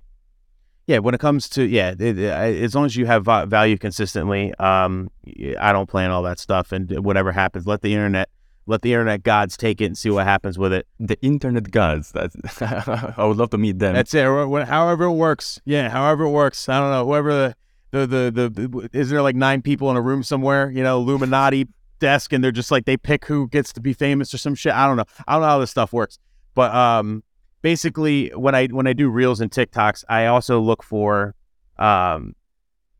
Yeah, 0.87 0.99
when 0.99 1.13
it 1.13 1.19
comes 1.19 1.49
to, 1.49 1.63
yeah, 1.67 1.89
it, 1.99 2.17
it- 2.17 2.63
as 2.63 2.73
long 2.73 2.85
as 2.85 2.95
you 2.95 3.05
have 3.05 3.25
value 3.25 3.77
consistently, 3.77 4.53
um, 4.55 5.11
I 5.59 5.73
don't 5.73 5.89
plan 5.89 6.11
all 6.11 6.23
that 6.23 6.39
stuff. 6.39 6.71
And 6.71 6.89
whatever 7.03 7.33
happens, 7.33 7.67
let 7.67 7.81
the 7.81 7.93
internet, 7.93 8.29
let 8.67 8.81
the 8.81 8.93
internet 8.93 9.23
gods 9.23 9.57
take 9.57 9.81
it 9.81 9.85
and 9.85 9.97
see 9.97 10.09
what 10.09 10.25
happens 10.25 10.59
with 10.59 10.73
it. 10.73 10.85
The 10.99 11.19
internet 11.21 11.71
gods. 11.71 12.11
That 12.11 12.31
I 13.17 13.25
would 13.25 13.37
love 13.37 13.49
to 13.51 13.57
meet 13.57 13.79
them. 13.79 13.93
That's 13.95 14.13
it. 14.13 14.23
However 14.23 15.05
it 15.05 15.13
works. 15.13 15.59
Yeah, 15.65 15.89
however 15.89 16.25
it 16.25 16.31
works. 16.31 16.69
I 16.69 16.79
don't 16.79 16.91
know. 16.91 17.05
Whoever 17.05 17.55
the 17.91 18.05
the 18.05 18.31
the, 18.31 18.49
the 18.49 18.89
is 18.93 19.09
there 19.09 19.21
like 19.21 19.35
nine 19.35 19.61
people 19.61 19.89
in 19.89 19.97
a 19.97 20.01
room 20.01 20.21
somewhere? 20.21 20.69
You 20.69 20.83
know, 20.83 20.97
Illuminati 20.99 21.67
desk, 21.99 22.33
and 22.33 22.43
they're 22.43 22.51
just 22.51 22.69
like 22.69 22.85
they 22.85 22.97
pick 22.97 23.25
who 23.25 23.47
gets 23.47 23.73
to 23.73 23.81
be 23.81 23.93
famous 23.93 24.33
or 24.33 24.37
some 24.37 24.53
shit. 24.53 24.73
I 24.73 24.85
don't 24.85 24.97
know. 24.97 25.05
I 25.27 25.33
don't 25.33 25.41
know 25.41 25.47
how 25.47 25.59
this 25.59 25.71
stuff 25.71 25.93
works. 25.93 26.19
But 26.53 26.73
um, 26.75 27.23
basically, 27.61 28.29
when 28.29 28.53
I 28.53 28.67
when 28.67 28.85
I 28.85 28.93
do 28.93 29.09
reels 29.09 29.41
and 29.41 29.49
TikToks, 29.49 30.03
I 30.09 30.25
also 30.25 30.59
look 30.59 30.83
for 30.83 31.35
um, 31.79 32.35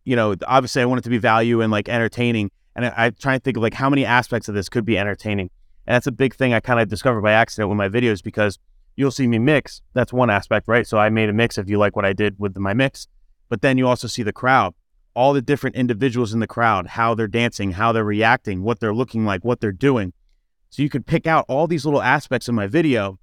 you 0.06 0.16
know, 0.16 0.36
obviously 0.48 0.82
I 0.82 0.86
want 0.86 1.00
it 1.00 1.04
to 1.04 1.10
be 1.10 1.18
value 1.18 1.62
and 1.62 1.72
like 1.72 1.90
entertaining, 1.90 2.50
and 2.76 2.86
I, 2.86 2.94
I 2.96 3.10
try 3.10 3.34
and 3.34 3.44
think 3.44 3.58
of 3.58 3.64
like 3.64 3.74
how 3.74 3.90
many 3.90 4.06
aspects 4.06 4.48
of 4.48 4.56
this 4.56 4.70
could 4.70 4.86
be 4.86 4.98
entertaining. 4.98 5.50
And 5.88 5.96
that's 5.96 6.08
a 6.08 6.12
big 6.12 6.36
thing 6.36 6.54
I 6.54 6.60
kind 6.60 6.82
of 6.82 6.90
discovered 6.90 7.22
by 7.22 7.32
accident 7.32 7.70
with 7.70 7.78
my 7.78 7.88
videos 7.88 8.22
because 8.22 8.60
you'll 8.98 9.12
see 9.12 9.26
me 9.26 9.40
mix. 9.40 9.82
That's 9.94 10.12
one 10.12 10.30
aspect, 10.30 10.68
right? 10.68 10.86
So 10.86 10.98
I 10.98 11.10
made 11.10 11.30
a 11.30 11.34
mix 11.34 11.58
if 11.58 11.70
you 11.70 11.78
like 11.78 11.96
what 11.96 12.04
I 12.04 12.12
did 12.12 12.36
with 12.38 12.58
my 12.58 12.74
mix. 12.74 13.08
But 13.48 13.62
then 13.62 13.78
you 13.78 13.88
also 13.88 14.08
see 14.08 14.22
the 14.22 14.34
crowd, 14.34 14.74
all 15.14 15.32
the 15.32 15.42
different 15.42 15.78
individuals 15.78 16.34
in 16.34 16.42
the 16.42 16.48
crowd, 16.48 16.88
how 16.88 17.16
they're 17.16 17.28
dancing, 17.28 17.72
how 17.72 17.94
they're 17.94 18.04
reacting, 18.04 18.64
what 18.64 18.82
they're 18.82 18.94
looking 18.94 19.26
like, 19.26 19.46
what 19.46 19.62
they're 19.62 19.72
doing. 19.72 20.12
So 20.70 20.84
you 20.84 20.90
could 20.90 21.06
pick 21.06 21.26
out 21.26 21.46
all 21.48 21.68
these 21.68 21.86
little 21.86 22.02
aspects 22.02 22.50
of 22.50 22.56
my 22.56 22.68
video 22.68 23.18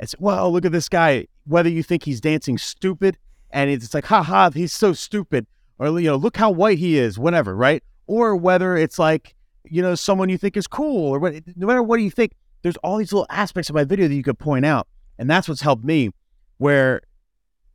and 0.00 0.08
say, 0.08 0.16
well, 0.18 0.50
look 0.50 0.64
at 0.64 0.72
this 0.72 0.88
guy. 0.88 1.26
Whether 1.44 1.68
you 1.68 1.82
think 1.82 2.04
he's 2.04 2.22
dancing 2.22 2.56
stupid 2.56 3.18
and 3.50 3.70
it's 3.70 3.92
like, 3.92 4.06
ha 4.06 4.22
ha, 4.22 4.50
he's 4.50 4.72
so 4.72 4.94
stupid. 4.94 5.46
Or, 5.78 6.00
you 6.00 6.08
know, 6.08 6.16
look 6.16 6.38
how 6.38 6.50
white 6.50 6.78
he 6.78 6.96
is, 6.96 7.18
whatever, 7.18 7.54
right? 7.54 7.84
Or 8.06 8.34
whether 8.34 8.74
it's 8.74 8.98
like, 8.98 9.34
you 9.70 9.82
know, 9.82 9.94
someone 9.94 10.28
you 10.28 10.38
think 10.38 10.56
is 10.56 10.66
cool 10.66 11.08
or 11.14 11.18
what, 11.18 11.34
no 11.56 11.66
matter 11.66 11.82
what 11.82 12.00
you 12.00 12.10
think, 12.10 12.32
there's 12.62 12.76
all 12.78 12.96
these 12.96 13.12
little 13.12 13.26
aspects 13.30 13.68
of 13.68 13.74
my 13.74 13.84
video 13.84 14.08
that 14.08 14.14
you 14.14 14.22
could 14.22 14.38
point 14.38 14.64
out. 14.66 14.86
And 15.18 15.30
that's 15.30 15.48
what's 15.48 15.60
helped 15.62 15.84
me 15.84 16.10
where 16.58 17.02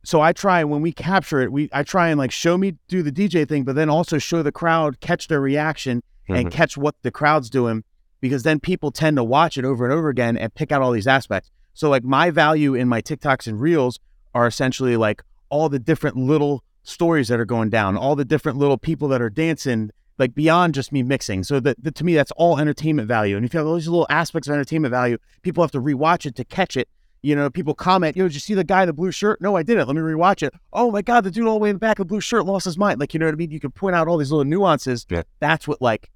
so 0.04 0.20
I 0.20 0.32
try 0.32 0.64
when 0.64 0.82
we 0.82 0.90
capture 0.92 1.40
it, 1.40 1.52
we 1.52 1.68
I 1.72 1.84
try 1.84 2.08
and 2.08 2.18
like 2.18 2.32
show 2.32 2.58
me 2.58 2.74
do 2.88 3.02
the 3.02 3.12
DJ 3.12 3.48
thing, 3.48 3.62
but 3.64 3.76
then 3.76 3.88
also 3.88 4.18
show 4.18 4.42
the 4.42 4.50
crowd, 4.52 5.00
catch 5.00 5.28
their 5.28 5.40
reaction 5.40 6.02
and 6.28 6.48
Mhm. 6.48 6.50
catch 6.50 6.76
what 6.76 6.96
the 7.02 7.10
crowd's 7.12 7.48
doing 7.50 7.84
because 8.20 8.42
then 8.42 8.58
people 8.58 8.90
tend 8.90 9.16
to 9.16 9.24
watch 9.24 9.56
it 9.56 9.64
over 9.64 9.84
and 9.84 9.92
over 9.92 10.08
again 10.08 10.36
and 10.36 10.52
pick 10.54 10.72
out 10.72 10.82
all 10.82 10.90
these 10.92 11.06
aspects. 11.06 11.50
So 11.74 11.88
like 11.88 12.02
my 12.04 12.30
value 12.30 12.74
in 12.74 12.88
my 12.88 13.00
TikToks 13.00 13.46
and 13.46 13.60
Reels 13.60 13.98
are 14.34 14.46
essentially 14.46 14.96
like 14.96 15.22
all 15.50 15.68
the 15.68 15.78
different 15.78 16.16
little 16.16 16.64
stories 16.82 17.28
that 17.28 17.38
are 17.38 17.44
going 17.44 17.70
down, 17.70 17.96
all 17.96 18.16
the 18.16 18.24
different 18.24 18.58
little 18.58 18.78
people 18.78 19.06
that 19.08 19.22
are 19.22 19.30
dancing, 19.30 19.90
like 20.18 20.34
beyond 20.34 20.74
just 20.74 20.92
me 20.92 21.02
mixing. 21.02 21.42
So 21.44 21.60
that, 21.60 21.82
that 21.82 21.94
to 21.96 22.04
me 22.04 22.14
that's 22.14 22.32
all 22.32 22.58
entertainment 22.58 23.08
value. 23.08 23.36
And 23.36 23.44
if 23.44 23.54
you 23.54 23.58
have 23.58 23.66
all 23.66 23.74
these 23.74 23.88
little 23.88 24.06
aspects 24.10 24.48
of 24.48 24.54
entertainment 24.54 24.92
value, 24.92 25.18
people 25.42 25.62
have 25.62 25.70
to 25.72 25.80
rewatch 25.80 26.26
it 26.26 26.34
to 26.36 26.44
catch 26.44 26.76
it. 26.76 26.88
You 27.22 27.36
know, 27.36 27.48
people 27.50 27.74
comment, 27.74 28.16
yo, 28.16 28.24
did 28.24 28.34
you 28.34 28.40
see 28.40 28.54
the 28.54 28.64
guy 28.64 28.82
in 28.82 28.88
the 28.88 28.92
blue 28.92 29.12
shirt? 29.12 29.40
No, 29.40 29.56
I 29.56 29.62
didn't. 29.62 29.86
Let 29.86 29.94
me 29.94 30.02
rewatch 30.02 30.42
it. 30.42 30.52
Oh 30.72 30.90
my 30.90 31.02
God, 31.02 31.22
the 31.22 31.30
dude 31.30 31.46
all 31.46 31.54
the 31.54 31.60
way 31.60 31.70
in 31.70 31.76
the 31.76 31.80
back 31.80 32.00
of 32.00 32.06
the 32.06 32.08
blue 32.08 32.20
shirt 32.20 32.44
lost 32.44 32.64
his 32.64 32.76
mind. 32.76 32.98
Like, 32.98 33.14
you 33.14 33.20
know 33.20 33.26
what 33.26 33.34
I 33.34 33.36
mean? 33.36 33.52
You 33.52 33.60
can 33.60 33.70
point 33.70 33.94
out 33.94 34.08
all 34.08 34.18
these 34.18 34.32
little 34.32 34.44
nuances. 34.44 35.06
Yeah. 35.08 35.22
That's 35.38 35.68
what 35.68 35.80
like 35.80 36.10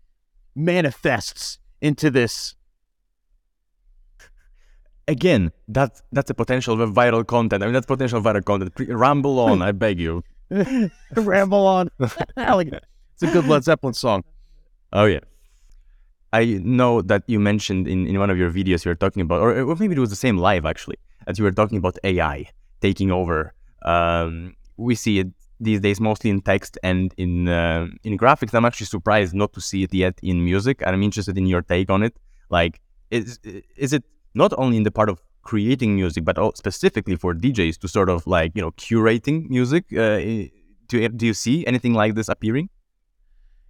manifests 0.57 1.59
into 1.81 2.11
this. 2.11 2.57
Again, 5.09 5.53
that 5.69 6.01
that's 6.11 6.31
a 6.31 6.35
potential 6.35 6.83
of 6.83 6.91
viral 6.91 7.25
content. 7.25 7.63
I 7.63 7.67
mean, 7.67 7.75
that's 7.75 7.87
potential 7.87 8.21
viral 8.21 8.45
content. 8.45 8.73
Ramble 8.89 9.39
on, 9.39 9.63
I 9.63 9.71
beg 9.71 10.01
you. 10.01 10.25
Ramble 11.15 11.65
on. 11.65 11.91
It's 13.17 13.23
a 13.23 13.33
good 13.33 13.47
Led 13.47 13.65
Zeppelin 13.65 13.95
song. 13.95 14.25
Oh 14.93 15.07
yeah. 15.07 15.21
I 16.35 16.61
know 16.63 17.01
that 17.01 17.23
you 17.27 17.41
mentioned 17.41 17.89
in, 17.89 18.07
in 18.07 18.19
one 18.19 18.29
of 18.29 18.37
your 18.37 18.51
videos 18.51 18.85
you 18.85 18.91
were 18.91 18.95
talking 18.95 19.23
about, 19.23 19.41
or, 19.41 19.59
or 19.59 19.75
maybe 19.77 19.97
it 19.97 19.99
was 19.99 20.11
the 20.11 20.17
same 20.17 20.37
live 20.37 20.67
actually, 20.67 20.99
that 21.27 21.39
you 21.39 21.45
were 21.45 21.51
talking 21.51 21.79
about 21.79 21.97
AI 22.05 22.51
taking 22.83 23.11
over. 23.11 23.55
Um, 23.87 24.55
we 24.77 24.95
see 24.95 25.21
it 25.21 25.29
these 25.61 25.81
days 25.81 25.99
mostly 25.99 26.29
in 26.29 26.43
text 26.43 26.77
and 26.83 27.15
in 27.17 27.49
uh, 27.49 27.87
in 28.05 28.19
graphics. 28.19 28.53
I'm 28.53 28.67
actually 28.67 28.89
surprised 28.89 29.33
not 29.35 29.55
to 29.55 29.63
see 29.63 29.83
it 29.85 29.95
yet 29.95 30.21
in 30.23 30.45
music. 30.45 30.83
I'm 30.87 31.03
interested 31.03 31.39
in 31.39 31.47
your 31.47 31.63
take 31.63 31.89
on 31.89 32.03
it. 32.03 32.15
Like, 32.51 32.83
is 33.11 33.39
is 33.77 33.95
it 33.95 34.05
not 34.35 34.53
only 34.59 34.77
in 34.77 34.83
the 34.83 34.91
part 34.91 35.09
of 35.09 35.23
creating 35.41 35.95
music, 35.95 36.23
but 36.23 36.37
specifically 36.55 37.17
for 37.17 37.33
DJs 37.33 37.79
to 37.79 37.89
sort 37.89 38.11
of 38.11 38.27
like 38.27 38.53
you 38.55 38.61
know 38.61 38.73
curating 38.73 39.49
music? 39.49 39.85
Uh, 39.91 40.19
do 40.89 41.09
do 41.09 41.25
you 41.25 41.33
see 41.33 41.67
anything 41.67 41.95
like 41.95 42.15
this 42.15 42.29
appearing? 42.29 42.69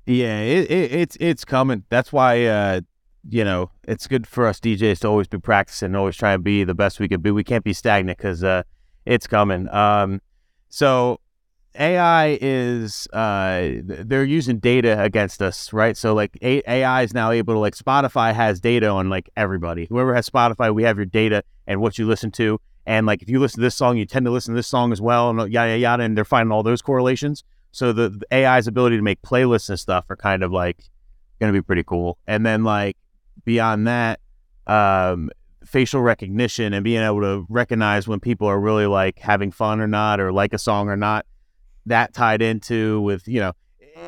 Yeah, 0.06 0.40
it, 0.40 0.70
it, 0.70 0.92
it's 0.92 1.16
it's 1.18 1.44
coming. 1.44 1.84
That's 1.88 2.12
why 2.12 2.46
uh, 2.46 2.80
you 3.28 3.44
know 3.44 3.70
it's 3.84 4.06
good 4.06 4.26
for 4.26 4.46
us 4.46 4.60
DJs 4.60 5.00
to 5.00 5.08
always 5.08 5.26
be 5.26 5.38
practicing, 5.38 5.94
always 5.96 6.16
try 6.16 6.34
and 6.34 6.44
be 6.44 6.62
the 6.62 6.74
best 6.74 7.00
we 7.00 7.08
could 7.08 7.22
be. 7.22 7.32
We 7.32 7.44
can't 7.44 7.64
be 7.64 7.72
stagnant 7.72 8.18
because 8.18 8.44
uh, 8.44 8.62
it's 9.04 9.26
coming. 9.26 9.68
Um, 9.70 10.20
so 10.68 11.20
AI 11.74 12.38
is 12.40 13.08
uh, 13.12 13.80
they're 13.82 14.24
using 14.24 14.58
data 14.58 15.02
against 15.02 15.42
us, 15.42 15.72
right? 15.72 15.96
So 15.96 16.14
like 16.14 16.38
AI 16.40 17.02
is 17.02 17.12
now 17.12 17.32
able 17.32 17.54
to 17.54 17.58
like 17.60 17.74
Spotify 17.74 18.32
has 18.32 18.60
data 18.60 18.88
on 18.88 19.10
like 19.10 19.28
everybody. 19.36 19.86
Whoever 19.86 20.14
has 20.14 20.30
Spotify, 20.30 20.72
we 20.72 20.84
have 20.84 20.96
your 20.96 21.06
data 21.06 21.42
and 21.66 21.80
what 21.80 21.98
you 21.98 22.06
listen 22.06 22.30
to. 22.32 22.60
And 22.86 23.06
like 23.06 23.22
if 23.22 23.28
you 23.28 23.40
listen 23.40 23.56
to 23.56 23.62
this 23.66 23.74
song, 23.74 23.96
you 23.96 24.06
tend 24.06 24.24
to 24.26 24.30
listen 24.30 24.54
to 24.54 24.58
this 24.58 24.68
song 24.68 24.92
as 24.92 25.00
well, 25.00 25.30
and 25.30 25.52
yada 25.52 25.76
yada. 25.76 26.04
And 26.04 26.16
they're 26.16 26.24
finding 26.24 26.52
all 26.52 26.62
those 26.62 26.80
correlations. 26.80 27.42
So 27.76 27.92
the, 27.92 28.08
the 28.08 28.34
AI's 28.34 28.66
ability 28.66 28.96
to 28.96 29.02
make 29.02 29.20
playlists 29.20 29.68
and 29.68 29.78
stuff 29.78 30.06
are 30.08 30.16
kind 30.16 30.42
of 30.42 30.50
like 30.50 30.78
going 31.38 31.52
to 31.52 31.58
be 31.58 31.62
pretty 31.62 31.84
cool. 31.84 32.16
And 32.26 32.46
then 32.46 32.64
like 32.64 32.96
beyond 33.44 33.86
that, 33.86 34.20
um, 34.66 35.30
facial 35.62 36.00
recognition 36.00 36.72
and 36.72 36.82
being 36.82 37.02
able 37.02 37.20
to 37.20 37.44
recognize 37.50 38.08
when 38.08 38.18
people 38.18 38.46
are 38.46 38.58
really 38.58 38.86
like 38.86 39.18
having 39.18 39.50
fun 39.50 39.82
or 39.82 39.86
not, 39.86 40.20
or 40.20 40.32
like 40.32 40.54
a 40.54 40.58
song 40.58 40.88
or 40.88 40.96
not 40.96 41.26
that 41.84 42.14
tied 42.14 42.40
into 42.40 43.02
with 43.02 43.28
you 43.28 43.40
know 43.40 43.52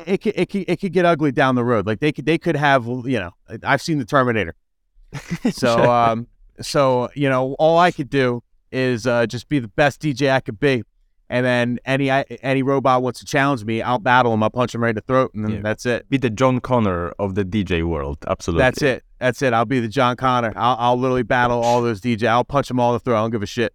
it 0.05 0.19
could, 0.21 0.33
it 0.35 0.49
could, 0.49 0.65
it 0.67 0.79
could 0.79 0.91
get 0.91 1.05
ugly 1.05 1.31
down 1.31 1.53
the 1.53 1.63
road. 1.63 1.85
Like 1.85 1.99
they 1.99 2.11
could 2.11 2.25
they 2.25 2.39
could 2.39 2.55
have 2.55 2.87
you 2.87 3.19
know 3.19 3.31
I've 3.63 3.83
seen 3.83 3.99
the 3.99 4.05
Terminator, 4.05 4.55
so 5.51 5.91
um 5.91 6.25
so 6.59 7.09
you 7.13 7.29
know 7.29 7.53
all 7.59 7.77
I 7.77 7.91
could 7.91 8.09
do 8.09 8.41
is 8.71 9.05
uh, 9.05 9.27
just 9.27 9.47
be 9.47 9.59
the 9.59 9.67
best 9.67 10.01
DJ 10.01 10.31
I 10.31 10.39
could 10.39 10.59
be, 10.59 10.83
and 11.29 11.45
then 11.45 11.79
any 11.85 12.09
any 12.09 12.63
robot 12.63 13.01
wants 13.01 13.19
to 13.19 13.25
challenge 13.25 13.63
me, 13.63 13.81
I'll 13.81 13.99
battle 13.99 14.33
him, 14.33 14.43
I'll 14.43 14.49
punch 14.49 14.73
him 14.73 14.81
right 14.81 14.89
in 14.89 14.95
the 14.95 15.01
throat, 15.01 15.33
and 15.33 15.45
then 15.45 15.51
yeah. 15.51 15.61
that's 15.61 15.85
it. 15.85 16.09
Be 16.09 16.17
the 16.17 16.29
John 16.29 16.59
Connor 16.59 17.09
of 17.19 17.35
the 17.35 17.45
DJ 17.45 17.83
world, 17.83 18.17
absolutely. 18.27 18.63
That's 18.63 18.81
it. 18.81 19.03
That's 19.19 19.41
it. 19.41 19.53
I'll 19.53 19.65
be 19.65 19.79
the 19.79 19.87
John 19.87 20.15
Connor. 20.15 20.53
I'll, 20.55 20.77
I'll 20.79 20.97
literally 20.97 21.23
battle 21.23 21.61
all 21.61 21.81
those 21.81 22.01
DJ. 22.01 22.27
I'll 22.27 22.45
punch 22.45 22.69
them 22.69 22.79
all 22.79 22.91
in 22.91 22.95
the 22.95 22.99
throat. 22.99 23.17
I 23.17 23.21
don't 23.21 23.31
give 23.31 23.43
a 23.43 23.47
shit. 23.47 23.73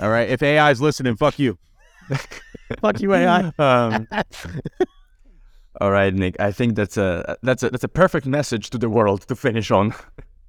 All 0.00 0.10
right. 0.10 0.28
If 0.28 0.42
AI 0.42 0.70
is 0.70 0.80
listening, 0.80 1.16
fuck 1.16 1.38
you. 1.38 1.58
Fuck 2.80 3.00
you, 3.00 3.12
AI. 3.14 3.52
Um, 3.58 4.08
all 5.80 5.90
right, 5.90 6.12
Nick. 6.12 6.36
I 6.40 6.52
think 6.52 6.74
that's 6.74 6.96
a 6.96 7.36
that's 7.42 7.62
a 7.62 7.70
that's 7.70 7.84
a 7.84 7.88
perfect 7.88 8.26
message 8.26 8.70
to 8.70 8.78
the 8.78 8.88
world 8.88 9.22
to 9.28 9.36
finish 9.36 9.70
on. 9.70 9.94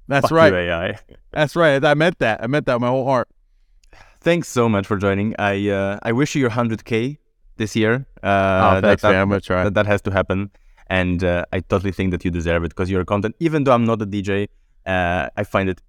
That's 0.06 0.28
Fuck 0.28 0.32
right. 0.32 0.52
You, 0.52 0.58
AI. 0.58 0.98
That's 1.30 1.56
right. 1.56 1.82
I 1.84 1.94
meant 1.94 2.18
that. 2.18 2.42
I 2.42 2.46
meant 2.46 2.66
that 2.66 2.74
with 2.74 2.82
my 2.82 2.88
whole 2.88 3.06
heart. 3.06 3.28
Thanks 4.24 4.48
so 4.48 4.68
much 4.70 4.86
for 4.86 4.96
joining. 4.96 5.34
I 5.38 5.68
uh, 5.68 5.98
I 6.02 6.12
wish 6.12 6.34
you 6.34 6.40
your 6.40 6.50
hundred 6.50 6.84
k 6.84 7.18
this 7.58 7.76
year. 7.76 8.06
Uh, 8.22 8.26
oh, 8.26 8.80
thanks, 8.80 9.02
that, 9.02 9.12
man. 9.12 9.20
I'm 9.20 9.28
gonna 9.28 9.40
try. 9.40 9.64
That, 9.64 9.74
that 9.74 9.86
has 9.86 10.00
to 10.02 10.10
happen, 10.10 10.50
and 10.88 11.22
uh, 11.22 11.44
I 11.52 11.60
totally 11.60 11.92
think 11.92 12.10
that 12.12 12.24
you 12.24 12.30
deserve 12.30 12.64
it 12.64 12.70
because 12.70 12.90
your 12.90 13.04
content. 13.04 13.36
Even 13.38 13.64
though 13.64 13.72
I'm 13.72 13.84
not 13.84 14.00
a 14.00 14.06
DJ, 14.06 14.48
uh, 14.86 15.28
I 15.36 15.44
find 15.44 15.68
it 15.68 15.82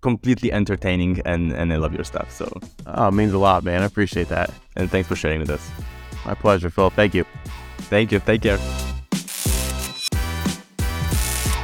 completely 0.00 0.50
entertaining 0.50 1.20
and, 1.26 1.52
and 1.52 1.72
I 1.72 1.76
love 1.76 1.92
your 1.92 2.04
stuff. 2.04 2.30
So 2.30 2.50
Oh, 2.86 3.08
it 3.08 3.12
means 3.12 3.34
a 3.34 3.38
lot, 3.38 3.64
man. 3.64 3.82
I 3.82 3.84
appreciate 3.84 4.28
that. 4.28 4.50
And 4.76 4.90
thanks 4.90 5.06
for 5.08 5.14
sharing 5.14 5.40
with 5.40 5.50
us. 5.50 5.70
My 6.24 6.32
pleasure, 6.34 6.70
Phil. 6.70 6.88
Thank 6.88 7.12
you. 7.14 7.24
Thank 7.92 8.12
you. 8.12 8.18
Take 8.20 8.40
care. 8.42 8.58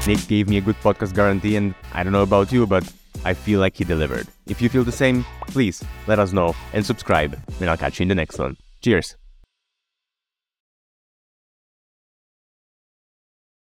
Nick 0.06 0.26
gave 0.28 0.48
me 0.48 0.58
a 0.58 0.60
good 0.60 0.76
podcast 0.82 1.14
guarantee, 1.14 1.56
and 1.56 1.74
I 1.92 2.04
don't 2.04 2.12
know 2.12 2.22
about 2.22 2.52
you, 2.52 2.66
but 2.66 2.84
I 3.24 3.34
feel 3.34 3.60
like 3.60 3.76
he 3.76 3.84
delivered. 3.84 4.26
If 4.46 4.60
you 4.60 4.68
feel 4.68 4.84
the 4.84 4.92
same, 4.92 5.24
please 5.48 5.82
let 6.06 6.18
us 6.18 6.32
know 6.32 6.54
and 6.72 6.84
subscribe, 6.84 7.38
and 7.60 7.70
I'll 7.70 7.76
catch 7.76 7.98
you 7.98 8.04
in 8.04 8.08
the 8.08 8.14
next 8.14 8.38
one. 8.38 8.56
Cheers. 8.82 9.16